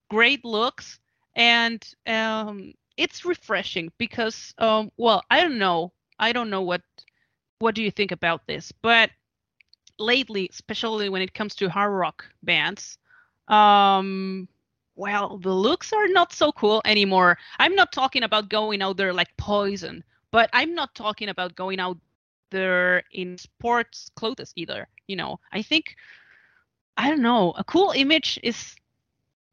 great 0.09 0.45
looks, 0.45 0.99
and 1.35 1.85
um, 2.07 2.73
it's 2.97 3.25
refreshing 3.25 3.91
because, 3.97 4.53
um, 4.57 4.91
well, 4.97 5.23
I 5.29 5.41
don't 5.41 5.57
know, 5.57 5.91
I 6.19 6.31
don't 6.31 6.49
know 6.49 6.61
what 6.61 6.81
what 7.59 7.75
do 7.75 7.83
you 7.83 7.91
think 7.91 8.11
about 8.11 8.45
this, 8.47 8.71
but 8.81 9.09
lately, 9.99 10.49
especially 10.51 11.09
when 11.09 11.21
it 11.21 11.33
comes 11.33 11.55
to 11.55 11.69
hard 11.69 11.91
rock 11.91 12.25
bands, 12.43 12.97
um, 13.47 14.47
well, 14.95 15.37
the 15.39 15.53
looks 15.53 15.91
are 15.91 16.07
not 16.07 16.33
so 16.33 16.51
cool 16.51 16.81
anymore. 16.85 17.37
I'm 17.59 17.75
not 17.75 17.91
talking 17.91 18.23
about 18.23 18.49
going 18.49 18.81
out 18.81 18.97
there 18.97 19.13
like 19.13 19.35
poison, 19.37 20.03
but 20.31 20.49
I'm 20.53 20.75
not 20.75 20.93
talking 20.95 21.29
about 21.29 21.55
going 21.55 21.79
out 21.79 21.97
there 22.51 23.03
in 23.11 23.37
sports 23.37 24.09
clothes 24.15 24.53
either. 24.55 24.87
You 25.07 25.15
know, 25.15 25.39
I 25.51 25.61
think 25.61 25.95
I 26.97 27.09
don't 27.09 27.21
know, 27.21 27.53
a 27.57 27.63
cool 27.63 27.91
image 27.95 28.39
is 28.43 28.75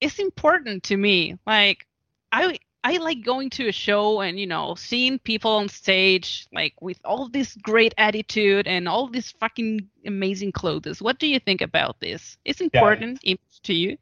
is 0.01 0.19
important 0.19 0.83
to 0.85 0.97
me. 0.97 1.39
Like 1.47 1.87
I 2.33 2.59
I 2.83 2.97
like 2.97 3.23
going 3.23 3.51
to 3.51 3.69
a 3.69 3.73
show 3.73 4.21
and 4.21 4.41
you 4.41 4.47
know 4.47 4.75
seeing 4.75 5.19
people 5.19 5.51
on 5.51 5.69
stage 5.69 6.47
like 6.53 6.75
with 6.81 6.99
all 7.05 7.29
this 7.29 7.55
great 7.57 7.95
attitude 7.99 8.67
and 8.67 8.89
all 8.89 9.09
this 9.09 9.33
fucking 9.33 9.89
amazing 10.07 10.53
clothes. 10.53 11.03
What 11.03 11.19
do 11.19 11.27
you 11.27 11.39
think 11.39 11.61
about 11.61 12.01
this? 12.01 12.39
It's 12.45 12.61
important 12.61 13.21
yeah. 13.23 13.37
to 13.65 13.75
you 13.75 13.99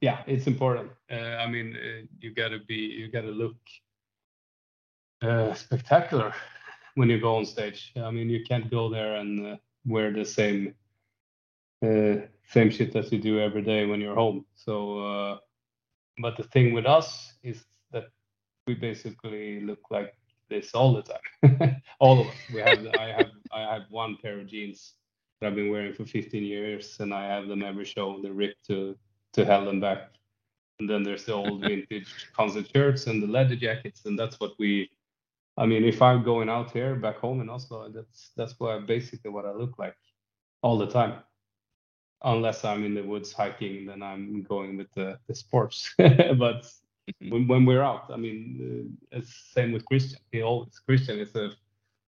yeah, 0.00 0.22
it's 0.26 0.46
important. 0.46 0.90
Uh, 1.10 1.14
I 1.14 1.48
mean, 1.48 1.76
uh, 1.76 2.06
you 2.20 2.32
gotta 2.32 2.58
be, 2.60 2.74
you 2.74 3.10
gotta 3.10 3.30
look 3.30 3.56
uh, 5.22 5.54
spectacular 5.54 6.32
when 6.94 7.10
you 7.10 7.20
go 7.20 7.36
on 7.36 7.44
stage. 7.44 7.92
I 7.96 8.10
mean, 8.10 8.30
you 8.30 8.44
can't 8.44 8.70
go 8.70 8.88
there 8.88 9.16
and 9.16 9.46
uh, 9.46 9.56
wear 9.86 10.12
the 10.12 10.24
same 10.24 10.74
uh, 11.84 12.26
same 12.50 12.70
shit 12.70 12.94
as 12.96 13.12
you 13.12 13.18
do 13.18 13.40
every 13.40 13.62
day 13.62 13.86
when 13.86 14.00
you're 14.00 14.14
home. 14.14 14.44
So, 14.54 15.00
uh, 15.00 15.38
but 16.18 16.36
the 16.36 16.44
thing 16.44 16.72
with 16.72 16.86
us 16.86 17.34
is 17.42 17.58
that 17.58 17.77
we 18.68 18.74
basically 18.74 19.60
look 19.62 19.80
like 19.90 20.14
this 20.50 20.74
all 20.74 20.94
the 20.94 21.02
time. 21.02 21.82
all 22.00 22.20
of 22.20 22.28
us. 22.28 22.34
We 22.54 22.60
have. 22.60 22.86
I 22.98 23.06
have. 23.08 23.32
I 23.52 23.62
have 23.62 23.82
one 23.90 24.18
pair 24.22 24.40
of 24.40 24.48
jeans 24.48 24.94
that 25.40 25.48
I've 25.48 25.56
been 25.56 25.70
wearing 25.70 25.94
for 25.94 26.04
15 26.06 26.42
years, 26.44 26.98
and 27.00 27.14
I 27.14 27.26
have 27.26 27.48
them 27.48 27.62
every 27.64 27.86
show. 27.86 28.20
They're 28.22 28.32
ripped 28.32 28.66
to 28.68 28.96
to 29.34 29.44
hell 29.44 29.68
and 29.70 29.80
back. 29.80 30.10
And 30.80 30.88
then 30.88 31.02
there's 31.02 31.24
the 31.24 31.34
old 31.34 31.62
vintage 31.62 32.28
concert 32.36 32.68
shirts 32.74 33.08
and 33.08 33.22
the 33.22 33.26
leather 33.26 33.56
jackets, 33.56 34.04
and 34.06 34.18
that's 34.18 34.40
what 34.40 34.52
we. 34.58 34.90
I 35.56 35.66
mean, 35.66 35.84
if 35.84 36.02
I'm 36.02 36.22
going 36.22 36.48
out 36.48 36.70
here 36.72 36.94
back 36.96 37.18
home 37.18 37.40
in 37.40 37.50
Oslo, 37.50 37.88
that's 37.90 38.30
that's 38.36 38.54
what 38.60 38.86
basically 38.86 39.30
what 39.30 39.46
I 39.46 39.52
look 39.52 39.78
like 39.78 39.96
all 40.62 40.78
the 40.78 40.86
time. 40.88 41.22
unless 42.24 42.64
I'm 42.64 42.84
in 42.84 42.94
the 42.94 43.02
woods 43.02 43.32
hiking, 43.32 43.86
then 43.86 44.02
I'm 44.02 44.42
going 44.42 44.76
with 44.76 44.92
the, 44.94 45.18
the 45.28 45.34
sports. 45.34 45.94
but 45.98 46.70
when, 47.28 47.46
when 47.46 47.64
we're 47.64 47.82
out, 47.82 48.10
I 48.12 48.16
mean, 48.16 48.96
uh, 49.12 49.18
it's 49.18 49.50
same 49.52 49.72
with 49.72 49.84
Christian. 49.86 50.18
He 50.32 50.42
always 50.42 50.78
Christian 50.78 51.18
is 51.18 51.34
a 51.34 51.50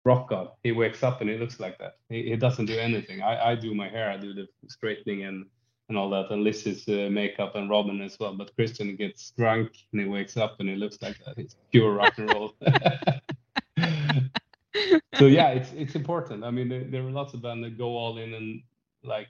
rock 0.04 0.28
god. 0.28 0.48
He 0.62 0.72
wakes 0.72 1.02
up 1.02 1.20
and 1.20 1.30
he 1.30 1.36
looks 1.36 1.60
like 1.60 1.78
that. 1.78 1.96
He, 2.08 2.30
he 2.30 2.36
doesn't 2.36 2.66
do 2.66 2.78
anything. 2.78 3.22
I, 3.22 3.52
I 3.52 3.54
do 3.54 3.74
my 3.74 3.88
hair, 3.88 4.10
I 4.10 4.16
do 4.16 4.34
the 4.34 4.46
straightening 4.68 5.24
and 5.24 5.46
and 5.90 5.98
all 5.98 6.08
that, 6.08 6.30
and 6.30 6.42
Lizzie's 6.42 6.88
uh, 6.88 7.10
makeup 7.10 7.56
and 7.56 7.68
Robin 7.68 8.00
as 8.00 8.18
well. 8.18 8.32
But 8.34 8.54
Christian 8.56 8.96
gets 8.96 9.32
drunk 9.36 9.70
and 9.92 10.00
he 10.00 10.06
wakes 10.08 10.36
up 10.38 10.56
and 10.60 10.68
he 10.68 10.76
looks 10.76 10.96
like 11.02 11.18
that. 11.24 11.36
He's 11.36 11.56
pure 11.70 11.92
rock 11.92 12.14
and 12.16 12.32
roll. 12.32 12.54
so 15.14 15.26
yeah, 15.26 15.48
it's 15.48 15.72
it's 15.72 15.94
important. 15.94 16.42
I 16.42 16.50
mean, 16.50 16.70
there, 16.70 16.84
there 16.84 17.02
are 17.02 17.10
lots 17.10 17.34
of 17.34 17.42
bands 17.42 17.64
that 17.64 17.76
go 17.76 17.96
all 17.98 18.16
in 18.16 18.32
and 18.32 18.62
like 19.02 19.28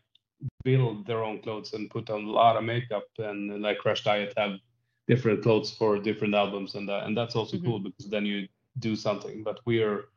build 0.62 1.06
their 1.06 1.24
own 1.24 1.42
clothes 1.42 1.72
and 1.72 1.90
put 1.90 2.10
on 2.10 2.24
a 2.24 2.30
lot 2.30 2.56
of 2.56 2.64
makeup 2.64 3.04
and 3.18 3.60
like 3.62 3.78
Crash 3.78 4.04
Diet 4.04 4.32
have 4.36 4.52
different 5.06 5.42
clothes 5.42 5.70
for 5.70 5.98
different 5.98 6.34
albums 6.34 6.74
and 6.74 6.88
that, 6.88 7.04
and 7.04 7.16
that's 7.16 7.36
also 7.36 7.56
mm-hmm. 7.56 7.66
cool 7.66 7.78
because 7.78 8.08
then 8.08 8.24
you 8.24 8.48
do 8.78 8.96
something. 8.96 9.42
But 9.42 9.60
we 9.64 9.82
are 9.82 10.08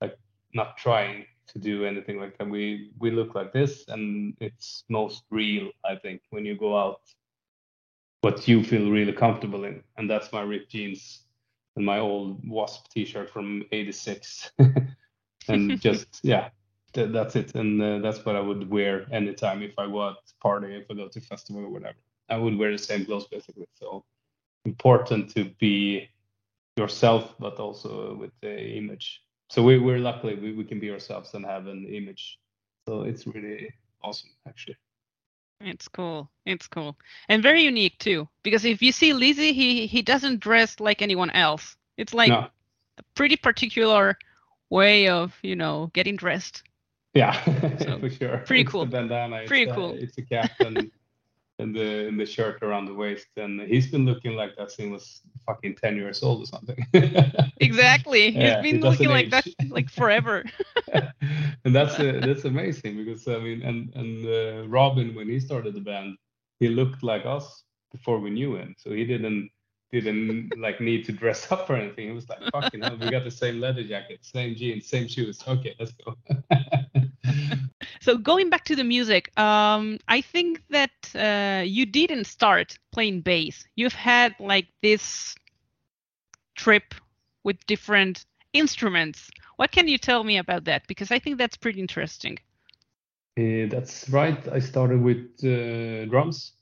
like 0.00 0.18
not 0.54 0.76
trying 0.76 1.26
to 1.48 1.58
do 1.58 1.84
anything 1.84 2.18
like 2.18 2.38
that. 2.38 2.48
We 2.48 2.90
we 2.98 3.10
look 3.10 3.34
like 3.34 3.52
this, 3.52 3.84
and 3.88 4.36
it's 4.40 4.84
most 4.88 5.24
real, 5.30 5.70
I 5.84 5.96
think, 5.96 6.22
when 6.30 6.44
you 6.44 6.56
go 6.56 6.78
out. 6.78 7.00
What 8.22 8.48
you 8.48 8.64
feel 8.64 8.90
really 8.90 9.12
comfortable 9.12 9.64
in, 9.64 9.82
and 9.96 10.10
that's 10.10 10.32
my 10.32 10.42
ripped 10.42 10.70
jeans 10.70 11.26
and 11.76 11.84
my 11.84 11.98
old 11.98 12.40
Wasp 12.48 12.88
T-shirt 12.88 13.30
from 13.30 13.64
'86, 13.70 14.50
and 15.48 15.80
just 15.86 16.20
yeah, 16.22 16.48
th- 16.92 17.12
that's 17.12 17.36
it, 17.36 17.54
and 17.54 17.80
uh, 17.80 17.98
that's 17.98 18.24
what 18.24 18.34
I 18.34 18.40
would 18.40 18.68
wear 18.68 19.06
anytime 19.12 19.62
if 19.62 19.78
I 19.78 19.86
go 19.86 20.02
out 20.02 20.16
party, 20.42 20.74
if 20.74 20.90
I 20.90 20.94
go 20.94 21.08
to 21.08 21.20
festival 21.20 21.64
or 21.64 21.68
whatever. 21.68 21.98
I 22.28 22.36
would 22.36 22.58
wear 22.58 22.72
the 22.72 22.78
same 22.78 23.04
clothes 23.04 23.28
basically. 23.28 23.68
So 23.74 24.04
important 24.66 25.30
to 25.34 25.44
be 25.58 26.10
yourself, 26.76 27.34
but 27.38 27.54
also 27.58 28.14
with 28.16 28.32
the 28.42 28.76
image. 28.76 29.22
So 29.48 29.62
we, 29.62 29.78
we're 29.78 29.98
luckily 29.98 30.34
we, 30.34 30.52
we 30.52 30.64
can 30.64 30.80
be 30.80 30.90
ourselves 30.90 31.32
and 31.34 31.44
have 31.46 31.66
an 31.68 31.86
image. 31.86 32.38
So 32.86 33.02
it's 33.02 33.26
really 33.26 33.72
awesome 34.02 34.30
actually. 34.46 34.76
It's 35.60 35.88
cool. 35.88 36.30
It's 36.44 36.68
cool. 36.68 36.98
And 37.28 37.42
very 37.42 37.62
unique 37.62 37.98
too 37.98 38.28
because 38.42 38.64
if 38.64 38.82
you 38.82 38.92
see 38.92 39.12
lizzie 39.12 39.52
he 39.52 39.86
he 39.86 40.02
doesn't 40.02 40.40
dress 40.40 40.80
like 40.80 41.00
anyone 41.00 41.30
else. 41.30 41.76
It's 41.96 42.12
like 42.12 42.28
no. 42.28 42.48
a 42.98 43.02
pretty 43.14 43.36
particular 43.36 44.18
way 44.68 45.08
of 45.08 45.32
you 45.42 45.56
know 45.56 45.90
getting 45.94 46.16
dressed. 46.16 46.62
Yeah 47.14 47.32
so, 47.78 47.98
for 48.00 48.10
sure. 48.10 48.38
pretty 48.46 48.64
cool. 48.64 48.82
it's 48.82 48.92
bandana, 48.92 49.44
pretty 49.46 49.70
it's, 49.70 49.74
cool. 49.74 49.90
uh, 49.90 50.04
it's 50.04 50.18
a 50.18 50.22
cap 50.22 50.50
and 50.60 50.90
and 51.58 51.74
the 51.74 52.06
and 52.08 52.20
the 52.20 52.26
shirt 52.26 52.62
around 52.62 52.86
the 52.86 52.94
waist 52.94 53.28
and 53.36 53.60
he's 53.62 53.86
been 53.90 54.04
looking 54.04 54.34
like 54.34 54.54
that 54.56 54.70
since 54.70 54.86
he 54.86 54.92
was 54.92 55.22
fucking 55.46 55.74
10 55.74 55.96
years 55.96 56.22
old 56.22 56.42
or 56.42 56.46
something 56.46 56.76
exactly 57.60 58.28
yeah, 58.28 58.62
he's 58.62 58.72
been 58.72 58.80
looking 58.82 59.08
like 59.08 59.30
that 59.30 59.46
like 59.70 59.88
forever 59.88 60.44
and 60.92 61.74
that's 61.74 61.98
uh, 61.98 62.20
that's 62.22 62.44
amazing 62.44 62.96
because 62.96 63.26
i 63.28 63.38
mean 63.38 63.62
and 63.62 63.92
and 63.94 64.26
uh, 64.26 64.68
robin 64.68 65.14
when 65.14 65.28
he 65.28 65.40
started 65.40 65.74
the 65.74 65.80
band 65.80 66.16
he 66.60 66.68
looked 66.68 67.02
like 67.02 67.24
us 67.24 67.64
before 67.92 68.18
we 68.18 68.30
knew 68.30 68.56
him 68.56 68.74
so 68.76 68.90
he 68.90 69.04
didn't 69.04 69.50
didn't 69.92 70.50
like 70.58 70.80
need 70.80 71.04
to 71.04 71.12
dress 71.12 71.50
up 71.52 71.70
or 71.70 71.76
anything. 71.76 72.08
He 72.08 72.12
was 72.12 72.28
like, 72.28 72.40
fucking 72.52 72.82
hell, 72.82 72.98
we 73.00 73.10
got 73.10 73.24
the 73.24 73.30
same 73.30 73.60
leather 73.60 73.84
jacket, 73.84 74.18
same 74.22 74.54
jeans, 74.56 74.88
same 74.88 75.06
shoes. 75.06 75.42
Okay, 75.46 75.74
let's 75.78 75.92
go. 75.92 76.16
So 78.06 78.16
going 78.16 78.50
back 78.50 78.64
to 78.66 78.76
the 78.76 78.84
music, 78.84 79.36
um, 79.36 79.98
I 80.06 80.20
think 80.20 80.62
that 80.70 80.92
uh, 81.12 81.64
you 81.64 81.84
didn't 81.86 82.26
start 82.28 82.78
playing 82.92 83.22
bass. 83.22 83.64
You've 83.74 83.94
had 83.94 84.36
like 84.38 84.68
this 84.80 85.34
trip 86.54 86.94
with 87.42 87.56
different 87.66 88.24
instruments. 88.52 89.28
What 89.56 89.72
can 89.72 89.88
you 89.88 89.98
tell 89.98 90.22
me 90.22 90.38
about 90.38 90.66
that? 90.66 90.86
Because 90.86 91.10
I 91.10 91.18
think 91.18 91.36
that's 91.36 91.56
pretty 91.56 91.80
interesting. 91.80 92.38
Uh, 93.36 93.66
that's 93.68 94.08
right. 94.08 94.38
I 94.52 94.60
started 94.60 95.02
with 95.02 95.26
uh, 95.42 96.04
drums. 96.08 96.52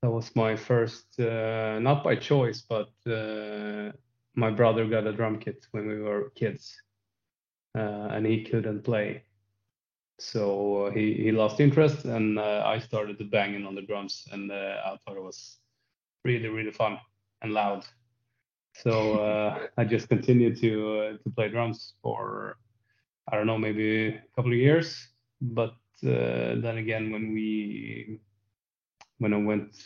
That 0.00 0.10
was 0.10 0.34
my 0.34 0.56
first, 0.56 1.20
uh, 1.20 1.80
not 1.80 2.02
by 2.02 2.16
choice, 2.16 2.62
but 2.66 2.92
uh, 3.06 3.92
my 4.34 4.50
brother 4.50 4.86
got 4.86 5.06
a 5.06 5.12
drum 5.12 5.38
kit 5.38 5.66
when 5.72 5.86
we 5.86 6.00
were 6.00 6.30
kids, 6.34 6.80
uh, 7.76 8.08
and 8.14 8.24
he 8.24 8.42
couldn't 8.42 8.84
play 8.84 9.24
so 10.20 10.86
uh, 10.86 10.90
he, 10.90 11.14
he 11.14 11.32
lost 11.32 11.60
interest, 11.60 12.04
and 12.04 12.38
uh, 12.38 12.62
I 12.66 12.78
started 12.78 13.30
banging 13.30 13.66
on 13.66 13.74
the 13.74 13.82
drums, 13.82 14.28
and 14.32 14.52
uh, 14.52 14.76
I 14.84 14.96
thought 14.98 15.16
it 15.16 15.22
was 15.22 15.58
really 16.24 16.48
really 16.48 16.70
fun 16.70 16.98
and 17.42 17.52
loud. 17.52 17.84
So 18.74 19.18
uh, 19.20 19.66
I 19.78 19.84
just 19.84 20.08
continued 20.08 20.60
to 20.60 20.98
uh, 20.98 21.12
to 21.22 21.30
play 21.30 21.48
drums 21.48 21.94
for 22.02 22.58
I 23.32 23.36
don't 23.36 23.46
know 23.46 23.58
maybe 23.58 24.08
a 24.08 24.22
couple 24.36 24.52
of 24.52 24.58
years, 24.58 25.08
but 25.40 25.74
uh, 26.04 26.60
then 26.60 26.76
again 26.78 27.10
when 27.10 27.32
we 27.32 28.20
when 29.18 29.32
I 29.32 29.38
went 29.38 29.76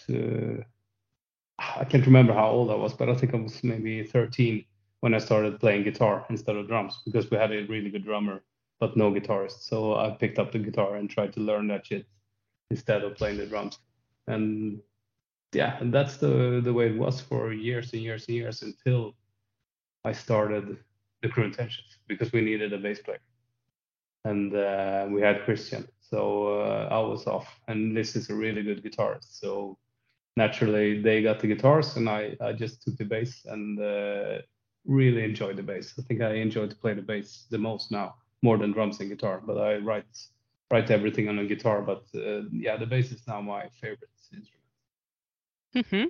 I 1.58 1.84
can't 1.84 2.06
remember 2.06 2.34
how 2.34 2.50
old 2.50 2.70
I 2.70 2.74
was, 2.74 2.94
but 2.94 3.08
I 3.08 3.14
think 3.14 3.32
I 3.34 3.36
was 3.36 3.62
maybe 3.62 4.02
13 4.02 4.64
when 5.00 5.14
I 5.14 5.18
started 5.18 5.60
playing 5.60 5.84
guitar 5.84 6.26
instead 6.28 6.56
of 6.56 6.66
drums 6.66 7.00
because 7.04 7.30
we 7.30 7.36
had 7.36 7.52
a 7.52 7.66
really 7.66 7.90
good 7.90 8.04
drummer 8.04 8.42
but 8.80 8.96
no 8.96 9.12
guitarist. 9.12 9.62
So 9.62 9.94
I 9.96 10.10
picked 10.10 10.38
up 10.38 10.52
the 10.52 10.58
guitar 10.58 10.96
and 10.96 11.08
tried 11.08 11.32
to 11.34 11.40
learn 11.40 11.68
that 11.68 11.86
shit 11.86 12.06
instead 12.70 13.02
of 13.02 13.16
playing 13.16 13.38
the 13.38 13.46
drums. 13.46 13.78
And 14.26 14.80
yeah, 15.52 15.78
and 15.80 15.92
that's 15.92 16.16
the 16.16 16.60
the 16.64 16.72
way 16.72 16.88
it 16.88 16.98
was 16.98 17.20
for 17.20 17.52
years 17.52 17.92
and 17.92 18.02
years 18.02 18.26
and 18.26 18.36
years 18.36 18.62
until 18.62 19.14
I 20.04 20.12
started 20.12 20.78
the 21.22 21.28
Cruel 21.28 21.46
Intentions 21.46 21.98
because 22.08 22.32
we 22.32 22.40
needed 22.40 22.72
a 22.72 22.78
bass 22.78 23.00
player, 23.00 23.20
and 24.24 24.54
uh, 24.54 25.06
we 25.08 25.20
had 25.20 25.44
Christian. 25.44 25.86
So 26.00 26.60
uh, 26.60 26.88
I 26.90 26.98
was 26.98 27.26
off, 27.26 27.48
and 27.68 27.96
this 27.96 28.16
is 28.16 28.30
a 28.30 28.34
really 28.34 28.62
good 28.62 28.82
guitarist. 28.82 29.38
So 29.40 29.78
naturally, 30.36 31.00
they 31.00 31.22
got 31.22 31.38
the 31.40 31.46
guitars, 31.46 31.96
and 31.96 32.08
I 32.08 32.36
I 32.40 32.52
just 32.52 32.82
took 32.82 32.96
the 32.96 33.04
bass 33.04 33.44
and 33.44 33.78
uh, 33.80 34.38
really 34.84 35.22
enjoyed 35.22 35.56
the 35.56 35.62
bass. 35.62 35.94
I 35.98 36.02
think 36.02 36.20
I 36.20 36.34
enjoyed 36.34 36.70
to 36.70 36.76
play 36.76 36.94
the 36.94 37.02
bass 37.02 37.46
the 37.50 37.58
most 37.58 37.92
now 37.92 38.16
more 38.44 38.58
than 38.58 38.70
drums 38.72 39.00
and 39.00 39.08
guitar. 39.08 39.40
But 39.44 39.56
I 39.58 39.70
write 39.88 40.12
write 40.70 40.90
everything 40.90 41.28
on 41.28 41.38
a 41.38 41.46
guitar. 41.52 41.78
But 41.90 42.04
uh, 42.14 42.42
yeah, 42.52 42.76
the 42.76 42.86
bass 42.86 43.10
is 43.10 43.22
now 43.26 43.40
my 43.40 43.62
favorite 43.80 44.10
instrument. 44.32 44.68
Mm-hmm. 45.74 46.04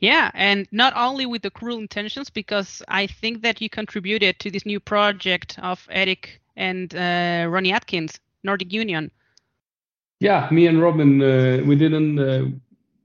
Yeah, 0.00 0.30
and 0.34 0.66
not 0.72 0.92
only 0.96 1.26
with 1.26 1.42
the 1.42 1.50
cruel 1.50 1.78
intentions, 1.78 2.30
because 2.30 2.82
I 2.88 3.06
think 3.06 3.42
that 3.42 3.60
you 3.60 3.68
contributed 3.68 4.38
to 4.40 4.50
this 4.50 4.66
new 4.66 4.80
project 4.80 5.58
of 5.62 5.86
Erik 5.90 6.40
and 6.56 6.94
uh, 6.94 7.46
Ronnie 7.48 7.72
Atkins, 7.72 8.20
Nordic 8.42 8.72
Union. 8.72 9.10
Yeah, 10.18 10.48
me 10.50 10.66
and 10.66 10.82
Robin, 10.82 11.22
uh, 11.22 11.62
we 11.66 11.76
didn't 11.76 12.18
uh, 12.18 12.46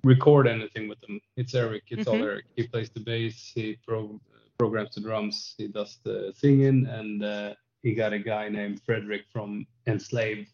record 0.04 0.48
anything 0.48 0.88
with 0.90 1.00
them. 1.02 1.20
It's 1.36 1.54
Erik. 1.54 1.84
It's 1.90 2.08
mm-hmm. 2.08 2.22
all 2.22 2.28
Erik. 2.28 2.46
He 2.56 2.68
plays 2.68 2.90
the 2.90 3.02
bass. 3.02 3.52
He 3.54 3.78
pro- 3.86 4.20
programs 4.58 4.96
the 4.96 5.02
drums. 5.02 5.56
He 5.58 5.68
does 5.68 6.00
the 6.04 6.34
singing, 6.36 6.88
and 6.88 7.24
uh, 7.24 7.54
he 7.86 7.94
got 7.94 8.14
a 8.14 8.20
guy 8.20 8.50
named 8.50 8.82
Frederick 8.84 9.26
from 9.32 9.68
Enslaved 9.86 10.50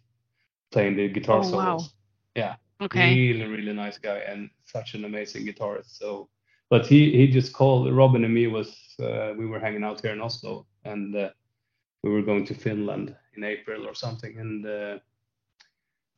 playing 0.69 0.97
the 0.97 1.07
guitar 1.07 1.39
oh, 1.39 1.43
solos. 1.43 1.63
Wow. 1.63 1.79
Yeah. 2.35 2.55
Okay. 2.81 3.15
Really, 3.15 3.45
really 3.45 3.73
nice 3.73 3.97
guy 3.97 4.17
and 4.27 4.49
such 4.65 4.95
an 4.95 5.05
amazing 5.05 5.45
guitarist. 5.45 5.97
So, 5.97 6.27
but 6.69 6.85
he 6.85 6.99
he 7.17 7.27
just 7.27 7.53
called 7.53 7.89
Robin 7.95 8.25
and 8.25 8.33
me 8.33 8.47
was 8.47 8.69
uh, 8.99 9.31
we 9.37 9.45
were 9.45 9.61
hanging 9.61 9.85
out 9.85 10.01
here 10.01 10.11
in 10.11 10.19
Oslo 10.19 10.65
and 10.83 11.15
uh, 11.15 11.29
we 12.03 12.09
were 12.09 12.21
going 12.21 12.45
to 12.47 12.53
Finland 12.53 13.15
in 13.37 13.45
April 13.45 13.87
or 13.87 13.95
something 13.95 14.37
and 14.37 14.65
uh, 14.65 14.97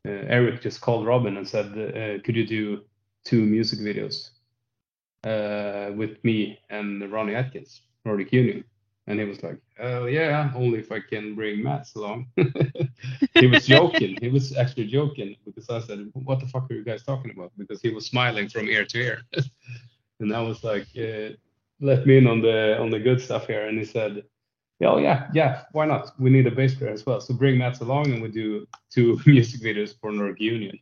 uh 0.07 0.35
Erik 0.37 0.61
just 0.61 0.81
called 0.81 1.05
Robin 1.05 1.37
and 1.37 1.47
said, 1.47 1.67
uh, 1.77 2.23
"Could 2.23 2.35
you 2.35 2.47
do 2.57 2.63
two 3.23 3.41
music 3.55 3.79
videos 3.89 4.15
uh, 5.31 5.93
with 5.99 6.13
me 6.23 6.57
and 6.69 7.11
Ronnie 7.11 7.35
Atkins, 7.35 7.81
Nordic 8.03 8.33
Union?" 8.33 8.63
And 9.07 9.19
he 9.19 9.25
was 9.25 9.43
like, 9.43 9.57
"Oh 9.79 10.05
yeah, 10.05 10.51
only 10.55 10.79
if 10.79 10.91
I 10.91 11.01
can 11.01 11.35
bring 11.35 11.61
Mats 11.61 11.95
along." 11.95 12.27
he 13.33 13.47
was 13.47 13.67
joking. 13.67 14.17
he 14.21 14.29
was 14.29 14.55
actually 14.55 14.87
joking 14.87 15.35
because 15.45 15.69
I 15.69 15.81
said, 15.81 16.09
"What 16.13 16.39
the 16.39 16.47
fuck 16.47 16.71
are 16.71 16.73
you 16.73 16.85
guys 16.85 17.03
talking 17.03 17.31
about?" 17.31 17.51
Because 17.57 17.81
he 17.81 17.89
was 17.89 18.05
smiling 18.05 18.47
from 18.47 18.69
ear 18.69 18.85
to 18.85 18.97
ear, 18.97 19.21
and 20.21 20.33
I 20.33 20.41
was 20.41 20.63
like, 20.63 20.87
uh, 20.97 21.35
"Let 21.81 22.07
me 22.07 22.17
in 22.17 22.27
on 22.27 22.41
the 22.41 22.79
on 22.79 22.91
the 22.91 22.99
good 22.99 23.19
stuff 23.19 23.47
here." 23.47 23.67
And 23.67 23.77
he 23.77 23.83
said, 23.83 24.23
"Oh 24.81 24.99
yeah, 24.99 25.27
yeah, 25.33 25.63
why 25.73 25.85
not? 25.85 26.17
We 26.17 26.29
need 26.29 26.47
a 26.47 26.51
bass 26.51 26.75
player 26.75 26.93
as 26.93 27.05
well. 27.05 27.19
So 27.19 27.33
bring 27.33 27.57
Mats 27.57 27.81
along, 27.81 28.09
and 28.13 28.21
we 28.21 28.29
do 28.29 28.65
two 28.89 29.19
music 29.25 29.61
videos 29.61 29.93
for 29.99 30.13
Nordic 30.13 30.39
Union." 30.39 30.79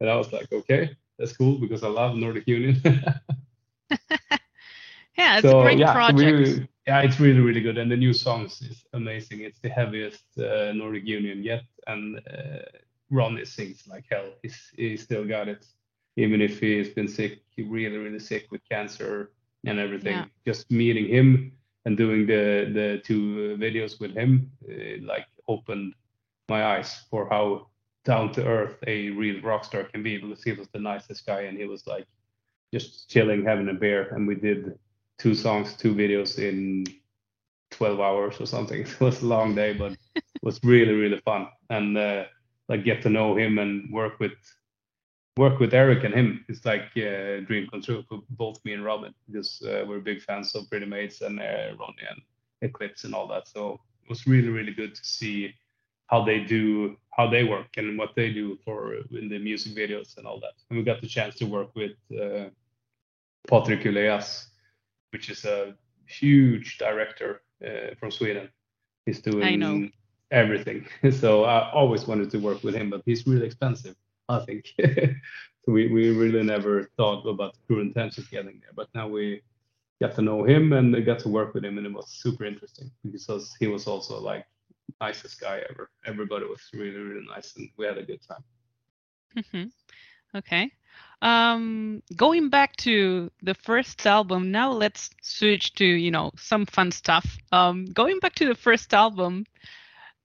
and 0.00 0.10
I 0.10 0.16
was 0.16 0.32
like, 0.34 0.52
"Okay, 0.52 0.94
that's 1.18 1.32
cool 1.34 1.58
because 1.58 1.82
I 1.82 1.88
love 1.88 2.14
Nordic 2.14 2.46
Union." 2.46 2.82
yeah, 5.16 5.38
it's 5.38 5.48
so, 5.48 5.60
a 5.60 5.62
great 5.62 5.78
yeah, 5.78 5.92
project. 5.92 6.38
We, 6.38 6.68
yeah, 6.88 7.02
it's 7.02 7.20
really 7.20 7.40
really 7.40 7.60
good, 7.60 7.76
and 7.76 7.90
the 7.90 7.96
new 7.96 8.14
songs 8.14 8.62
is 8.62 8.86
amazing. 8.94 9.42
It's 9.42 9.60
the 9.60 9.68
heaviest 9.68 10.24
uh, 10.38 10.72
Nordic 10.72 11.04
Union 11.04 11.44
yet, 11.44 11.64
and 11.86 12.18
uh, 12.18 12.64
Ronnie 13.10 13.44
sings 13.44 13.86
like 13.86 14.06
hell. 14.10 14.30
He's 14.42 14.58
he 14.74 14.96
still 14.96 15.26
got 15.28 15.48
it, 15.48 15.66
even 16.16 16.40
if 16.40 16.58
he's 16.58 16.88
been 16.88 17.06
sick, 17.06 17.40
really 17.58 17.98
really 17.98 18.18
sick 18.18 18.46
with 18.50 18.62
cancer 18.70 19.32
and 19.66 19.78
everything. 19.78 20.16
Yeah. 20.16 20.24
Just 20.46 20.70
meeting 20.70 21.06
him 21.08 21.52
and 21.84 21.94
doing 21.94 22.26
the 22.26 22.70
the 22.78 23.02
two 23.04 23.58
videos 23.60 24.00
with 24.00 24.14
him, 24.16 24.50
uh, 24.66 25.04
like 25.12 25.26
opened 25.46 25.94
my 26.48 26.64
eyes 26.64 27.04
for 27.10 27.28
how 27.28 27.66
down 28.04 28.32
to 28.32 28.46
earth 28.46 28.78
a 28.86 29.10
real 29.10 29.42
rock 29.42 29.62
star 29.62 29.84
can 29.84 30.02
be 30.02 30.16
because 30.16 30.42
he 30.42 30.52
was 30.52 30.68
the 30.68 30.78
nicest 30.78 31.26
guy 31.26 31.42
and 31.42 31.58
he 31.58 31.66
was 31.66 31.86
like 31.86 32.06
just 32.72 33.10
chilling, 33.10 33.44
having 33.44 33.68
a 33.68 33.74
beer, 33.74 34.08
and 34.14 34.26
we 34.26 34.34
did 34.34 34.78
two 35.18 35.34
songs, 35.34 35.74
two 35.74 35.94
videos 35.94 36.38
in 36.38 36.86
12 37.70 38.00
hours 38.00 38.40
or 38.40 38.46
something. 38.46 38.80
It 38.86 39.00
was 39.00 39.22
a 39.22 39.26
long 39.26 39.54
day, 39.54 39.72
but 39.72 39.92
it 40.14 40.24
was 40.42 40.60
really 40.62 40.94
really 40.94 41.20
fun 41.24 41.48
and 41.70 41.96
uh, 41.96 42.24
like 42.68 42.84
get 42.84 43.02
to 43.02 43.10
know 43.10 43.36
him 43.36 43.58
and 43.58 43.92
work 43.92 44.20
with 44.20 44.32
work 45.36 45.60
with 45.60 45.74
Erik 45.74 46.04
and 46.04 46.14
him. 46.14 46.44
It's 46.48 46.64
like 46.64 46.96
a 46.96 47.40
dream 47.46 47.68
come 47.70 47.82
true 47.82 48.04
for 48.08 48.22
both 48.30 48.64
me 48.64 48.72
and 48.72 48.84
Robin 48.84 49.14
because 49.26 49.62
uh, 49.62 49.84
we're 49.86 50.00
big 50.00 50.20
fans 50.22 50.54
of 50.54 50.68
Pretty 50.68 50.86
Maids 50.86 51.20
and 51.20 51.38
uh, 51.40 51.76
Ronnie 51.78 52.08
and 52.10 52.20
Eclipse 52.62 53.04
and 53.04 53.14
all 53.14 53.28
that. 53.28 53.46
So 53.48 53.80
it 54.02 54.08
was 54.08 54.26
really 54.26 54.48
really 54.48 54.72
good 54.72 54.94
to 54.94 55.04
see 55.04 55.54
how 56.08 56.24
they 56.24 56.40
do 56.40 56.96
how 57.10 57.28
they 57.28 57.44
work 57.44 57.76
and 57.76 57.98
what 57.98 58.14
they 58.14 58.32
do 58.32 58.58
for 58.64 58.94
in 59.12 59.28
the 59.28 59.38
music 59.38 59.74
videos 59.74 60.16
and 60.16 60.26
all 60.26 60.40
that. 60.40 60.54
And 60.70 60.78
we 60.78 60.84
got 60.84 61.00
the 61.00 61.08
chance 61.08 61.34
to 61.36 61.46
work 61.46 61.70
with 61.74 61.96
uh, 62.12 62.48
Patric 63.48 63.80
Ullaeus, 63.82 64.46
which 65.12 65.30
is 65.30 65.44
a 65.44 65.74
huge 66.06 66.78
director 66.78 67.42
uh, 67.66 67.94
from 67.98 68.10
Sweden. 68.10 68.48
He's 69.06 69.20
doing 69.20 69.42
I 69.44 69.56
know. 69.56 69.88
everything. 70.30 70.86
so 71.12 71.44
I 71.44 71.70
always 71.72 72.06
wanted 72.06 72.30
to 72.30 72.38
work 72.38 72.62
with 72.62 72.74
him, 72.74 72.90
but 72.90 73.02
he's 73.06 73.26
really 73.26 73.46
expensive, 73.46 73.96
I 74.28 74.40
think. 74.40 74.72
so 74.80 75.72
we, 75.72 75.88
we 75.88 76.10
really 76.10 76.42
never 76.42 76.90
thought 76.96 77.26
about 77.26 77.56
Cruel 77.66 77.80
Intentions 77.82 78.28
getting 78.28 78.60
there. 78.60 78.72
But 78.74 78.88
now 78.94 79.08
we 79.08 79.42
got 80.00 80.14
to 80.16 80.22
know 80.22 80.44
him 80.44 80.72
and 80.72 81.04
got 81.04 81.18
to 81.20 81.28
work 81.28 81.54
with 81.54 81.64
him, 81.64 81.78
and 81.78 81.86
it 81.86 81.92
was 81.92 82.10
super 82.10 82.44
interesting 82.44 82.90
because 83.10 83.56
he 83.58 83.66
was 83.66 83.86
also 83.86 84.20
like 84.20 84.46
nicest 85.00 85.40
guy 85.40 85.62
ever. 85.70 85.90
Everybody 86.06 86.46
was 86.46 86.60
really, 86.72 86.96
really 86.96 87.26
nice, 87.26 87.56
and 87.56 87.68
we 87.76 87.86
had 87.86 87.98
a 87.98 88.02
good 88.02 88.20
time. 88.26 88.44
hmm 89.50 89.64
Okay. 90.34 90.70
Um, 91.22 92.02
going 92.16 92.50
back 92.50 92.76
to 92.78 93.30
the 93.42 93.54
first 93.54 94.06
album, 94.06 94.50
now 94.50 94.72
let's 94.72 95.10
switch 95.22 95.72
to, 95.74 95.84
you 95.84 96.10
know, 96.10 96.30
some 96.36 96.66
fun 96.66 96.90
stuff. 96.90 97.38
Um, 97.52 97.86
going 97.86 98.18
back 98.20 98.34
to 98.36 98.46
the 98.46 98.54
first 98.54 98.92
album, 98.94 99.44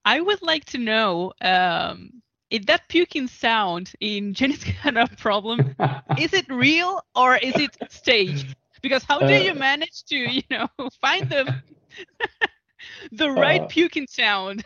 I 0.05 0.19
would 0.19 0.41
like 0.41 0.65
to 0.65 0.77
know 0.77 1.33
um, 1.41 2.21
if 2.49 2.65
that 2.67 2.87
puking 2.89 3.27
sound 3.27 3.91
in 3.99 4.33
Jenny's 4.35 4.63
Got 4.83 4.97
a 4.97 5.07
Problem, 5.07 5.69
is 6.15 6.33
it 6.33 6.45
real 6.49 7.01
or 7.15 7.35
is 7.37 7.57
it 7.57 7.77
staged? 7.89 8.55
Because 8.81 9.03
how 9.03 9.23
do 9.23 9.33
you 9.33 9.53
Uh, 9.53 9.55
manage 9.55 10.03
to, 10.05 10.15
you 10.17 10.43
know, 10.49 10.67
find 11.01 11.29
the 11.29 11.49
the 13.11 13.31
right 13.31 13.61
Uh, 13.61 13.67
puking 13.67 14.07
sound? 14.07 14.63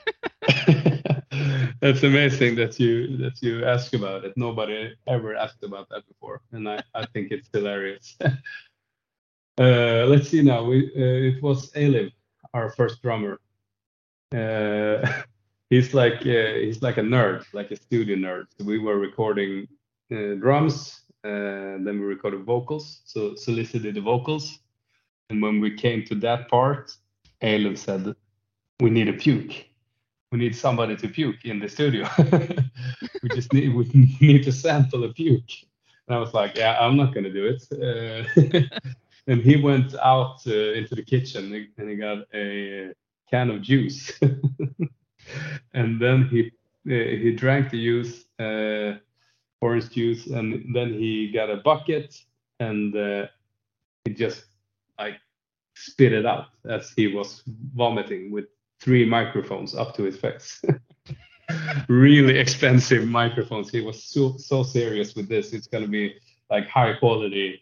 That's 1.82 2.03
amazing 2.03 2.55
that 2.55 2.80
you 2.80 3.17
that 3.17 3.41
you 3.41 3.65
ask 3.65 3.93
about 3.93 4.25
it. 4.25 4.34
Nobody 4.36 4.95
ever 5.05 5.36
asked 5.36 5.63
about 5.63 5.89
that 5.89 6.07
before, 6.07 6.41
and 6.51 6.67
I, 6.67 6.82
I 6.95 7.05
think 7.05 7.32
it's 7.32 7.49
hilarious. 7.53 8.15
uh, 8.21 10.05
let's 10.07 10.30
see 10.30 10.41
now. 10.41 10.63
We 10.63 10.88
uh, 10.95 11.36
it 11.36 11.43
was 11.43 11.71
Aliv, 11.73 12.11
our 12.53 12.69
first 12.71 13.01
drummer. 13.03 13.39
Uh, 14.34 15.21
he's 15.69 15.93
like 15.93 16.21
uh, 16.25 16.53
he's 16.65 16.82
like 16.82 16.97
a 16.97 17.01
nerd, 17.01 17.45
like 17.53 17.69
a 17.71 17.75
studio 17.75 18.15
nerd. 18.15 18.45
So 18.57 18.65
we 18.65 18.80
were 18.80 18.97
recording 18.97 19.67
uh, 20.11 20.34
drums, 20.36 21.01
then 21.23 21.84
we 21.86 22.05
recorded 22.05 22.43
vocals. 22.43 23.01
So 23.05 23.36
solicited 23.36 23.93
the 23.95 24.01
vocals, 24.01 24.59
and 25.30 25.41
when 25.43 25.59
we 25.59 25.75
came 25.75 26.03
to 26.05 26.15
that 26.15 26.49
part, 26.49 26.95
Aliv 27.43 27.78
said, 27.78 28.15
"We 28.80 28.89
need 28.89 29.09
a 29.09 29.13
puke." 29.13 29.67
We 30.32 30.38
need 30.38 30.55
somebody 30.55 30.95
to 30.97 31.07
puke 31.07 31.45
in 31.45 31.59
the 31.59 31.69
studio. 31.69 32.07
we 33.23 33.30
just 33.30 33.53
need 33.53 33.73
we 33.73 33.86
need 34.19 34.43
to 34.43 34.51
sample 34.51 35.03
a 35.03 35.13
puke. 35.13 35.51
And 36.07 36.15
I 36.15 36.19
was 36.19 36.34
like, 36.34 36.57
yeah, 36.57 36.78
I'm 36.80 36.97
not 36.97 37.13
gonna 37.13 37.32
do 37.32 37.45
it. 37.45 37.63
Uh, 37.71 38.78
and 39.28 39.41
he 39.41 39.55
went 39.61 39.95
out 39.95 40.39
uh, 40.47 40.73
into 40.73 40.95
the 40.95 41.03
kitchen 41.03 41.69
and 41.78 41.89
he 41.89 41.95
got 41.95 42.25
a 42.34 42.93
can 43.30 43.49
of 43.49 43.61
juice. 43.61 44.11
and 45.73 46.01
then 46.01 46.28
he 46.30 46.51
uh, 46.88 47.21
he 47.23 47.32
drank 47.34 47.69
the 47.69 47.82
juice, 47.82 48.25
uh, 48.39 48.97
orange 49.61 49.89
juice, 49.89 50.28
and 50.28 50.73
then 50.73 50.93
he 50.93 51.32
got 51.32 51.49
a 51.49 51.57
bucket 51.57 52.15
and 52.59 52.95
uh, 52.95 53.28
he 54.05 54.13
just 54.13 54.45
like 54.99 55.19
spit 55.75 56.13
it 56.13 56.25
out 56.25 56.47
as 56.69 56.91
he 56.95 57.07
was 57.07 57.43
vomiting 57.75 58.32
with 58.32 58.45
three 58.80 59.05
microphones 59.05 59.75
up 59.75 59.95
to 59.95 60.03
his 60.03 60.17
face. 60.17 60.61
really 61.88 62.38
expensive 62.38 63.07
microphones. 63.07 63.69
He 63.69 63.82
was 63.82 64.03
so 64.03 64.38
so 64.38 64.63
serious 64.63 65.15
with 65.15 65.28
this. 65.30 65.53
It's 65.53 65.67
gonna 65.67 65.88
be 65.88 66.15
like 66.49 66.67
high 66.67 66.93
quality 66.93 67.61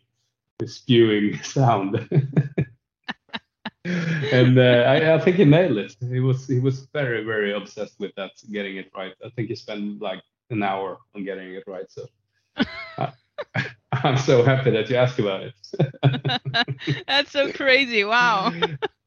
spewing 0.66 1.38
sound. 1.44 1.96
and 3.86 4.58
uh, 4.58 4.84
I, 4.88 5.16
I 5.16 5.20
think 5.20 5.38
he 5.38 5.46
nailed 5.46 5.78
it. 5.78 5.96
He 6.00 6.20
was 6.20 6.48
he 6.48 6.60
was 6.60 6.88
very 6.94 7.24
very 7.24 7.54
obsessed 7.54 8.00
with 8.00 8.16
that, 8.16 8.32
getting 8.52 8.78
it 8.78 8.92
right. 8.96 9.14
I 9.24 9.30
think 9.30 9.50
he 9.50 9.56
spent 9.56 10.02
like 10.02 10.22
an 10.50 10.64
hour 10.64 10.98
on 11.16 11.24
getting 11.24 11.54
it 11.54 11.64
right. 11.68 11.90
So 11.90 12.08
I, 12.98 13.14
I'm 13.92 14.18
so 14.18 14.44
happy 14.44 14.72
that 14.72 14.90
you 14.90 14.96
asked 14.96 15.20
about 15.20 15.44
it. 15.44 15.54
That's 17.08 17.32
so 17.32 17.52
crazy. 17.52 18.04
Wow. 18.04 18.52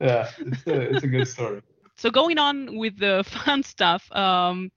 yeah, 0.00 0.30
it's 0.38 0.66
a, 0.66 0.80
it's 0.80 1.04
a 1.04 1.08
good 1.08 1.28
story. 1.28 1.62
So 1.98 2.10
going 2.10 2.38
on 2.38 2.78
with 2.78 2.98
the 2.98 3.24
fun 3.44 3.62
stuff, 3.62 4.10
um, 4.12 4.70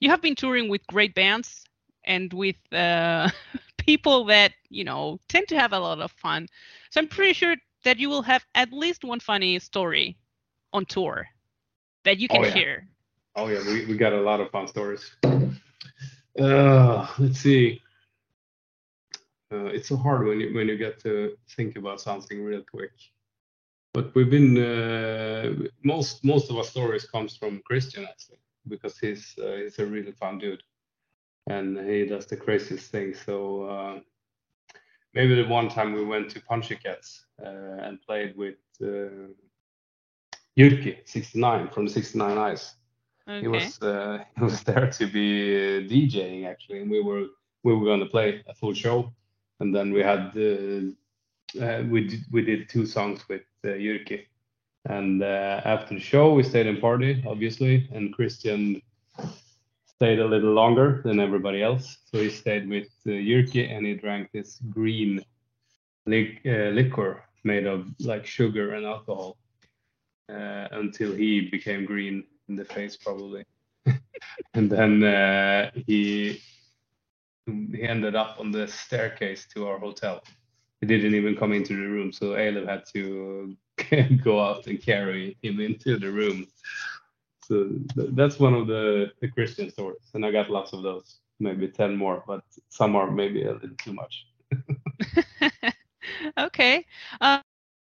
you 0.00 0.10
have 0.10 0.22
been 0.22 0.36
touring 0.36 0.68
with 0.68 0.86
great 0.86 1.14
bands 1.14 1.64
and 2.04 2.32
with 2.32 2.56
uh, 2.72 3.28
people 3.78 4.24
that 4.26 4.52
you 4.70 4.84
know 4.84 5.18
tend 5.28 5.48
to 5.48 5.58
have 5.58 5.72
a 5.72 5.78
lot 5.80 6.00
of 6.00 6.12
fun. 6.12 6.48
So 6.90 7.00
I'm 7.00 7.08
pretty 7.08 7.34
sure 7.34 7.56
that 7.84 7.98
you 7.98 8.08
will 8.10 8.22
have 8.22 8.46
at 8.54 8.72
least 8.72 9.04
one 9.04 9.20
funny 9.20 9.58
story 9.60 10.18
on 10.72 10.86
tour 10.86 11.28
that 12.04 12.18
you 12.18 12.28
can 12.28 12.42
Oh, 12.42 12.44
yeah. 12.44 12.62
share. 12.62 12.88
Oh 13.36 13.48
yeah, 13.48 13.60
we, 13.60 13.86
we 13.86 13.96
got 13.96 14.12
a 14.12 14.20
lot 14.20 14.40
of 14.40 14.50
fun 14.50 14.68
stories. 14.68 15.16
Uh, 16.38 17.06
let's 17.18 17.38
see. 17.40 17.80
Uh, 19.52 19.66
it's 19.66 19.88
so 19.88 19.96
hard 19.96 20.26
when 20.26 20.40
you 20.40 20.54
when 20.54 20.68
you 20.68 20.76
get 20.76 20.98
to 21.00 21.36
think 21.56 21.76
about 21.76 22.00
something 22.00 22.42
real 22.44 22.62
quick. 22.70 22.92
But 23.92 24.14
we've 24.14 24.30
been 24.30 24.56
uh, 24.56 25.66
most 25.84 26.24
most 26.24 26.50
of 26.50 26.56
our 26.56 26.64
stories 26.64 27.04
comes 27.04 27.36
from 27.36 27.62
Christian 27.64 28.04
actually 28.04 28.38
because 28.68 28.98
he's 28.98 29.34
uh, 29.42 29.56
he's 29.62 29.78
a 29.78 29.86
really 29.86 30.12
fun 30.12 30.38
dude 30.38 30.62
and 31.48 31.78
he 31.78 32.06
does 32.06 32.26
the 32.26 32.36
craziest 32.36 32.90
things. 32.90 33.18
So 33.26 33.64
uh, 33.64 34.00
maybe 35.14 35.34
the 35.34 35.48
one 35.48 35.68
time 35.68 35.92
we 35.92 36.04
went 36.04 36.30
to 36.30 36.40
Punchy 36.42 36.76
Cats 36.76 37.26
uh, 37.44 37.84
and 37.84 38.00
played 38.02 38.36
with 38.36 38.58
uh, 38.82 39.32
Jyrki 40.56 40.98
69 41.04 41.68
from 41.70 41.88
69 41.88 42.38
Eyes 42.38 42.74
Okay. 43.30 43.40
he 43.40 43.48
was 43.48 43.80
uh, 43.82 44.18
he 44.36 44.44
was 44.44 44.62
there 44.62 44.90
to 44.90 45.06
be 45.06 45.54
uh, 45.54 45.80
DJing 45.88 46.46
actually, 46.46 46.80
and 46.80 46.90
we 46.90 47.00
were 47.00 47.26
we 47.62 47.74
were 47.74 47.84
going 47.84 48.00
to 48.00 48.06
play 48.06 48.42
a 48.48 48.54
full 48.54 48.74
show, 48.74 49.12
and 49.60 49.74
then 49.74 49.92
we 49.92 50.00
had 50.02 50.32
uh, 51.60 51.82
we 51.88 52.06
did, 52.06 52.20
we 52.30 52.42
did 52.42 52.68
two 52.68 52.86
songs 52.86 53.28
with 53.28 53.42
uh, 53.64 53.74
and 54.88 55.22
uh, 55.22 55.60
after 55.64 55.94
the 55.94 56.00
show 56.00 56.32
we 56.32 56.42
stayed 56.42 56.66
and 56.66 56.80
party 56.80 57.22
obviously, 57.26 57.88
and 57.92 58.14
Christian 58.14 58.80
stayed 59.86 60.18
a 60.18 60.26
little 60.26 60.52
longer 60.52 61.02
than 61.04 61.20
everybody 61.20 61.62
else, 61.62 61.98
so 62.06 62.18
he 62.18 62.30
stayed 62.30 62.68
with 62.68 62.88
uh, 63.06 63.10
and 63.12 63.86
he 63.86 63.94
drank 63.94 64.30
this 64.32 64.58
green 64.70 65.22
li- 66.06 66.40
uh, 66.46 66.70
liquor 66.70 67.22
made 67.44 67.66
of 67.66 67.86
like 68.00 68.26
sugar 68.26 68.74
and 68.74 68.86
alcohol 68.86 69.36
uh, 70.30 70.68
until 70.72 71.14
he 71.14 71.48
became 71.50 71.84
green 71.84 72.24
in 72.48 72.56
the 72.56 72.64
face 72.64 72.96
probably. 72.96 73.44
And 74.54 74.70
then 74.70 75.02
uh, 75.02 75.70
he 75.86 76.40
he 77.46 77.82
ended 77.82 78.14
up 78.14 78.38
on 78.38 78.50
the 78.52 78.68
staircase 78.68 79.46
to 79.54 79.66
our 79.66 79.78
hotel 79.78 80.22
he 80.80 80.86
didn't 80.86 81.14
even 81.14 81.36
come 81.36 81.52
into 81.52 81.76
the 81.76 81.88
room 81.88 82.12
so 82.12 82.30
Alef 82.30 82.68
had 82.68 82.84
to 82.94 83.56
go 84.24 84.40
out 84.40 84.66
and 84.66 84.82
carry 84.82 85.36
him 85.42 85.60
into 85.60 85.98
the 85.98 86.10
room. 86.10 86.46
So 87.42 87.68
th- 87.94 88.10
that's 88.12 88.38
one 88.38 88.54
of 88.54 88.66
the 88.66 89.12
the 89.20 89.28
christian 89.28 89.70
stories 89.70 90.10
and 90.14 90.24
i 90.24 90.30
got 90.30 90.50
lots 90.50 90.72
of 90.72 90.82
those. 90.82 91.18
Maybe 91.42 91.68
10 91.68 91.96
more 91.96 92.22
but 92.26 92.42
some 92.68 92.96
are 92.96 93.10
maybe 93.10 93.44
a 93.44 93.52
little 93.52 93.76
too 93.78 93.92
much. 93.92 94.26
Okay. 96.38 96.86
Uh, 97.20 97.40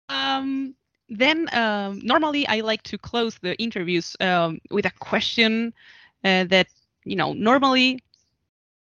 um, 0.09 0.75
then 1.09 1.47
um, 1.53 1.99
normally 2.03 2.47
I 2.47 2.61
like 2.61 2.83
to 2.83 2.97
close 2.97 3.37
the 3.39 3.55
interviews 3.61 4.15
um, 4.19 4.59
with 4.71 4.85
a 4.85 4.91
question 4.99 5.73
uh, 6.23 6.45
that 6.45 6.67
you 7.05 7.15
know 7.15 7.33
normally 7.33 7.99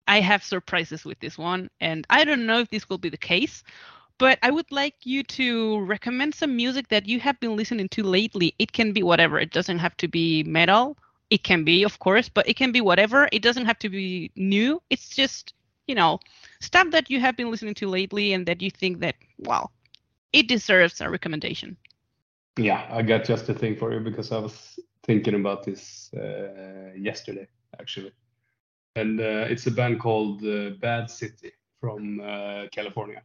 I 0.08 0.20
have 0.20 0.42
surprises 0.42 1.04
with 1.04 1.18
this 1.20 1.36
one, 1.36 1.70
and 1.80 2.06
I 2.10 2.24
don't 2.24 2.46
know 2.46 2.60
if 2.60 2.70
this 2.70 2.88
will 2.88 2.98
be 2.98 3.08
the 3.08 3.16
case, 3.16 3.62
but 4.18 4.38
I 4.42 4.50
would 4.50 4.70
like 4.70 4.94
you 5.04 5.22
to 5.24 5.80
recommend 5.80 6.34
some 6.34 6.56
music 6.56 6.88
that 6.88 7.06
you 7.06 7.20
have 7.20 7.38
been 7.40 7.56
listening 7.56 7.88
to 7.90 8.02
lately. 8.02 8.54
It 8.58 8.72
can 8.72 8.92
be 8.92 9.02
whatever. 9.02 9.38
It 9.38 9.52
doesn't 9.52 9.78
have 9.78 9.96
to 9.98 10.08
be 10.08 10.42
metal. 10.44 10.96
It 11.28 11.42
can 11.42 11.64
be, 11.64 11.82
of 11.82 11.98
course, 11.98 12.28
but 12.28 12.48
it 12.48 12.56
can 12.56 12.72
be 12.72 12.80
whatever. 12.80 13.28
It 13.32 13.42
doesn't 13.42 13.66
have 13.66 13.78
to 13.80 13.88
be 13.88 14.30
new. 14.36 14.80
It's 14.90 15.10
just, 15.10 15.54
you 15.86 15.94
know, 15.94 16.20
stuff 16.60 16.90
that 16.92 17.10
you 17.10 17.20
have 17.20 17.36
been 17.36 17.50
listening 17.50 17.74
to 17.74 17.88
lately 17.88 18.32
and 18.32 18.46
that 18.46 18.62
you 18.62 18.70
think 18.70 19.00
that, 19.00 19.16
well, 19.38 19.72
it 20.32 20.48
deserves 20.48 21.00
a 21.00 21.10
recommendation. 21.10 21.76
Yeah, 22.58 22.86
I 22.90 23.02
got 23.02 23.24
just 23.24 23.48
a 23.48 23.54
thing 23.54 23.76
for 23.76 23.92
you 23.92 24.00
because 24.00 24.32
I 24.32 24.38
was 24.38 24.78
thinking 25.02 25.34
about 25.34 25.64
this 25.64 26.10
uh, 26.14 26.92
yesterday, 26.96 27.48
actually. 27.78 28.12
And 28.96 29.20
uh, 29.20 29.46
it's 29.52 29.66
a 29.66 29.70
band 29.70 30.00
called 30.00 30.42
uh, 30.44 30.70
Bad 30.80 31.10
City 31.10 31.52
from 31.80 32.20
uh, 32.20 32.64
California. 32.72 33.22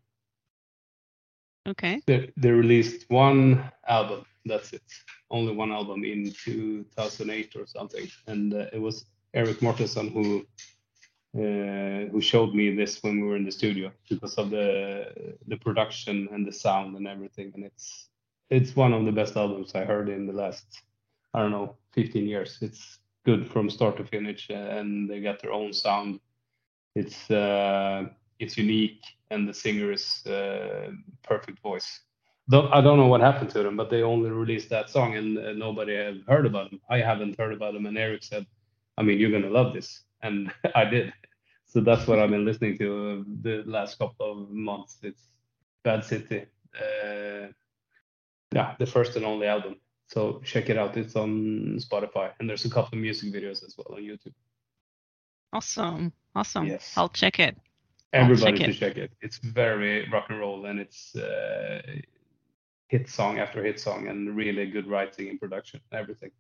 Okay. 1.67 2.01
They, 2.05 2.32
they 2.38 2.51
released 2.51 3.09
one 3.09 3.72
album. 3.88 4.26
That's 4.45 4.74
it. 4.74 4.84
Only 5.30 5.53
one 5.53 5.72
album 5.72 6.03
in 6.03 6.34
2008 6.43 7.55
or 7.55 7.65
something. 7.65 8.07
And 8.28 8.53
uh, 8.53 8.65
it 8.74 8.82
was 8.82 9.05
Erik 9.34 9.59
Mårtensson 9.59 10.11
who 10.11 10.45
uh, 11.34 12.09
who 12.11 12.19
showed 12.19 12.53
me 12.53 12.76
this 12.76 13.01
when 13.03 13.22
we 13.22 13.28
were 13.28 13.38
in 13.38 13.45
the 13.45 13.51
studio 13.51 13.89
because 14.09 14.36
of 14.38 14.49
the 14.49 15.38
the 15.47 15.55
production 15.57 16.28
and 16.34 16.45
the 16.45 16.51
sound 16.51 16.97
and 16.97 17.07
everything. 17.07 17.51
And 17.55 17.63
it's 17.63 18.09
it's 18.49 18.76
one 18.76 18.91
of 18.91 19.05
the 19.05 19.13
best 19.13 19.38
albums 19.38 19.74
I 19.74 19.86
heard 19.86 20.09
in 20.09 20.28
the 20.28 20.34
last 20.34 20.65
I 21.34 21.39
don't 21.39 21.51
know 21.51 21.78
15 21.93 22.28
years. 22.28 22.57
It's 22.61 22.99
good 23.26 23.49
from 23.49 23.69
start 23.69 23.97
to 23.97 24.05
finish, 24.05 24.49
and 24.49 25.09
they 25.09 25.22
got 25.22 25.41
their 25.41 25.53
own 25.53 25.74
sound. 25.74 26.19
It's 26.95 27.30
uh, 27.32 28.05
it's 28.39 28.57
unique, 28.57 29.03
and 29.30 29.47
the 29.47 29.53
singer 29.53 29.91
is 29.91 30.26
uh, 30.26 30.91
perfect 31.24 31.59
voice. 31.59 32.01
I 32.51 32.82
don't 32.82 32.97
know 32.97 33.07
what 33.07 33.22
happened 33.22 33.49
to 33.51 33.63
them, 33.63 33.78
but 33.78 33.89
they 33.89 34.01
only 34.01 34.30
released 34.30 34.69
that 34.69 34.89
song, 34.89 35.15
and 35.15 35.38
uh, 35.38 35.53
nobody 35.53 35.95
have 35.95 36.17
heard 36.28 36.45
about 36.45 36.72
them. 36.72 36.82
I 36.89 36.97
haven't 36.97 37.38
heard 37.39 37.53
about 37.53 37.74
them, 37.74 37.86
and 37.86 37.97
Erik 37.97 38.24
said, 38.24 38.45
"I 38.97 39.03
mean, 39.03 39.19
you're 39.19 39.32
gonna 39.32 39.53
love 39.53 39.74
this," 39.74 40.03
and 40.22 40.51
I 40.76 40.86
did. 40.86 41.13
So 41.65 41.80
that's 41.80 42.05
what 42.07 42.19
I've 42.19 42.30
been 42.30 42.43
listening 42.43 42.78
to 42.80 43.26
the 43.41 43.63
last 43.65 43.97
couple 43.97 44.32
of 44.32 44.49
months. 44.49 44.97
It's 45.03 45.24
Bad 45.84 46.03
City. 46.03 46.45
Uh, 46.76 47.47
yeah, 48.53 48.76
the 48.80 48.86
first 48.86 49.15
and 49.15 49.26
only 49.26 49.47
album. 49.47 49.78
So 50.12 50.41
check 50.43 50.70
it 50.70 50.78
out. 50.78 50.97
It's 50.97 51.16
on 51.16 51.78
Spotify, 51.80 52.32
and 52.39 52.49
there's 52.49 52.66
a 52.66 52.70
couple 52.70 52.97
of 52.97 53.01
music 53.01 53.34
videos 53.34 53.64
as 53.66 53.76
well 53.78 53.95
on 53.95 54.03
YouTube. 54.03 54.34
Awesome, 55.53 56.12
awesome. 56.36 56.68
Yes. 56.68 56.93
I'll 56.97 57.07
check 57.07 57.39
it. 57.39 57.57
Everybody 58.12 58.57
check 58.57 58.72
should 58.72 58.80
check 58.80 58.97
it. 58.97 59.12
It's 59.22 59.38
very 59.38 60.09
rock 60.09 60.26
and 60.28 60.39
roll, 60.39 60.66
and 60.66 60.82
it's 60.82 61.16
uh, 61.16 61.82
hit 62.89 63.09
song 63.09 63.39
after 63.39 63.64
hit 63.64 63.80
song, 63.80 64.07
and 64.09 64.36
really 64.36 64.66
good 64.66 64.86
writing 64.86 65.30
and 65.30 65.39
production, 65.39 65.80
everything. 65.93 66.32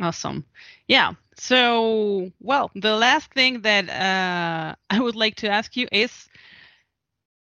Awesome. 0.00 0.44
Yeah. 0.86 1.14
So, 1.38 2.30
well, 2.38 2.70
the 2.76 2.94
last 2.94 3.32
thing 3.34 3.62
that 3.62 3.88
uh, 3.90 4.76
I 4.90 5.00
would 5.00 5.16
like 5.16 5.34
to 5.36 5.48
ask 5.48 5.76
you 5.76 5.88
is 5.90 6.28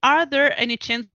Are 0.03 0.25
there 0.25 0.59
any 0.59 0.79
chances 0.79 1.11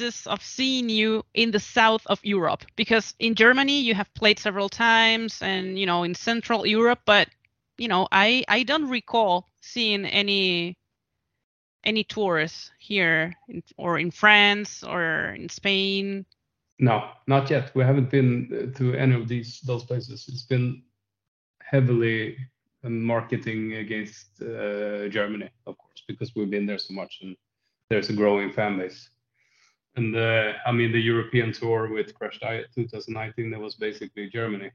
of 0.00 0.42
seeing 0.42 0.88
you 0.88 1.24
in 1.34 1.50
the 1.50 1.60
south 1.60 2.02
of 2.06 2.24
Europe? 2.24 2.64
Because 2.76 3.14
in 3.18 3.34
Germany, 3.34 3.80
you 3.80 3.94
have 3.94 4.12
played 4.14 4.38
several 4.38 4.68
times 4.68 5.42
and, 5.42 5.78
you 5.78 5.86
know, 5.86 6.02
in 6.02 6.14
Central 6.14 6.66
Europe, 6.66 7.00
but, 7.04 7.28
you 7.78 7.88
know, 7.88 8.08
I, 8.10 8.44
I 8.48 8.62
don't 8.62 8.88
recall 8.88 9.48
seeing 9.60 10.06
any 10.06 10.76
any 11.84 12.04
tours 12.04 12.70
here 12.78 13.34
in, 13.48 13.60
or 13.76 13.98
in 13.98 14.12
France 14.12 14.84
or 14.84 15.34
in 15.36 15.48
Spain 15.48 16.24
no, 16.82 17.10
not 17.28 17.48
yet. 17.48 17.70
We 17.74 17.84
haven't 17.84 18.10
been 18.10 18.50
uh, 18.52 18.78
to 18.78 18.94
any 18.94 19.14
of 19.14 19.28
these 19.28 19.60
those 19.60 19.84
places. 19.84 20.26
It's 20.28 20.42
been 20.42 20.82
heavily 21.62 22.36
um, 22.84 23.02
marketing 23.02 23.74
against 23.74 24.42
uh, 24.42 25.08
Germany, 25.08 25.48
of 25.66 25.78
course, 25.78 26.02
because 26.08 26.34
we've 26.34 26.50
been 26.50 26.66
there 26.66 26.78
so 26.78 26.92
much 26.92 27.20
and 27.22 27.36
there's 27.88 28.10
a 28.10 28.12
growing 28.12 28.50
fan 28.50 28.78
base. 28.78 29.10
And 29.96 30.16
uh, 30.16 30.52
I 30.66 30.72
mean, 30.72 30.92
the 30.92 31.00
European 31.00 31.52
tour 31.52 31.92
with 31.92 32.14
Crash 32.14 32.38
Diet 32.40 32.68
2019, 32.74 33.50
that 33.50 33.60
was 33.60 33.74
basically 33.74 34.30
Germany 34.30 34.70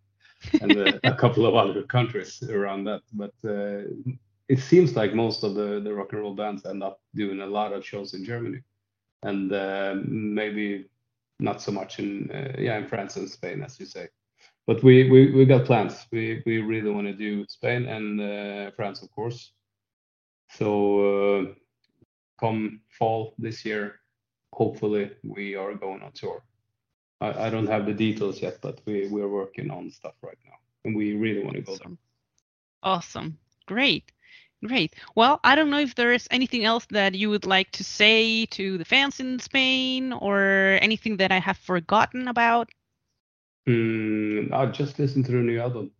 and 0.60 0.76
uh, 0.76 0.98
a 1.04 1.14
couple 1.14 1.46
of 1.46 1.54
other 1.54 1.82
countries 1.82 2.42
around 2.42 2.84
that. 2.84 3.02
But 3.12 3.34
uh, 3.44 3.88
it 4.48 4.60
seems 4.60 4.96
like 4.96 5.14
most 5.14 5.44
of 5.44 5.54
the, 5.54 5.80
the 5.80 5.92
rock 5.94 6.12
and 6.12 6.20
roll 6.20 6.34
bands 6.34 6.66
end 6.66 6.82
up 6.82 7.00
doing 7.14 7.40
a 7.40 7.46
lot 7.46 7.72
of 7.72 7.86
shows 7.86 8.14
in 8.14 8.24
Germany. 8.24 8.60
And 9.22 9.52
uh, 9.52 9.94
maybe 10.04 10.86
not 11.38 11.60
so 11.60 11.70
much 11.70 11.98
in 11.98 12.30
uh, 12.30 12.58
yeah 12.58 12.78
in 12.78 12.86
France 12.86 13.16
and 13.16 13.28
Spain 13.28 13.62
as 13.62 13.78
you 13.78 13.86
say. 13.86 14.08
But 14.66 14.82
we 14.82 15.08
we, 15.10 15.32
we 15.32 15.44
got 15.44 15.64
plans. 15.64 16.06
We 16.12 16.42
we 16.46 16.58
really 16.58 16.90
want 16.90 17.06
to 17.06 17.12
do 17.12 17.44
Spain 17.48 17.86
and 17.86 18.20
uh, 18.20 18.70
France 18.72 19.02
of 19.02 19.10
course. 19.10 19.52
So 20.50 21.54
come 22.38 22.80
fall 22.98 23.34
this 23.38 23.64
year, 23.64 24.00
hopefully 24.56 25.10
we 25.22 25.54
are 25.54 25.74
going 25.74 26.02
on 26.02 26.12
tour. 26.12 26.42
I, 27.20 27.46
I 27.46 27.50
don't 27.50 27.66
have 27.66 27.84
the 27.86 27.92
details 27.92 28.40
yet, 28.40 28.58
but 28.62 28.80
we 28.86 29.06
we're 29.08 29.28
working 29.28 29.70
on 29.70 29.90
stuff 29.90 30.14
right 30.22 30.38
now, 30.44 30.56
and 30.84 30.96
we 30.96 31.14
really 31.14 31.44
want 31.44 31.56
to 31.56 31.62
go 31.62 31.76
there. 31.76 31.96
Awesome, 32.82 33.38
great. 33.66 34.12
Great. 34.64 34.94
Well, 35.14 35.38
I 35.44 35.54
don't 35.54 35.70
know 35.70 35.78
if 35.80 35.94
there 35.94 36.12
is 36.12 36.26
anything 36.30 36.64
else 36.64 36.86
that 36.90 37.14
you 37.14 37.28
would 37.28 37.44
like 37.44 37.70
to 37.72 37.84
say 37.84 38.46
to 38.46 38.78
the 38.78 38.86
fans 38.86 39.20
in 39.20 39.38
Spain 39.38 40.14
or 40.14 40.78
anything 40.80 41.18
that 41.18 41.30
I 41.30 41.38
have 41.38 41.58
forgotten 41.58 42.26
about. 42.26 42.70
Mm, 43.68 44.52
I'll 44.52 44.72
just 44.72 44.98
listen 44.98 45.22
to 45.24 45.32
the 45.32 45.38
new 45.38 45.60
album 45.60 45.90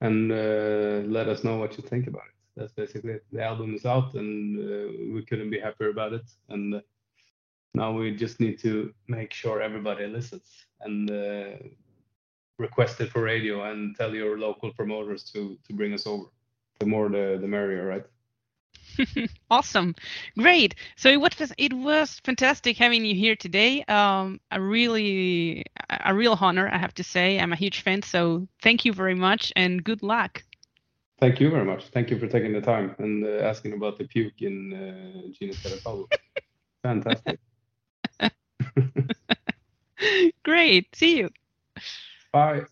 and 0.00 0.32
uh, 0.32 1.06
let 1.06 1.28
us 1.28 1.44
know 1.44 1.56
what 1.58 1.78
you 1.78 1.84
think 1.88 2.08
about 2.08 2.24
it. 2.24 2.34
That's 2.56 2.72
basically 2.72 3.12
it. 3.12 3.24
The 3.30 3.44
album 3.44 3.74
is 3.74 3.86
out 3.86 4.14
and 4.14 4.58
uh, 4.58 5.14
we 5.14 5.24
couldn't 5.24 5.50
be 5.50 5.60
happier 5.60 5.90
about 5.90 6.12
it. 6.12 6.28
And 6.48 6.74
uh, 6.74 6.80
now 7.74 7.92
we 7.92 8.14
just 8.14 8.40
need 8.40 8.58
to 8.60 8.92
make 9.08 9.32
sure 9.32 9.60
everybody 9.62 10.06
listens 10.06 10.66
and 10.80 11.10
uh, 11.10 11.52
request 12.58 13.00
it 13.00 13.10
for 13.10 13.22
radio 13.22 13.70
and 13.70 13.96
tell 13.96 14.14
your 14.14 14.38
local 14.38 14.72
promoters 14.72 15.24
to, 15.32 15.58
to 15.66 15.72
bring 15.72 15.92
us 15.94 16.06
over 16.06 16.24
the 16.80 16.86
more 16.86 17.08
the, 17.08 17.38
the 17.40 17.46
merrier, 17.46 17.86
right? 17.86 18.04
awesome, 19.50 19.94
great. 20.36 20.74
So 20.96 21.08
it 21.08 21.20
was 21.20 21.52
it 21.56 21.72
was 21.72 22.20
fantastic 22.24 22.76
having 22.76 23.04
you 23.04 23.14
here 23.14 23.36
today. 23.36 23.82
Um, 23.84 24.40
a 24.50 24.60
really 24.60 25.64
a 25.88 26.14
real 26.14 26.36
honor, 26.38 26.68
I 26.68 26.78
have 26.78 26.94
to 26.94 27.04
say. 27.04 27.38
I'm 27.38 27.52
a 27.52 27.56
huge 27.56 27.82
fan, 27.82 28.02
so 28.02 28.46
thank 28.60 28.84
you 28.84 28.92
very 28.92 29.14
much 29.14 29.52
and 29.56 29.82
good 29.82 30.02
luck. 30.02 30.42
Thank 31.20 31.40
you 31.40 31.50
very 31.50 31.64
much. 31.64 31.84
Thank 31.88 32.10
you 32.10 32.18
for 32.18 32.26
taking 32.26 32.52
the 32.52 32.60
time 32.60 32.96
and 32.98 33.24
uh, 33.24 33.44
asking 33.44 33.74
about 33.74 33.96
the 33.96 34.04
puke 34.04 34.42
in 34.42 34.72
uh, 34.74 35.32
Gina 35.32 35.54
Fantastic. 36.82 37.38
Great. 40.44 40.94
See 40.94 41.18
you. 41.18 41.30
Bye. 42.32 42.66